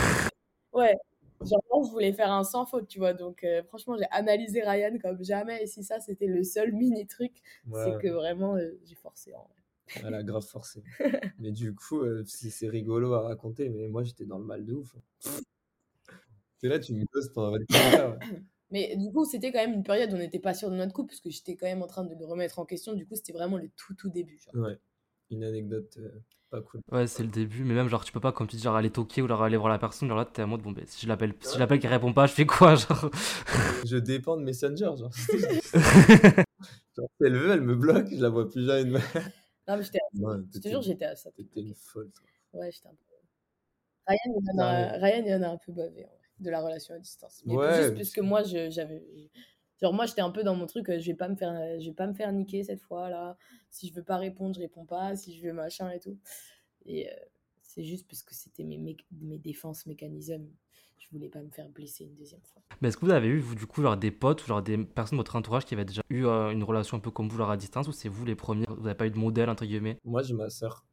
ouais. 0.73 0.95
Genre, 1.41 1.83
je 1.83 1.91
voulais 1.91 2.13
faire 2.13 2.31
un 2.31 2.43
sans 2.43 2.67
faute, 2.67 2.87
tu 2.87 2.99
vois. 2.99 3.13
Donc, 3.13 3.43
euh, 3.43 3.63
franchement, 3.63 3.97
j'ai 3.97 4.05
analysé 4.11 4.61
Ryan 4.61 4.95
comme 5.01 5.23
jamais. 5.23 5.63
Et 5.63 5.65
si 5.65 5.83
ça, 5.83 5.99
c'était 5.99 6.27
le 6.27 6.43
seul 6.43 6.71
mini 6.71 7.07
truc, 7.07 7.33
c'est 7.73 7.97
que 7.99 8.07
vraiment, 8.09 8.55
j'ai 8.85 8.95
forcé 8.95 9.33
en 9.33 9.39
vrai. 9.39 9.62
Elle 10.03 10.13
a 10.13 10.23
grave 10.23 10.45
forcé. 10.45 10.83
mais 11.39 11.51
du 11.51 11.73
coup, 11.75 12.01
euh, 12.01 12.23
c'est 12.25 12.69
rigolo 12.69 13.13
à 13.13 13.21
raconter, 13.21 13.69
mais 13.69 13.87
moi 13.87 14.03
j'étais 14.03 14.25
dans 14.25 14.39
le 14.39 14.45
mal 14.45 14.65
de 14.65 14.73
ouf. 14.73 14.95
C'est 16.57 16.69
là, 16.69 16.79
tu 16.79 16.93
me 16.93 17.05
poses 17.11 17.31
pendant 17.33 17.51
24 17.51 17.99
heures. 17.99 18.19
Mais 18.71 18.95
du 18.95 19.11
coup, 19.11 19.23
c'était 19.23 19.51
quand 19.51 19.59
même 19.59 19.73
une 19.73 19.83
période 19.83 20.11
où 20.11 20.15
on 20.15 20.19
n'était 20.19 20.39
pas 20.39 20.55
sûr 20.55 20.71
de 20.71 20.75
notre 20.75 20.93
couple, 20.93 21.09
parce 21.09 21.19
que 21.19 21.29
j'étais 21.29 21.55
quand 21.55 21.67
même 21.67 21.83
en 21.83 21.87
train 21.87 22.03
de 22.03 22.15
le 22.15 22.25
remettre 22.25 22.57
en 22.57 22.65
question. 22.65 22.93
Du 22.93 23.05
coup, 23.05 23.15
c'était 23.15 23.33
vraiment 23.33 23.57
le 23.57 23.69
tout, 23.75 23.93
tout 23.93 24.09
début. 24.09 24.39
Ouais, 24.55 24.79
une 25.29 25.43
anecdote 25.43 25.95
euh, 25.99 26.09
pas 26.49 26.61
cool. 26.61 26.81
Ouais, 26.91 27.05
c'est 27.05 27.21
le 27.21 27.29
début, 27.29 27.63
mais 27.63 27.75
même 27.75 27.87
genre, 27.87 28.03
tu 28.03 28.11
peux 28.11 28.19
pas, 28.19 28.31
comme 28.31 28.47
tu 28.47 28.55
dis, 28.55 28.63
genre 28.63 28.75
aller 28.75 28.89
toquer 28.89 29.21
ou 29.21 29.27
genre 29.27 29.43
aller 29.43 29.57
voir 29.57 29.69
la 29.69 29.77
personne, 29.77 30.07
genre 30.07 30.17
là, 30.17 30.25
t'es 30.25 30.41
en 30.41 30.47
mode, 30.47 30.61
bon, 30.61 30.71
ben, 30.71 30.85
si 30.87 31.03
je 31.03 31.07
l'appelle, 31.07 31.33
si 31.41 31.53
je 31.53 31.59
l'appelle 31.59 31.79
qui 31.79 31.87
répond 31.87 32.13
pas, 32.13 32.25
je 32.25 32.33
fais 32.33 32.45
quoi, 32.47 32.75
genre? 32.75 33.11
Je 33.85 33.97
dépends 33.97 34.37
de 34.37 34.43
Messenger, 34.43 34.91
genre. 34.97 35.11
genre, 36.95 37.09
si 37.17 37.25
elle 37.25 37.37
veut, 37.37 37.51
elle 37.51 37.61
me 37.61 37.75
bloque, 37.75 38.07
je 38.09 38.21
la 38.21 38.29
vois 38.29 38.49
plus 38.49 38.65
jamais. 38.65 39.01
Non, 39.67 39.77
mais 39.77 39.83
j'étais 39.83 39.99
Je 40.13 40.59
te 40.59 40.67
jure, 40.67 40.81
j'étais 40.81 41.05
à 41.05 41.15
ça. 41.15 41.31
T'étais 41.31 41.61
une 41.61 41.75
folle, 41.75 42.11
toi. 42.11 42.25
Ouais, 42.59 42.71
j'étais 42.71 42.87
un 42.87 42.91
peu. 42.91 42.97
Ryan, 44.05 44.41
il 44.41 44.51
en 44.51 44.57
a, 44.59 44.91
Ryan, 44.97 45.23
il 45.25 45.33
en 45.35 45.43
a 45.43 45.49
un 45.49 45.57
peu 45.57 45.71
bavé, 45.71 46.05
de 46.39 46.49
la 46.49 46.61
relation 46.61 46.93
à 46.95 46.99
distance. 46.99 47.41
Mais 47.45 47.55
ouais, 47.55 47.75
juste 47.75 47.95
parce 47.95 48.11
que 48.11 48.21
moi, 48.21 48.43
j'avais. 48.43 49.03
Genre, 49.81 49.93
moi, 49.93 50.05
j'étais 50.05 50.21
un 50.21 50.31
peu 50.31 50.43
dans 50.43 50.55
mon 50.55 50.65
truc, 50.65 50.89
euh, 50.89 50.99
je 50.99 51.07
vais 51.07 51.15
pas 51.15 51.27
me 51.27 51.35
faire, 51.35 51.53
je 51.79 51.85
vais 51.85 51.95
pas 51.95 52.07
me 52.07 52.13
faire 52.13 52.31
niquer 52.31 52.63
cette 52.63 52.81
fois, 52.81 53.09
là. 53.09 53.37
Si 53.69 53.87
je 53.87 53.93
veux 53.93 54.03
pas 54.03 54.17
répondre, 54.17 54.55
je 54.55 54.59
réponds 54.59 54.85
pas. 54.85 55.15
Si 55.15 55.37
je 55.37 55.47
veux 55.47 55.53
machin 55.53 55.89
et 55.89 55.99
tout. 55.99 56.17
Et 56.85 57.09
euh, 57.09 57.15
c'est 57.61 57.83
juste 57.83 58.07
parce 58.07 58.23
que 58.23 58.35
c'était 58.35 58.63
mes, 58.63 58.77
mes 59.11 59.39
défenses 59.39 59.85
mécanismes 59.85 60.47
je 61.03 61.09
voulais 61.11 61.29
pas 61.29 61.41
me 61.41 61.49
faire 61.49 61.69
blesser 61.69 62.05
une 62.05 62.15
deuxième 62.15 62.41
fois. 62.41 62.61
Mais 62.81 62.87
est-ce 62.87 62.97
que 62.97 63.05
vous 63.05 63.11
avez 63.11 63.27
eu, 63.27 63.39
vous, 63.39 63.55
du 63.55 63.65
coup, 63.65 63.81
genre 63.81 63.97
des 63.97 64.11
potes 64.11 64.43
ou 64.43 64.47
genre 64.47 64.61
des 64.61 64.77
personnes 64.77 65.17
de 65.17 65.21
votre 65.21 65.35
entourage 65.35 65.65
qui 65.65 65.73
avaient 65.73 65.85
déjà 65.85 66.01
eu 66.09 66.25
euh, 66.25 66.51
une 66.51 66.63
relation 66.63 66.97
un 66.97 66.99
peu 66.99 67.11
comme 67.11 67.27
vous, 67.27 67.37
genre 67.37 67.51
à 67.51 67.57
distance, 67.57 67.87
ou 67.87 67.91
c'est 67.91 68.09
vous 68.09 68.25
les 68.25 68.35
premiers 68.35 68.65
Vous 68.67 68.83
n'avez 68.83 68.95
pas 68.95 69.07
eu 69.07 69.11
de 69.11 69.17
modèle, 69.17 69.49
entre 69.49 69.65
guillemets? 69.65 69.97
Moi, 70.03 70.21
j'ai 70.23 70.33
ma 70.33 70.49
sœur. 70.49 70.85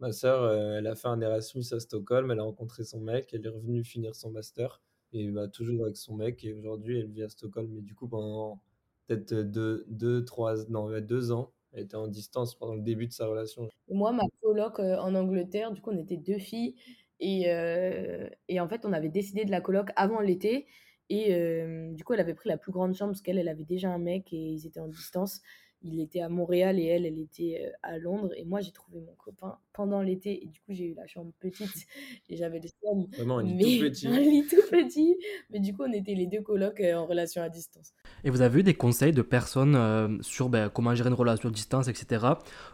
Ma 0.00 0.12
sœur, 0.12 0.42
euh, 0.42 0.78
elle 0.78 0.86
a 0.86 0.94
fait 0.94 1.08
un 1.08 1.20
Erasmus 1.20 1.64
à 1.72 1.80
Stockholm, 1.80 2.30
elle 2.30 2.38
a 2.38 2.44
rencontré 2.44 2.84
son 2.84 3.00
mec, 3.00 3.30
elle 3.32 3.44
est 3.44 3.48
revenue 3.48 3.82
finir 3.82 4.14
son 4.14 4.30
master, 4.30 4.80
et 5.12 5.28
bah, 5.30 5.48
toujours 5.48 5.84
avec 5.84 5.96
son 5.96 6.14
mec, 6.16 6.44
et 6.44 6.52
aujourd'hui, 6.52 7.00
elle 7.00 7.10
vit 7.10 7.22
à 7.22 7.28
Stockholm. 7.28 7.68
Mais 7.72 7.80
du 7.80 7.94
coup, 7.94 8.06
pendant 8.06 8.60
peut-être 9.06 9.34
deux, 9.34 9.84
deux, 9.88 10.24
trois, 10.24 10.54
non, 10.68 10.88
deux 11.00 11.32
ans, 11.32 11.52
elle 11.72 11.84
était 11.84 11.96
en 11.96 12.08
distance 12.08 12.54
pendant 12.54 12.74
le 12.74 12.82
début 12.82 13.06
de 13.06 13.12
sa 13.12 13.26
relation. 13.26 13.68
Moi, 13.88 14.12
ma 14.12 14.24
coloc 14.40 14.78
euh, 14.80 14.98
en 14.98 15.14
Angleterre, 15.14 15.72
du 15.72 15.80
coup, 15.80 15.90
on 15.90 15.98
était 15.98 16.16
deux 16.16 16.38
filles. 16.38 16.74
Et, 17.20 17.44
euh, 17.48 18.28
et, 18.48 18.60
en 18.60 18.68
fait, 18.68 18.84
on 18.84 18.92
avait 18.92 19.08
décidé 19.08 19.44
de 19.44 19.50
la 19.50 19.60
coloc 19.60 19.90
avant 19.96 20.20
l'été. 20.20 20.66
Et 21.10 21.34
euh, 21.34 21.92
du 21.92 22.04
coup, 22.04 22.12
elle 22.14 22.20
avait 22.20 22.34
pris 22.34 22.48
la 22.48 22.58
plus 22.58 22.72
grande 22.72 22.94
chambre 22.94 23.12
parce 23.12 23.22
qu'elle 23.22 23.38
elle 23.38 23.48
avait 23.48 23.64
déjà 23.64 23.90
un 23.90 23.98
mec 23.98 24.32
et 24.32 24.36
ils 24.36 24.66
étaient 24.66 24.80
en 24.80 24.88
distance. 24.88 25.40
Il 25.82 26.00
était 26.00 26.20
à 26.20 26.28
Montréal 26.28 26.78
et 26.80 26.84
elle, 26.86 27.06
elle 27.06 27.18
était 27.18 27.62
euh, 27.66 27.70
à 27.82 27.98
Londres. 27.98 28.32
Et 28.36 28.44
moi, 28.44 28.60
j'ai 28.60 28.72
trouvé 28.72 29.00
mon 29.00 29.14
copain 29.16 29.58
pendant 29.72 30.02
l'été. 30.02 30.42
Et 30.42 30.46
du 30.46 30.60
coup, 30.60 30.72
j'ai 30.72 30.86
eu 30.86 30.94
la 30.94 31.06
chambre 31.06 31.32
petite 31.38 31.86
et 32.28 32.36
j'avais 32.36 32.58
le 32.60 32.68
seum. 32.82 33.06
Vraiment, 33.12 33.38
un 33.38 33.42
lit 33.44 33.54
Mais 33.54 33.78
tout 33.78 33.84
petit. 33.94 34.06
un 34.08 34.18
lit 34.18 34.46
tout 34.50 34.62
petit. 34.70 35.16
Mais 35.50 35.60
du 35.60 35.74
coup, 35.74 35.84
on 35.84 35.92
était 35.92 36.14
les 36.14 36.26
deux 36.26 36.42
colocs 36.42 36.80
euh, 36.80 36.94
en 36.94 37.06
relation 37.06 37.42
à 37.42 37.48
distance. 37.48 37.92
Et 38.24 38.30
vous 38.30 38.40
avez 38.40 38.60
eu 38.60 38.62
des 38.62 38.74
conseils 38.74 39.12
de 39.12 39.22
personnes 39.22 39.76
euh, 39.76 40.18
sur 40.22 40.48
ben, 40.48 40.68
comment 40.68 40.94
gérer 40.94 41.08
une 41.08 41.14
relation 41.14 41.48
à 41.48 41.52
distance, 41.52 41.88
etc. 41.88 42.26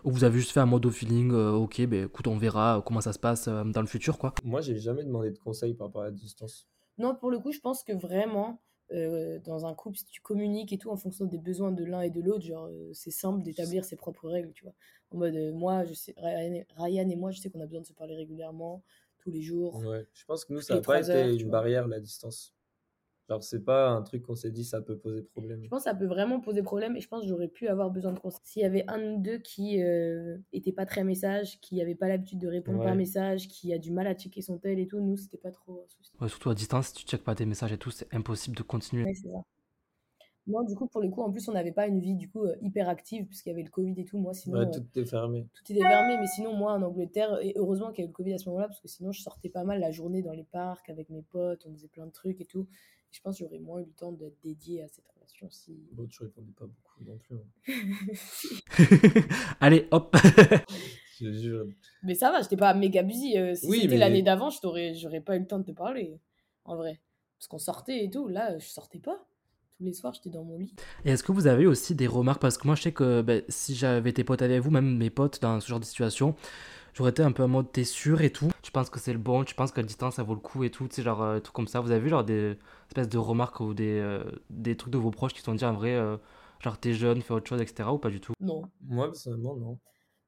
Ou 0.05 0.11
vous 0.11 0.25
avez 0.25 0.39
juste 0.39 0.53
fait 0.53 0.61
un 0.61 0.67
mode 0.67 0.87
au 0.87 0.91
feeling, 0.91 1.33
euh, 1.33 1.51
ok, 1.53 1.83
ben 1.87 2.07
écoute, 2.07 2.27
on 2.27 2.37
verra 2.39 2.83
comment 2.87 3.01
ça 3.01 3.13
se 3.13 3.19
passe 3.19 3.49
euh, 3.49 3.65
dans 3.65 3.81
le 3.81 3.87
futur, 3.87 4.19
quoi? 4.19 4.35
Moi, 4.45 4.61
j'ai 4.61 4.79
jamais 4.79 5.05
demandé 5.05 5.31
de 5.31 5.39
conseils 5.39 5.75
par 5.75 5.89
rapport 5.89 6.03
à 6.03 6.07
la 6.07 6.11
distance. 6.11 6.69
Non, 6.97 7.15
pour 7.15 7.31
le 7.31 7.39
coup, 7.41 7.51
je 7.53 7.59
pense 7.59 7.83
que 7.83 7.93
vraiment, 7.93 8.63
euh, 8.93 9.39
dans 9.41 9.65
un 9.67 9.75
couple, 9.75 9.97
si 9.97 10.05
tu 10.05 10.21
communiques 10.21 10.73
et 10.73 10.79
tout 10.79 10.91
en 10.91 10.97
fonction 10.97 11.25
des 11.25 11.39
besoins 11.39 11.73
de 11.73 11.85
l'un 11.85 12.03
et 12.03 12.11
de 12.11 12.21
l'autre, 12.21 12.45
genre, 12.45 12.67
euh, 12.67 12.91
c'est 12.93 13.11
simple 13.11 13.43
d'établir 13.43 13.85
ses 13.85 13.97
propres 13.97 14.29
règles, 14.29 14.53
tu 14.53 14.65
vois. 14.65 14.75
En 15.11 15.17
mode, 15.17 15.35
euh, 15.35 15.53
moi, 15.53 15.85
je 15.85 15.95
sais, 15.95 16.15
Ryan 16.19 16.53
et, 16.53 16.67
Ryan 16.77 17.09
et 17.09 17.17
moi, 17.17 17.31
je 17.31 17.41
sais 17.41 17.51
qu'on 17.51 17.61
a 17.61 17.67
besoin 17.67 17.81
de 17.81 17.87
se 17.87 17.95
parler 17.95 18.15
régulièrement, 18.15 18.83
tous 19.19 19.31
les 19.31 19.41
jours. 19.41 19.77
Ouais. 19.77 20.07
Je 20.13 20.25
pense 20.27 20.45
que 20.45 20.53
nous, 20.53 20.61
ça 20.61 20.75
n'a 20.75 20.81
pas 20.83 21.01
été 21.01 21.35
une 21.35 21.49
barrière, 21.49 21.89
la 21.89 21.99
distance. 21.99 22.55
Genre, 23.29 23.43
c'est 23.43 23.65
pas 23.65 23.89
un 23.89 24.03
truc 24.03 24.23
qu'on 24.23 24.35
s'est 24.35 24.51
dit, 24.51 24.65
ça 24.65 24.83
peut 24.83 24.99
poser 24.99 25.23
problème. 25.23 25.63
Je 25.65 25.69
pense 25.69 25.85
que 25.85 25.91
ça 25.91 25.95
peut 25.95 26.05
vraiment 26.07 26.41
poser 26.41 26.63
problème 26.63 26.95
et 26.97 27.01
je 27.01 27.09
pense 27.09 27.23
que 27.23 27.29
j'aurais 27.29 27.49
pu 27.49 27.69
avoir 27.69 27.91
besoin 27.91 28.13
de 28.13 28.19
conseils. 28.19 28.41
S'il 28.45 28.63
y 28.63 28.65
avait 28.67 28.85
un 28.89 29.15
ou 29.15 29.19
deux 29.19 29.39
qui 29.39 29.83
euh, 29.83 30.37
était 30.53 30.73
pas 30.73 30.85
très 30.85 31.05
message, 31.05 31.59
qui 31.61 31.81
avait 31.81 31.95
pas 31.95 32.09
l'habitude 32.09 32.39
de 32.39 32.49
répondre 32.49 32.81
par 32.83 32.93
Ouais. 32.93 32.97
message, 32.97 33.49
qui 33.49 33.73
a 33.73 33.79
du 33.79 33.93
mal 33.93 34.07
à 34.07 34.15
checker 34.15 34.43
son 34.43 34.59
tel 34.59 34.79
et 34.79 34.87
tout, 34.87 35.01
nous, 35.01 35.17
c'était 35.17 35.39
pas 35.39 35.51
trop 35.51 35.83
un 35.85 35.89
souci. 35.89 36.13
Ouais, 36.21 36.29
surtout 36.29 36.51
à 36.51 36.55
distance, 36.55 36.89
si 36.89 36.95
tu 36.95 37.07
checkes 37.07 37.25
pas 37.25 37.35
tes 37.35 37.47
messages 37.47 37.73
et 37.73 37.79
tout, 37.79 37.91
c'est 37.91 38.13
impossible 38.15 38.57
de 38.57 38.63
continuer. 38.63 39.05
Ouais, 39.05 39.15
c'est 39.15 39.29
ça. 39.31 39.43
Moi, 40.47 40.63
du 40.65 40.75
coup, 40.75 40.87
pour 40.87 41.01
le 41.01 41.09
coup, 41.09 41.23
en 41.23 41.31
plus, 41.33 41.49
on 41.49 41.53
n'avait 41.53 41.73
pas 41.73 41.87
une 41.87 42.01
vie 42.01 42.15
du 42.15 42.31
coup 42.31 42.45
euh, 42.45 42.55
hyper 42.61 42.89
active 42.91 43.27
puisqu'il 43.27 43.49
y 43.49 43.53
avait 43.53 43.63
le 43.63 43.71
Covid 43.71 43.95
et 43.99 44.05
tout. 44.05 44.19
Moi, 44.19 44.35
sinon, 44.35 44.59
Ouais, 44.59 44.67
euh, 44.67 44.71
tout 44.71 44.99
est 44.99 45.07
fermé. 45.07 45.49
tout 45.55 45.73
était 45.73 45.81
fermé. 45.81 46.19
Mais 46.21 46.27
sinon, 46.37 46.55
moi, 46.55 46.73
en 46.75 46.83
Angleterre, 46.83 47.39
et 47.41 47.55
heureusement 47.57 47.91
qu'il 47.93 48.01
y 48.01 48.03
avait 48.03 48.09
le 48.09 48.15
Covid 48.15 48.35
à 48.35 48.39
ce 48.39 48.49
moment-là 48.51 48.69
parce 48.69 48.81
que 48.81 48.89
sinon, 48.89 49.11
je 49.11 49.23
sortais 49.23 49.49
pas 49.49 49.65
mal 49.65 49.81
la 49.81 49.91
journée 49.91 50.21
dans 50.23 50.33
les 50.33 50.45
parcs 50.45 50.91
avec 50.91 51.09
mes 51.09 51.23
potes, 51.23 51.65
on 51.67 51.73
faisait 51.73 51.89
plein 51.89 52.05
de 52.07 52.13
trucs 52.13 52.41
et 52.43 52.45
tout. 52.45 52.69
Je 53.15 53.21
pense 53.21 53.39
que 53.39 53.45
j'aurais 53.45 53.61
moins 53.61 53.79
eu 53.81 53.85
le 53.85 53.93
temps 53.93 54.11
d'être 54.11 54.37
dédié 54.43 54.83
à 54.83 54.89
cette 54.89 55.05
relation 55.15 55.49
si. 55.49 55.79
Bon, 55.93 56.05
tu 56.07 56.25
répondais 56.25 56.51
pas 56.59 56.67
beaucoup 56.67 57.05
non 57.05 57.17
plus. 57.19 57.37
hein. 57.37 58.75
Allez, 59.61 59.87
hop 59.93 60.17
Je 61.21 61.27
te 61.27 61.33
jure. 61.33 61.67
Mais 62.03 62.17
ça 62.17 62.33
va, 62.33 62.43
j'étais 62.43 62.57
pas 62.57 62.75
méga 62.75 63.05
busy. 63.05 63.39
euh, 63.39 63.55
si 63.55 63.67
Oui, 63.69 63.77
c'était 63.83 63.95
mais- 63.95 63.99
l'année 63.99 64.23
d'avant, 64.23 64.51
je 64.51 64.59
t'aurais, 64.61 64.95
j'aurais 64.95 65.21
pas 65.21 65.37
eu 65.37 65.41
le 65.41 65.47
temps 65.47 65.61
de 65.61 65.65
te 65.65 65.71
parler, 65.71 66.19
en 66.65 66.75
vrai. 66.77 67.01
Parce 67.39 67.47
qu'on 67.47 67.59
sortait 67.59 68.05
et 68.05 68.11
tout. 68.11 68.27
Là, 68.27 68.59
je 68.59 68.67
sortais 68.67 68.99
pas. 68.99 69.25
Tous 69.79 69.85
les 69.85 69.93
soirs, 69.93 70.13
j'étais 70.15 70.31
dans 70.31 70.43
mon 70.45 70.59
lit. 70.59 70.75
Et 71.05 71.11
est-ce 71.11 71.23
que 71.23 71.31
vous 71.33 71.47
avez 71.47 71.67
aussi 71.67 71.95
des 71.95 72.07
remarques? 72.09 72.41
Parce 72.43 72.59
que 72.59 72.67
moi, 72.67 72.75
je 72.75 72.83
sais 72.83 72.93
que 72.93 73.23
ben, 73.23 73.43
si 73.49 73.77
j'avais 73.77 74.11
été 74.11 74.25
pote 74.25 74.43
avec 74.43 74.61
vous, 74.61 74.71
même 74.71 74.97
mes 74.97 75.11
potes 75.11 75.41
dans 75.41 75.61
ce 75.61 75.69
genre 75.69 75.81
de 75.81 75.85
situation, 75.85 76.35
j'aurais 76.95 77.11
été 77.11 77.23
un 77.23 77.33
peu 77.33 77.43
en 77.45 77.49
mode 77.49 77.71
t'es 77.73 77.85
sûr 77.85 78.23
et 78.23 78.31
tout. 78.33 78.51
Tu 78.63 78.73
penses 78.73 78.91
que 78.91 78.99
c'est 78.99 79.13
le 79.13 79.19
bon, 79.19 79.45
tu 79.45 79.55
penses 79.55 79.73
qu'à 79.73 79.83
distance 79.83 80.15
ça 80.17 80.23
vaut 80.23 80.35
le 80.35 80.41
coup 80.41 80.65
et 80.65 80.71
tout, 80.71 80.89
tu 80.89 80.97
sais, 80.97 81.03
genre 81.03 81.23
euh, 81.23 81.41
trucs 81.41 81.55
comme 81.55 81.67
ça. 81.69 81.81
Vous 81.81 81.91
avez 81.91 82.01
vu 82.01 82.09
genre 82.09 82.25
des 82.25 82.57
espèces 82.89 83.09
de 83.09 83.19
remarques 83.19 83.61
ou 83.61 83.75
des, 83.75 83.99
euh, 84.01 84.25
des 84.51 84.77
trucs 84.77 84.93
de 84.93 84.99
vos 84.99 85.11
proches 85.11 85.35
qui 85.35 85.43
sont 85.43 85.55
dit 85.55 85.65
en 85.65 85.73
vrai, 85.75 85.95
euh, 85.95 86.17
genre 86.61 86.79
t'es 86.79 86.95
jeune, 86.95 87.21
fais 87.23 87.35
autre 87.35 87.49
chose, 87.49 87.61
etc. 87.61 87.93
ou 87.93 87.99
pas 87.99 88.11
du 88.11 88.21
tout? 88.21 88.33
Non. 88.41 88.63
Moi, 88.83 89.07
personnellement, 89.09 89.57
non. 89.57 89.79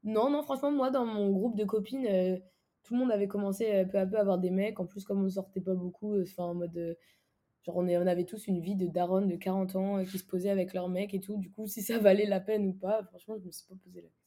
Non, 0.05 0.31
non, 0.31 0.43
franchement, 0.43 0.71
moi, 0.71 0.91
dans 0.91 1.05
mon 1.07 1.31
groupe 1.31 1.57
de 1.57 1.65
copines, 1.65 2.07
euh, 2.07 2.37
tout 2.85 2.95
le 2.95 3.01
monde 3.01 3.11
avait 3.11 3.27
commencé 3.29 3.73
euh, 3.73 3.85
peu 3.85 3.99
à 3.99 4.07
peu 4.07 4.17
à 4.17 4.21
avoir 4.21 4.39
des 4.39 4.51
mecs. 4.51 4.79
En 4.79 4.87
plus, 4.87 5.05
comme 5.05 5.25
on 5.25 5.29
sortait 5.29 5.61
pas 5.61 5.75
beaucoup, 5.75 6.15
euh, 6.15 6.23
enfin, 6.25 6.45
en 6.45 6.55
mode. 6.55 6.77
euh, 6.77 6.95
genre, 7.65 7.77
on, 7.79 7.89
est, 7.89 7.97
on 7.99 8.07
avait 8.07 8.25
tous 8.25 8.47
une 8.47 8.61
vie 8.61 8.77
de 8.77 8.87
daronne 8.87 9.29
de 9.29 9.37
40 9.37 9.75
ans 9.77 10.05
qui 10.05 10.19
se 10.19 10.25
posaient 10.25 10.51
avec 10.51 10.73
leurs 10.75 10.89
mecs 10.89 11.15
et 11.15 11.21
tout. 11.21 11.37
Du 11.39 11.51
coup, 11.51 11.67
si 11.67 11.83
ça 11.83 11.99
valait 11.99 12.27
la 12.27 12.41
peine 12.41 12.67
ou 12.67 12.73
pas, 12.73 13.03
franchement, 13.05 13.37
je 13.39 13.45
me 13.47 13.51
suis 13.51 13.67
pas 13.67 13.75
posé 13.83 14.03
la 14.03 14.09
question. 14.09 14.26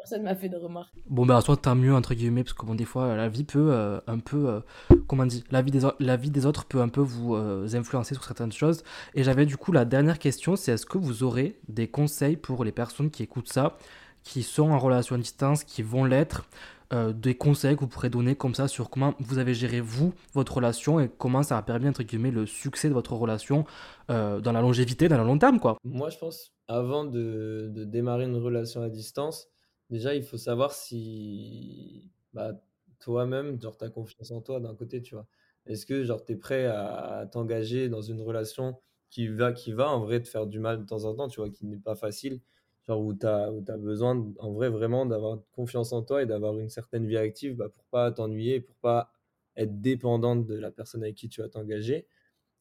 Personne 0.00 0.22
m'a 0.22 0.34
fait 0.34 0.48
de 0.48 0.56
remarques. 0.56 0.94
Bon, 1.08 1.26
bah, 1.26 1.40
soit 1.42 1.58
tant 1.58 1.74
mieux, 1.74 1.94
entre 1.94 2.14
guillemets, 2.14 2.42
parce 2.42 2.54
que 2.54 2.64
bon, 2.64 2.74
des 2.74 2.86
fois, 2.86 3.14
la 3.16 3.28
vie 3.28 3.44
peut 3.44 3.70
euh, 3.70 4.00
un 4.06 4.18
peu. 4.18 4.48
euh, 4.48 4.60
comment 5.06 5.24
on 5.24 5.26
dit 5.26 5.44
la 5.50 5.60
vie, 5.60 5.70
des 5.70 5.80
la 5.98 6.16
vie 6.16 6.30
des 6.30 6.46
autres 6.46 6.64
peut 6.64 6.80
un 6.80 6.88
peu 6.88 7.00
vous 7.02 7.34
euh, 7.34 7.68
influencer 7.74 8.14
sur 8.14 8.24
certaines 8.24 8.52
choses. 8.52 8.82
Et 9.14 9.22
j'avais 9.22 9.44
du 9.44 9.56
coup 9.56 9.72
la 9.72 9.84
dernière 9.84 10.18
question 10.18 10.56
c'est 10.56 10.72
est-ce 10.72 10.86
que 10.86 10.98
vous 10.98 11.22
aurez 11.22 11.58
des 11.68 11.88
conseils 11.88 12.36
pour 12.36 12.64
les 12.64 12.72
personnes 12.72 13.10
qui 13.10 13.22
écoutent 13.22 13.52
ça, 13.52 13.76
qui 14.22 14.42
sont 14.42 14.70
en 14.70 14.78
relation 14.78 15.16
à 15.16 15.18
distance, 15.18 15.64
qui 15.64 15.82
vont 15.82 16.04
l'être 16.04 16.48
euh, 16.92 17.12
des 17.12 17.36
conseils 17.36 17.76
que 17.76 17.80
vous 17.80 17.88
pourrez 17.88 18.10
donner 18.10 18.34
comme 18.34 18.54
ça 18.54 18.66
sur 18.66 18.90
comment 18.90 19.14
vous 19.20 19.38
avez 19.38 19.54
géré 19.54 19.80
vous, 19.80 20.12
votre 20.34 20.54
relation 20.54 20.98
et 20.98 21.08
comment 21.08 21.42
ça 21.42 21.56
a 21.56 21.62
permis, 21.62 21.88
entre 21.88 22.02
guillemets, 22.02 22.32
le 22.32 22.46
succès 22.46 22.88
de 22.88 22.94
votre 22.94 23.12
relation 23.12 23.64
euh, 24.10 24.40
dans 24.40 24.52
la 24.52 24.60
longévité, 24.60 25.08
dans 25.08 25.18
le 25.18 25.24
long 25.24 25.38
terme, 25.38 25.60
quoi? 25.60 25.76
Moi, 25.84 26.10
je 26.10 26.18
pense, 26.18 26.52
avant 26.66 27.04
de, 27.04 27.70
de 27.72 27.84
démarrer 27.84 28.24
une 28.24 28.36
relation 28.36 28.82
à 28.82 28.88
distance, 28.88 29.46
déjà, 29.90 30.14
il 30.14 30.22
faut 30.22 30.38
savoir 30.38 30.72
si 30.72 32.10
bah, 32.32 32.52
toi-même, 33.00 33.60
genre, 33.60 33.76
tu 33.76 33.84
as 33.84 33.90
confiance 33.90 34.30
en 34.30 34.40
toi 34.40 34.60
d'un 34.60 34.74
côté, 34.74 35.02
tu 35.02 35.14
vois. 35.14 35.26
Est-ce 35.66 35.86
que, 35.86 36.04
tu 36.24 36.32
es 36.32 36.36
prêt 36.36 36.66
à, 36.66 37.28
t'engager 37.30 37.88
dans 37.88 38.02
une 38.02 38.20
relation 38.20 38.80
qui 39.10 39.28
va, 39.28 39.52
qui 39.52 39.72
va, 39.72 39.90
en 39.90 40.00
vrai, 40.00 40.22
te 40.22 40.28
faire 40.28 40.46
du 40.46 40.58
mal 40.60 40.80
de 40.80 40.86
temps 40.86 41.04
en 41.04 41.14
temps, 41.14 41.28
tu 41.28 41.40
vois, 41.40 41.50
qui 41.50 41.66
n'est 41.66 41.78
pas 41.78 41.96
facile, 41.96 42.40
genre, 42.86 43.00
où 43.00 43.14
tu 43.14 43.26
as, 43.26 43.50
besoin, 43.78 44.32
en 44.38 44.52
vrai, 44.52 44.68
vraiment, 44.68 45.06
d'avoir 45.06 45.38
confiance 45.52 45.92
en 45.92 46.02
toi 46.02 46.22
et 46.22 46.26
d'avoir 46.26 46.58
une 46.58 46.68
certaine 46.70 47.06
vie 47.06 47.16
active 47.16 47.56
bah, 47.56 47.68
pour 47.68 47.84
pas 47.86 48.10
t'ennuyer, 48.12 48.60
pour 48.60 48.76
pas 48.76 49.12
être 49.56 49.80
dépendante 49.80 50.46
de 50.46 50.54
la 50.54 50.70
personne 50.70 51.02
avec 51.02 51.16
qui 51.16 51.28
tu 51.28 51.42
vas 51.42 51.48
t'engager. 51.48 52.06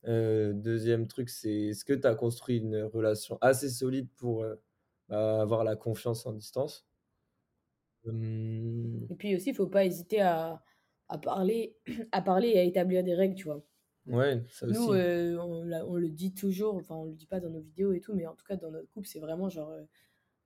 Euh, 0.08 0.54
deuxième 0.54 1.08
truc, 1.08 1.30
c'est 1.30 1.52
est-ce 1.70 1.86
que 1.86 1.94
tu 1.94 2.08
as 2.08 2.16
construit 2.16 2.58
une 2.60 2.84
relation 2.84 3.38
assez 3.42 3.70
solide 3.70 4.10
pour 4.16 4.44
euh, 4.44 4.56
bah, 5.10 5.42
avoir 5.42 5.64
la 5.64 5.76
confiance 5.76 6.26
en 6.26 6.34
distance? 6.34 6.89
Hum, 8.12 9.10
Et 9.10 9.16
puis 9.16 9.36
aussi, 9.36 9.50
il 9.50 9.56
faut 9.56 9.68
pas 9.68 9.86
hésiter 9.86 10.22
à, 10.22 10.64
à 11.10 11.18
parler, 11.18 11.78
à 12.12 12.22
parler 12.22 12.50
et 12.50 12.60
à 12.60 12.64
établir 12.64 13.04
des 13.04 13.14
règles, 13.16 13.36
tu 13.36 13.46
vois. 13.46 13.64
ouais, 14.08 14.44
ça 14.50 14.68
aussi. 14.68 14.92
Nous, 14.92 14.92
euh, 14.94 15.38
on, 15.40 15.96
le 15.96 16.10
dit 16.10 16.34
toujours, 16.34 16.76
enfin, 16.76 16.96
on 16.96 17.06
le 17.06 17.14
dit 17.14 17.26
pas 17.26 17.40
dans 17.40 17.50
nos 17.50 17.60
vidéos 17.62 17.92
et 17.94 18.02
tout, 18.02 18.14
mais 18.14 18.28
en 18.28 18.36
tout 18.36 18.46
cas, 18.46 18.56
dans 18.56 18.70
notre 18.72 18.90
couple, 18.92 19.08
c'est 19.08 19.20
vraiment 19.20 19.50
genre, 19.50 19.70
euh, 19.72 19.84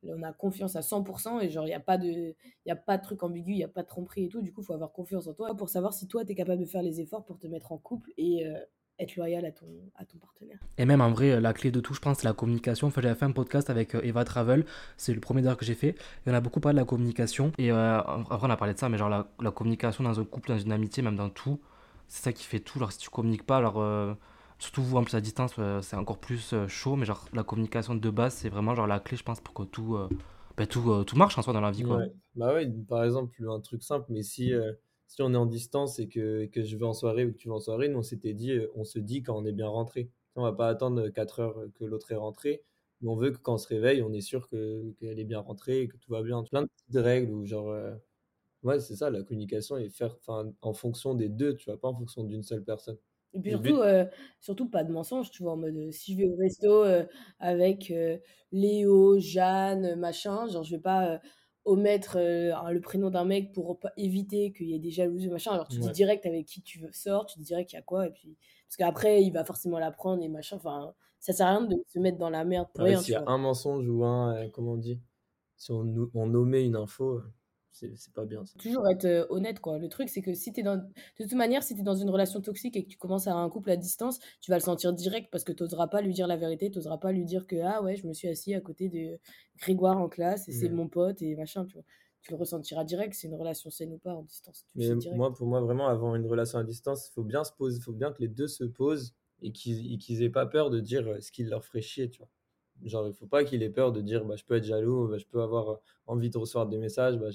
on 0.04 0.24
a 0.24 0.34
confiance 0.34 0.76
à 0.76 0.82
100% 0.84 1.40
et 1.42 1.50
genre, 1.50 1.66
il 1.66 1.70
n'y 1.70 1.74
a, 1.76 1.80
pas 1.82 1.98
de- 1.98 2.36
y 2.66 2.72
a 2.72 2.76
pas 2.78 2.98
de 2.98 3.04
truc 3.04 3.24
ambigu, 3.24 3.54
il 3.54 3.58
n'y 3.58 3.64
a 3.66 3.70
pas 3.70 3.84
de 3.84 3.88
tromperie 3.88 4.26
et 4.26 4.30
tout. 4.30 4.42
Du 4.42 4.54
coup, 4.54 4.62
il 4.62 4.66
faut 4.66 4.74
avoir 4.74 4.94
confiance 4.94 5.28
en 5.28 5.34
toi 5.34 5.56
pour 5.56 5.70
savoir 5.70 5.94
si 5.94 6.08
toi, 6.08 6.26
tu 6.26 6.32
es 6.34 6.36
capable 6.36 6.62
de 6.62 6.68
faire 6.68 6.84
les 6.84 7.02
efforts 7.02 7.26
pour 7.26 7.40
te 7.40 7.48
mettre 7.48 7.72
en 7.74 7.78
couple 7.80 8.12
et 8.18 8.48
euh, 8.48 8.60
être 9.00 9.16
loyal 9.16 9.44
à 9.46 9.52
ton, 9.52 9.66
à 9.96 10.06
ton 10.06 10.18
partenaire. 10.18 10.58
Et 10.78 10.86
même 10.86 11.02
en 11.02 11.12
vrai, 11.12 11.32
euh, 11.32 11.40
la 11.40 11.54
clé 11.54 11.72
de 11.72 11.80
tout, 11.80 11.94
je 11.94 12.00
pense, 12.00 12.20
c'est 12.20 12.28
la 12.28 12.34
communication. 12.34 12.88
Enfin, 12.88 13.02
j'avais 13.02 13.16
fait 13.16 13.26
un 13.26 13.32
podcast 13.32 13.70
avec 13.70 13.96
euh, 13.96 14.02
Eva 14.04 14.24
Travel, 14.24 14.66
c'est 14.98 15.14
le 15.14 15.20
premier 15.20 15.42
d'ailleurs 15.42 15.58
que 15.58 15.66
j'ai 15.66 15.76
fait. 15.76 15.90
Et 16.26 16.32
on 16.32 16.34
a 16.34 16.42
beaucoup 16.42 16.60
parlé 16.60 16.76
de 16.76 16.82
la 16.82 16.86
communication. 16.86 17.52
Et 17.58 17.72
euh, 17.72 18.00
après, 18.00 18.48
on 18.48 18.50
a 18.50 18.58
parlé 18.58 18.74
de 18.74 18.80
ça, 18.80 18.90
mais 18.90 18.98
genre 18.98 19.10
la, 19.10 19.28
la 19.42 19.52
communication 19.52 20.04
dans 20.04 20.20
un 20.20 20.26
couple, 20.26 20.50
dans 20.50 20.60
une 20.60 20.72
amitié, 20.72 21.02
même 21.04 21.16
dans 21.16 21.30
tout, 21.30 21.60
c'est 22.08 22.24
ça 22.24 22.34
qui 22.34 22.44
fait 22.44 22.60
tout. 22.60 22.80
Genre, 22.80 22.92
si 22.92 23.00
tu 23.00 23.10
communiques 23.10 23.46
pas, 23.46 23.58
alors, 23.58 23.82
euh, 23.82 24.14
surtout 24.60 24.84
vous 24.84 24.98
en 24.98 25.04
plus 25.04 25.16
à 25.16 25.22
distance, 25.22 25.56
euh, 25.60 25.82
c'est 25.82 25.96
encore 25.96 26.20
plus 26.20 26.54
euh, 26.54 26.68
chaud. 26.68 26.96
Mais 26.96 27.06
genre, 27.06 27.26
la 27.34 27.44
communication 27.44 27.96
de 27.96 28.10
base, 28.10 28.36
c'est 28.36 28.50
vraiment 28.50 28.76
genre 28.76 28.88
la 28.88 29.00
clé, 29.00 29.18
je 29.18 29.24
pense, 29.24 29.42
pour 29.42 29.54
que 29.54 29.64
tout, 29.64 29.96
euh, 29.96 30.08
ben, 30.58 30.68
tout, 30.68 30.92
euh, 30.92 31.04
tout 31.04 31.16
marche 31.18 31.38
en 31.38 31.42
soi 31.42 31.54
dans 31.54 31.62
la 31.62 31.72
vie, 31.72 31.84
quoi. 31.84 31.98
Ouais. 31.98 32.14
Bah 32.36 32.54
ouais, 32.54 32.68
par 32.88 33.04
exemple, 33.04 33.34
un 33.50 33.60
truc 33.60 33.84
simple, 33.84 34.06
mais 34.10 34.24
si, 34.24 34.54
euh, 34.54 34.74
si 35.08 35.22
on 35.22 35.34
est 35.34 35.38
en 35.38 35.46
distance 35.46 36.00
et 36.00 36.08
que, 36.08 36.46
que 36.48 36.64
je 36.64 36.78
vais 36.78 36.86
en 36.86 36.94
soirée 36.94 37.26
ou 37.26 37.32
que 37.34 37.38
tu 37.38 37.50
vas 37.50 37.56
en 37.56 37.60
soirée, 37.60 37.90
nous 37.90 38.00
on 38.00 38.04
s'était 38.04 38.34
dit, 38.34 38.52
euh, 38.52 38.72
on 38.76 38.84
se 38.84 39.00
dit 39.00 39.24
quand 39.24 39.38
on 39.38 39.46
est 39.46 39.52
bien 39.52 39.68
rentré. 39.68 40.10
On 40.36 40.44
va 40.44 40.54
pas 40.54 40.68
attendre 40.68 41.10
4 41.10 41.40
heures 41.40 41.64
que 41.76 41.86
l'autre 41.86 42.12
est 42.12 42.16
rentré, 42.16 42.64
mais 43.02 43.10
on 43.10 43.16
veut 43.16 43.32
que 43.32 43.38
quand 43.38 43.56
on 43.56 43.58
se 43.58 43.68
réveille, 43.68 44.02
on 44.02 44.14
est 44.14 44.22
sûr 44.22 44.50
que, 44.50 44.92
qu'elle 45.00 45.20
est 45.20 45.26
bien 45.26 45.40
rentrée 45.40 45.82
et 45.82 45.88
que 45.88 45.98
tout 45.98 46.12
va 46.12 46.24
bien. 46.24 46.44
Plein 46.44 46.64
de 46.64 46.68
petites 46.68 47.04
règles 47.04 47.32
ou 47.34 47.46
genre, 47.46 47.70
euh, 47.70 47.94
ouais, 48.64 48.80
c'est 48.80 48.96
ça, 48.96 49.10
la 49.10 49.24
communication 49.24 49.78
et 49.78 49.90
faire, 49.90 50.18
en 50.62 50.74
fonction 50.74 51.14
des 51.16 51.30
deux, 51.30 51.56
tu 51.56 51.70
vois, 51.70 51.80
pas 51.80 51.90
en 51.90 51.96
fonction 51.96 52.24
d'une 52.24 52.44
seule 52.44 52.64
personne. 52.64 52.98
Et 53.34 53.40
puis 53.40 53.52
surtout, 53.52 53.78
euh, 53.78 54.06
surtout 54.40 54.70
pas 54.70 54.84
de 54.84 54.92
mensonges, 54.92 55.32
tu 55.32 55.44
vois, 55.44 55.54
en 55.54 55.58
mode 55.58 55.76
euh, 55.76 55.92
si 55.92 56.14
je 56.14 56.20
vais 56.20 56.28
au 56.28 56.36
resto 56.36 56.84
euh, 56.84 57.04
avec 57.40 57.90
euh, 57.90 58.18
Léo, 58.52 59.18
Jeanne, 59.20 59.86
euh, 59.86 59.96
machin, 59.96 60.48
genre 60.48 60.64
je 60.64 60.76
vais 60.76 60.82
pas 60.82 61.14
euh, 61.16 61.18
omettre 61.66 62.18
euh, 62.18 62.52
le 62.72 62.82
prénom 62.82 63.10
d'un 63.10 63.26
mec 63.26 63.54
pour 63.54 63.80
pas 63.80 63.92
éviter 63.98 64.52
qu'il 64.54 64.68
y 64.68 64.76
ait 64.76 64.80
des 64.80 64.92
jalousies, 64.92 65.30
machin. 65.30 65.52
Alors 65.52 65.68
tu 65.68 65.80
dis 65.80 65.92
direct 65.92 66.26
avec 66.26 66.46
qui 66.46 66.62
tu 66.62 66.80
veux- 66.80 66.92
sors, 66.92 67.26
tu 67.26 67.40
dis 67.40 67.46
direct 67.46 67.72
il 67.74 67.76
y 67.76 67.80
a 67.80 67.82
quoi, 67.82 68.08
et 68.08 68.12
puis 68.12 68.38
parce 68.68 68.78
qu'après 68.78 69.24
il 69.24 69.32
va 69.32 69.46
forcément 69.46 69.80
l'apprendre 69.80 70.22
et 70.24 70.28
machin, 70.30 70.58
enfin 70.58 70.94
ça 71.20 71.32
sert 71.34 71.48
à 71.48 71.58
rien 71.58 71.62
de 71.68 71.78
se 71.88 72.00
mettre 72.00 72.18
dans 72.18 72.30
la 72.30 72.44
merde 72.44 72.68
pour 72.74 72.84
Ouais, 72.84 72.90
rien, 72.90 73.00
s'il 73.02 73.14
y 73.14 73.16
a 73.16 73.24
un 73.28 73.38
mensonge 73.38 73.88
ou 73.88 74.04
un, 74.04 74.36
euh, 74.36 74.50
comment 74.50 74.74
on 74.74 74.78
dit, 74.78 75.00
si 75.58 75.72
on, 75.72 76.10
on 76.14 76.28
nommait 76.28 76.66
une 76.66 76.76
info, 76.76 77.20
euh, 77.20 77.24
c'est 77.74 78.14
pas 78.14 78.26
bien 78.26 78.46
ça. 78.46 78.54
Toujours 78.60 78.88
être 78.88 79.06
euh, 79.06 79.26
honnête, 79.30 79.60
quoi. 79.60 79.80
Le 79.80 79.90
truc, 79.90 80.10
c'est 80.10 80.22
que 80.22 80.34
si 80.34 80.54
t'es 80.54 80.64
dans... 80.64 80.78
De 80.78 80.84
toute 81.18 81.34
manière, 81.34 81.64
si 81.64 81.76
t'es 81.76 81.82
dans 81.84 81.96
une 81.96 82.10
relation 82.10 82.40
toxique 82.40 82.76
et 82.78 82.84
que 82.84 82.90
tu 82.90 82.98
commences 82.98 83.28
à 83.28 83.34
un 83.34 83.50
couple 83.50 83.72
à 83.72 83.78
distance, 83.78 84.20
tu 84.42 84.52
vas 84.52 84.58
le 84.58 84.64
sentir 84.64 84.94
direct 84.94 85.30
parce 85.32 85.44
que 85.44 85.52
t'oseras 85.52 85.88
pas 85.88 86.02
lui 86.02 86.14
dire 86.14 86.28
la 86.28 86.38
vérité, 86.38 86.70
t'oseras 86.72 86.98
pas 86.98 87.12
lui 87.12 87.26
dire 87.26 87.48
que, 87.48 87.56
ah 87.64 87.82
ouais, 87.82 87.96
je 87.96 88.08
me 88.08 88.14
suis 88.14 88.28
assis 88.28 88.54
à 88.54 88.62
côté 88.62 88.90
de 88.90 89.20
Grégoire 89.58 89.98
en 90.00 90.08
classe 90.10 90.48
et 90.48 90.52
c'est 90.52 90.68
Ouais. 90.68 90.70
mon 90.70 90.88
pote 90.88 91.22
et 91.22 91.36
machin, 91.36 91.66
tu 91.66 91.74
vois. 91.74 91.84
Tu 92.22 92.32
le 92.32 92.38
ressentiras 92.38 92.84
direct, 92.86 93.14
c'est 93.16 93.28
une 93.28 93.36
relation 93.36 93.70
saine 93.70 93.92
ou 93.94 93.98
pas 93.98 94.14
en 94.14 94.24
distance. 94.24 94.66
Tu 94.72 94.78
Mais 94.80 94.96
moi, 95.16 95.34
pour 95.34 95.46
moi, 95.48 95.60
vraiment, 95.62 95.88
avant 95.88 96.16
une 96.16 96.26
relation 96.26 96.58
à 96.60 96.64
distance, 96.64 97.08
il 97.10 97.12
faut 97.14 97.24
bien 97.24 97.44
se 97.44 97.52
poser, 97.52 97.82
faut 97.82 97.92
bien 97.92 98.12
que 98.14 98.22
les 98.22 98.30
deux 98.30 98.48
se 98.48 98.64
posent 98.64 99.14
et 99.42 99.52
qu'ils 99.52 99.92
et 99.94 99.98
qu'ils 99.98 100.24
aient 100.24 100.30
pas 100.30 100.46
peur 100.46 100.70
de 100.70 100.80
dire 100.80 101.06
euh, 101.08 101.20
ce 101.20 101.32
qui 101.32 101.44
leur 101.44 101.66
ferait 101.66 101.82
chier, 101.82 102.10
tu 102.10 102.20
vois. 102.20 102.30
Genre, 102.86 103.08
il 103.08 103.14
faut 103.14 103.28
pas 103.28 103.44
qu'il 103.44 103.64
ait 103.64 103.70
peur 103.70 103.92
de 103.92 104.02
dire 104.02 104.26
bah, 104.26 104.36
je 104.36 104.44
peux 104.44 104.56
être 104.56 104.64
jaloux, 104.66 105.08
bah, 105.08 105.18
je 105.18 105.26
peux 105.26 105.42
avoir 105.42 105.80
envie 106.08 106.30
de 106.30 106.38
recevoir 106.38 106.68
des 106.68 106.78
messages, 106.78 107.18
bah, 107.18 107.30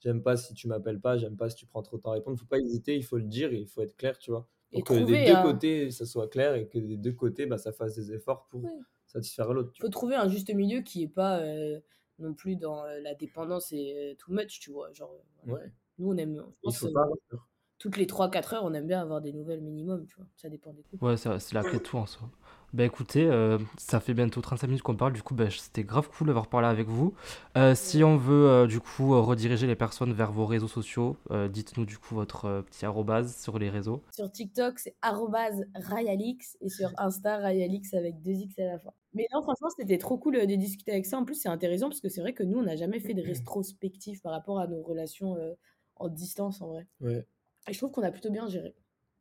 j'aime 0.00 0.22
pas 0.22 0.36
si 0.36 0.54
tu 0.54 0.68
m'appelles 0.68 1.00
pas, 1.00 1.16
j'aime 1.18 1.36
pas 1.36 1.50
si 1.50 1.56
tu 1.56 1.66
prends 1.66 1.82
trop 1.82 1.96
de 1.98 2.02
temps 2.02 2.10
à 2.10 2.14
répondre. 2.14 2.38
Faut 2.38 2.46
pas 2.46 2.58
hésiter, 2.58 2.96
il 2.96 3.04
faut 3.04 3.16
le 3.18 3.24
dire 3.24 3.52
et 3.52 3.58
il 3.58 3.66
faut 3.66 3.82
être 3.82 3.96
clair, 3.96 4.18
tu 4.18 4.30
vois. 4.30 4.48
Et 4.72 4.82
Pour 4.82 4.96
que 4.96 5.00
des 5.04 5.24
deux 5.24 5.40
côtés, 5.42 5.90
ça 5.90 6.04
soit 6.06 6.28
clair 6.28 6.54
et 6.54 6.68
que 6.68 6.78
des 6.78 6.96
deux 6.96 7.12
côtés, 7.12 7.46
bah, 7.46 7.58
ça 7.58 7.72
fasse 7.72 7.94
des 7.94 8.12
efforts 8.12 8.46
pour 8.48 8.62
satisfaire 9.06 9.52
l'autre. 9.52 9.72
tu 9.72 9.82
faut 9.82 9.88
trouver 9.88 10.16
un 10.16 10.28
juste 10.28 10.52
milieu 10.52 10.80
qui 10.80 11.02
est 11.04 11.08
pas 11.08 11.40
euh, 11.40 11.80
non 12.18 12.34
plus 12.34 12.56
dans 12.56 12.84
euh, 12.84 13.00
la 13.00 13.14
dépendance 13.14 13.72
et 13.72 14.12
euh, 14.12 14.14
too 14.16 14.32
much, 14.32 14.58
tu 14.60 14.70
vois. 14.72 14.92
Genre, 14.92 15.12
euh. 15.46 15.52
Ouais. 15.52 15.72
nous, 15.98 16.10
on 16.12 16.16
aime, 16.16 16.34
je 16.36 16.42
Il 16.42 16.50
pense, 16.64 16.78
faut 16.80 16.86
euh, 16.88 16.92
pas 16.92 17.02
avoir 17.02 17.18
peur. 17.28 17.48
toutes 17.78 17.96
les 17.96 18.06
3-4 18.06 18.54
heures, 18.54 18.64
on 18.64 18.74
aime 18.74 18.86
bien 18.86 19.00
avoir 19.00 19.20
des 19.20 19.32
nouvelles 19.32 19.60
minimum, 19.62 20.06
tu 20.06 20.16
vois. 20.16 20.26
Ça 20.36 20.48
dépend 20.48 20.72
des 20.72 20.82
couples. 20.82 21.04
Ouais, 21.04 21.16
ça- 21.16 21.38
c'est 21.38 21.54
la 21.54 21.62
clé 21.64 21.78
de 21.78 21.84
tout 21.84 21.96
en 21.98 22.06
soi. 22.06 22.28
Bah 22.74 22.84
écoutez, 22.84 23.24
euh, 23.24 23.56
ça 23.78 24.00
fait 24.00 24.14
bientôt 24.14 24.40
35 24.40 24.66
minutes 24.66 24.82
qu'on 24.82 24.96
parle, 24.96 25.12
du 25.12 25.22
coup 25.22 25.32
bah, 25.32 25.48
c'était 25.48 25.84
grave 25.84 26.08
cool 26.08 26.26
d'avoir 26.26 26.48
parlé 26.48 26.66
avec 26.66 26.88
vous. 26.88 27.14
Euh, 27.56 27.76
si 27.76 28.02
on 28.02 28.16
veut 28.16 28.48
euh, 28.48 28.66
du 28.66 28.80
coup 28.80 29.10
rediriger 29.22 29.68
les 29.68 29.76
personnes 29.76 30.12
vers 30.12 30.32
vos 30.32 30.44
réseaux 30.44 30.66
sociaux, 30.66 31.16
euh, 31.30 31.46
dites-nous 31.46 31.84
du 31.84 31.98
coup 31.98 32.16
votre 32.16 32.46
euh, 32.46 32.62
petit 32.62 32.84
arrobase 32.84 33.40
sur 33.40 33.60
les 33.60 33.70
réseaux. 33.70 34.02
Sur 34.12 34.28
TikTok, 34.28 34.80
c'est 34.80 34.96
arrobase 35.02 35.64
Rayalix 35.76 36.56
et 36.60 36.68
sur 36.68 36.90
Insta, 36.96 37.36
Rayalix 37.36 37.94
avec 37.94 38.20
deux 38.22 38.32
X 38.32 38.58
à 38.58 38.64
la 38.64 38.78
fin. 38.80 38.90
Mais 39.12 39.28
non, 39.32 39.42
franchement, 39.42 39.68
c'était 39.78 39.98
trop 39.98 40.18
cool 40.18 40.44
de 40.44 40.54
discuter 40.56 40.90
avec 40.90 41.06
ça. 41.06 41.16
En 41.16 41.24
plus, 41.24 41.36
c'est 41.36 41.48
intéressant 41.48 41.88
parce 41.88 42.00
que 42.00 42.08
c'est 42.08 42.20
vrai 42.20 42.32
que 42.32 42.42
nous, 42.42 42.58
on 42.58 42.64
n'a 42.64 42.74
jamais 42.74 42.98
fait 42.98 43.14
de 43.14 43.22
rétrospective 43.22 44.20
par 44.20 44.32
rapport 44.32 44.58
à 44.58 44.66
nos 44.66 44.82
relations 44.82 45.36
euh, 45.36 45.54
en 45.94 46.08
distance, 46.08 46.60
en 46.60 46.70
vrai. 46.70 46.88
Ouais. 47.00 47.24
Et 47.68 47.72
je 47.72 47.78
trouve 47.78 47.92
qu'on 47.92 48.02
a 48.02 48.10
plutôt 48.10 48.30
bien 48.30 48.48
géré. 48.48 48.74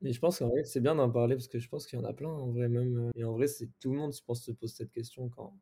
Mais 0.04 0.14
je 0.14 0.20
pense 0.20 0.38
qu'en 0.40 0.50
vrai, 0.50 0.64
c'est 0.66 0.82
bien 0.82 0.94
d'en 0.96 1.10
parler 1.10 1.36
parce 1.36 1.48
que 1.48 1.58
je 1.60 1.68
pense 1.70 1.88
qu'il 1.88 1.98
y 1.98 2.02
en 2.02 2.06
a 2.06 2.14
plein 2.14 2.30
en 2.30 2.52
vrai 2.52 2.70
même. 2.70 2.98
euh, 3.08 3.12
Et 3.16 3.24
en 3.24 3.32
vrai, 3.34 3.48
c'est 3.48 3.70
tout 3.80 3.92
le 3.92 3.98
monde, 3.98 4.14
je 4.14 4.22
pense, 4.24 4.44
se 4.44 4.52
pose 4.52 4.72
cette 4.74 4.92
question 4.92 5.30
quand 5.30 5.54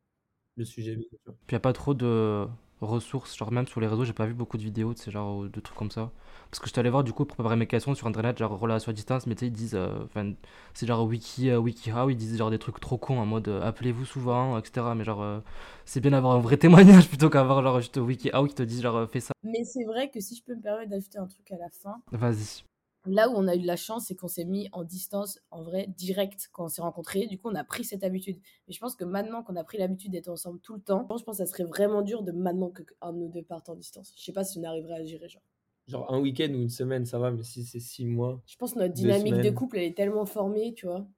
le 0.56 0.64
sujet 0.64 0.94
vient. 0.96 1.04
tu 1.10 1.18
vois. 1.26 1.34
Puis 1.46 1.54
il 1.54 1.54
n'y 1.54 1.58
a 1.58 1.60
pas 1.60 1.72
trop 1.72 1.94
de 1.94 2.46
ressources, 2.80 3.36
genre 3.36 3.52
même 3.52 3.66
sur 3.68 3.80
les 3.80 3.86
réseaux, 3.86 4.04
j'ai 4.04 4.12
pas 4.12 4.26
vu 4.26 4.34
beaucoup 4.34 4.58
de 4.58 4.62
vidéos, 4.64 4.92
de 4.92 4.98
ces 4.98 5.12
genre 5.12 5.44
de 5.44 5.60
trucs 5.60 5.76
comme 5.78 5.90
ça. 5.92 6.10
Parce 6.50 6.58
que 6.60 6.66
je 6.66 6.72
suis 6.72 6.80
allé 6.80 6.90
voir 6.90 7.04
du 7.04 7.12
coup 7.12 7.24
pour 7.24 7.36
préparer 7.36 7.56
mes 7.56 7.68
questions 7.68 7.94
sur 7.94 8.08
internet, 8.08 8.38
genre 8.38 8.58
relation 8.58 8.90
à 8.90 8.92
distance, 8.92 9.26
mais 9.28 9.34
tu 9.36 9.40
sais, 9.40 9.46
ils 9.46 9.52
disent, 9.52 9.76
euh, 9.76 10.04
enfin, 10.04 10.32
c'est 10.74 10.86
genre 10.86 11.06
wiki, 11.06 11.50
euh, 11.50 11.58
WikiHow, 11.58 12.10
ils 12.10 12.16
disent 12.16 12.36
genre 12.36 12.50
des 12.50 12.58
trucs 12.58 12.80
trop 12.80 12.98
cons 12.98 13.18
en 13.20 13.26
mode 13.26 13.46
euh, 13.48 13.62
appelez-vous 13.62 14.04
souvent, 14.04 14.58
etc. 14.58 14.94
Mais 14.96 15.04
genre, 15.04 15.22
euh, 15.22 15.40
c'est 15.86 16.00
bien 16.00 16.10
d'avoir 16.10 16.34
un 16.34 16.40
vrai 16.40 16.56
témoignage 16.58 17.08
plutôt 17.08 17.30
qu'avoir 17.30 17.62
genre 17.62 17.80
juste 17.80 17.96
WikiHow 17.98 18.46
qui 18.48 18.54
te 18.56 18.62
disent 18.64 18.82
genre 18.82 19.08
fais 19.08 19.20
ça. 19.20 19.32
Mais 19.44 19.62
c'est 19.64 19.84
vrai 19.84 20.10
que 20.10 20.18
si 20.20 20.34
je 20.34 20.42
peux 20.44 20.56
me 20.56 20.60
permettre 20.62 20.90
d'ajouter 20.90 21.18
un 21.18 21.26
truc 21.28 21.50
à 21.52 21.56
la 21.58 21.70
fin, 21.70 22.02
Vas-y. 22.10 22.64
Là 23.04 23.28
où 23.28 23.32
on 23.34 23.48
a 23.48 23.56
eu 23.56 23.60
de 23.60 23.66
la 23.66 23.76
chance, 23.76 24.06
c'est 24.06 24.14
qu'on 24.16 24.28
s'est 24.28 24.44
mis 24.44 24.68
en 24.72 24.84
distance, 24.84 25.40
en 25.50 25.62
vrai, 25.62 25.86
direct 25.88 26.48
quand 26.52 26.64
on 26.64 26.68
s'est 26.68 26.82
rencontrés. 26.82 27.26
Du 27.26 27.38
coup, 27.38 27.48
on 27.50 27.54
a 27.56 27.64
pris 27.64 27.84
cette 27.84 28.04
habitude. 28.04 28.40
Mais 28.68 28.72
je 28.74 28.78
pense 28.78 28.94
que 28.96 29.04
maintenant 29.04 29.42
qu'on 29.42 29.56
a 29.56 29.64
pris 29.64 29.78
l'habitude 29.78 30.12
d'être 30.12 30.28
ensemble 30.28 30.60
tout 30.60 30.74
le 30.74 30.82
temps, 30.82 31.00
je 31.18 31.24
pense 31.24 31.38
que 31.38 31.44
ça 31.44 31.46
serait 31.46 31.64
vraiment 31.64 32.02
dur 32.02 32.22
de 32.22 32.32
maintenant 32.32 32.70
qu'un 32.70 33.12
de 33.12 33.18
nous 33.18 33.28
deux 33.28 33.42
parte 33.42 33.68
en 33.68 33.74
distance. 33.74 34.14
Je 34.16 34.22
sais 34.22 34.32
pas 34.32 34.44
si 34.44 34.58
on 34.58 34.64
arriverait 34.64 34.94
à 35.00 35.04
gérer, 35.04 35.28
genre. 35.28 35.42
Genre 35.88 36.12
un 36.12 36.20
week-end 36.20 36.50
ou 36.50 36.62
une 36.62 36.68
semaine, 36.68 37.04
ça 37.06 37.18
va, 37.18 37.32
mais 37.32 37.42
si 37.42 37.64
c'est 37.64 37.80
six 37.80 38.04
mois, 38.06 38.40
Je 38.46 38.56
pense 38.56 38.74
que 38.74 38.78
notre 38.78 38.94
dynamique 38.94 39.40
de 39.40 39.50
couple, 39.50 39.78
elle 39.78 39.84
est 39.84 39.96
tellement 39.96 40.26
formée, 40.26 40.74
tu 40.74 40.86
vois, 40.86 41.08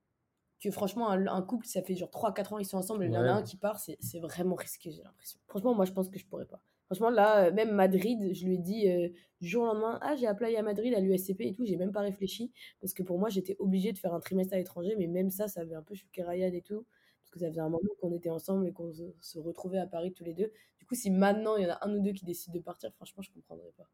que 0.60 0.70
franchement, 0.70 1.10
un, 1.10 1.26
un 1.28 1.42
couple, 1.42 1.66
ça 1.66 1.82
fait 1.82 1.96
genre 1.96 2.10
3-4 2.10 2.54
ans, 2.54 2.58
ils 2.58 2.66
sont 2.66 2.78
ensemble, 2.78 3.04
et 3.04 3.08
il 3.08 3.12
y 3.14 3.18
en 3.18 3.28
a 3.28 3.32
un 3.32 3.42
qui 3.42 3.56
part, 3.58 3.78
c'est 3.80 3.98
c'est 4.00 4.20
vraiment 4.20 4.56
risqué, 4.56 4.92
j'ai 4.92 5.02
l'impression. 5.02 5.40
Franchement, 5.48 5.74
moi, 5.74 5.84
je 5.86 5.92
pense 5.92 6.10
que 6.10 6.18
je 6.18 6.26
pourrais 6.26 6.46
pas. 6.46 6.62
Franchement, 6.94 7.10
là, 7.10 7.48
euh, 7.48 7.52
même 7.52 7.72
Madrid, 7.72 8.32
je 8.32 8.46
lui 8.46 8.54
ai 8.54 8.58
dit 8.58 8.88
euh, 8.88 9.08
du 9.40 9.48
jour 9.48 9.64
au 9.64 9.66
lendemain, 9.66 9.98
ah, 10.00 10.14
j'ai 10.14 10.28
appelé 10.28 10.54
à 10.54 10.62
Madrid, 10.62 10.94
à 10.94 11.00
l'USCP 11.00 11.40
et 11.40 11.52
tout, 11.52 11.64
j'ai 11.64 11.76
même 11.76 11.90
pas 11.90 12.02
réfléchi, 12.02 12.52
parce 12.80 12.94
que 12.94 13.02
pour 13.02 13.18
moi, 13.18 13.28
j'étais 13.30 13.56
obligée 13.58 13.92
de 13.92 13.98
faire 13.98 14.14
un 14.14 14.20
trimestre 14.20 14.54
à 14.54 14.58
l'étranger, 14.58 14.94
mais 14.96 15.08
même 15.08 15.30
ça, 15.30 15.48
ça 15.48 15.62
avait 15.62 15.74
un 15.74 15.82
peu 15.82 15.96
choqué 15.96 16.22
Ryan 16.22 16.52
et 16.52 16.62
tout, 16.62 16.86
parce 17.22 17.32
que 17.32 17.40
ça 17.40 17.48
faisait 17.48 17.60
un 17.60 17.68
moment 17.68 17.90
qu'on 18.00 18.12
était 18.12 18.30
ensemble 18.30 18.68
et 18.68 18.72
qu'on 18.72 18.92
se, 18.92 19.02
se 19.20 19.40
retrouvait 19.40 19.78
à 19.78 19.88
Paris 19.88 20.12
tous 20.12 20.22
les 20.22 20.34
deux. 20.34 20.52
Du 20.78 20.86
coup, 20.86 20.94
si 20.94 21.10
maintenant, 21.10 21.56
il 21.56 21.64
y 21.64 21.66
en 21.66 21.70
a 21.70 21.84
un 21.84 21.92
ou 21.96 22.00
deux 22.00 22.12
qui 22.12 22.24
décident 22.24 22.54
de 22.54 22.62
partir, 22.62 22.92
franchement, 22.94 23.22
je 23.22 23.32
comprendrais 23.32 23.72
pas. 23.76 23.90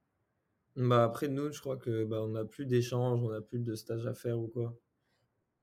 bah 0.76 1.04
après 1.04 1.28
nous, 1.28 1.50
je 1.52 1.60
crois 1.60 1.78
que 1.78 2.04
bah, 2.04 2.22
on 2.22 2.28
n'a 2.28 2.44
plus 2.44 2.66
d'échanges, 2.66 3.24
on 3.24 3.30
n'a 3.30 3.40
plus 3.40 3.60
de 3.60 3.74
stage 3.74 4.06
à 4.06 4.12
faire 4.12 4.38
ou 4.38 4.48
quoi. 4.48 4.76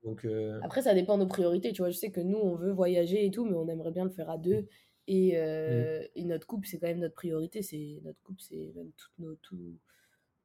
Donc 0.04 0.26
euh, 0.26 0.60
Après, 0.64 0.82
ça 0.82 0.94
dépend 0.94 1.18
de 1.18 1.24
nos 1.24 1.30
priorités, 1.30 1.72
tu 1.74 1.82
vois. 1.82 1.90
Je 1.90 1.98
sais 1.98 2.12
que 2.12 2.22
nous, 2.22 2.38
on 2.38 2.56
veut 2.56 2.72
voyager 2.72 3.26
et 3.26 3.32
tout, 3.32 3.46
mais 3.46 3.56
on 3.56 3.68
aimerait 3.68 3.92
bien 3.92 4.06
le 4.06 4.10
faire 4.10 4.30
à 4.30 4.38
deux. 4.38 4.68
Et, 5.08 5.38
euh, 5.38 6.06
et 6.16 6.24
notre 6.26 6.46
couple, 6.48 6.68
c'est 6.68 6.80
quand 6.80 6.88
même 6.88 7.00
notre 7.00 7.16
priorité. 7.16 7.62
C'est 7.62 8.02
notre 8.04 8.22
couple, 8.22 8.42
c'est 8.42 8.74
même 8.76 8.92
toute, 8.98 9.14
nos, 9.20 9.36
tout- 9.36 9.78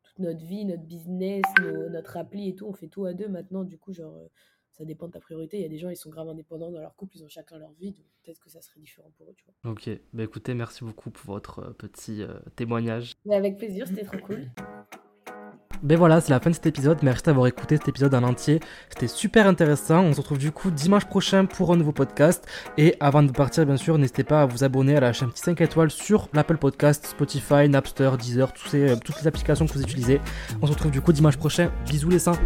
toute 0.03 0.19
notre 0.19 0.45
vie, 0.45 0.65
notre 0.65 0.85
business, 0.85 1.43
nos- 1.61 1.89
notre 1.91 2.17
appli 2.17 2.49
et 2.49 2.55
tout. 2.55 2.67
On 2.67 2.73
fait 2.73 2.89
tout 2.89 3.05
à 3.05 3.15
deux 3.15 3.29
maintenant. 3.29 3.65
Du 3.65 3.79
coup, 3.79 3.93
genre, 3.93 4.17
euh, 4.17 4.29
ça 4.71 4.85
dépend 4.85 5.07
de 5.09 5.13
ta 5.13 5.21
priorité. 5.21 5.59
Il 5.59 5.63
y 5.63 5.67
a 5.67 5.69
des 5.69 5.79
gens, 5.79 5.91
ils 5.91 5.97
sont 5.97 6.11
grave 6.11 6.29
indépendants 6.29 6.71
dans 6.71 6.81
leur 6.81 6.95
couple, 6.97 7.17
ils 7.17 7.25
ont 7.25 7.29
chacun 7.29 7.59
leur 7.59 7.73
vie. 7.73 7.93
Donc 7.93 8.07
peut-être 8.23 8.41
que 8.41 8.51
ça 8.51 8.61
serait 8.61 8.81
différent 8.81 9.11
pour 9.19 9.31
eux, 9.31 9.35
tu 9.37 9.45
vois. 9.45 9.73
Ok, 9.73 9.91
bah 10.13 10.23
écoutez, 10.25 10.55
merci 10.55 10.85
beaucoup 10.85 11.11
pour 11.11 11.35
votre 11.35 11.59
euh, 11.61 11.73
petit 11.73 12.23
euh, 12.23 12.39
témoignage. 12.57 13.15
Mais 13.25 13.37
avec 13.37 13.59
plaisir, 13.59 13.87
c'était 13.87 14.05
trop 14.05 14.19
cool. 14.19 14.49
Ben 15.83 15.99
voilà, 15.99 16.21
c'est 16.21 16.31
la 16.31 16.39
fin 16.39 16.51
de 16.51 16.55
cet 16.55 16.67
épisode. 16.67 16.99
Merci 17.03 17.25
d'avoir 17.25 17.49
écouté 17.49 17.77
cet 17.77 17.89
épisode 17.89 18.15
en 18.15 18.23
entier. 18.23 18.61
C'était 18.89 19.09
super 19.09 19.49
intéressant. 19.49 20.03
On 20.03 20.13
se 20.13 20.19
retrouve 20.19 20.39
du 20.39 20.53
coup 20.53 20.71
dimanche 20.71 21.07
prochain 21.07 21.45
pour 21.45 21.73
un 21.73 21.77
nouveau 21.77 21.91
podcast. 21.91 22.47
Et 22.79 22.95
avant 23.01 23.25
de 23.25 23.33
partir, 23.33 23.67
bien 23.67 23.77
sûr, 23.77 23.99
n'hésitez 23.99 24.23
pas 24.23 24.43
à 24.43 24.47
vous 24.47 24.63
abonner, 24.63 24.97
à 24.97 25.09
un 25.09 25.13
petit 25.13 25.43
5 25.43 25.61
étoiles 25.61 25.91
sur 25.91 26.29
l'Apple 26.35 26.57
Podcast, 26.57 27.07
Spotify, 27.07 27.69
Napster, 27.69 28.11
Deezer, 28.17 28.53
tous 28.53 28.69
ces, 28.69 28.91
euh, 28.91 28.97
toutes 28.97 29.21
les 29.21 29.27
applications 29.27 29.67
que 29.67 29.73
vous 29.73 29.83
utilisez. 29.83 30.21
On 30.61 30.67
se 30.67 30.73
retrouve 30.73 30.93
du 30.93 31.01
coup 31.01 31.13
dimanche 31.13 31.37
prochain. 31.37 31.73
Bisous 31.89 32.11
les 32.11 32.21
seins. 32.21 32.39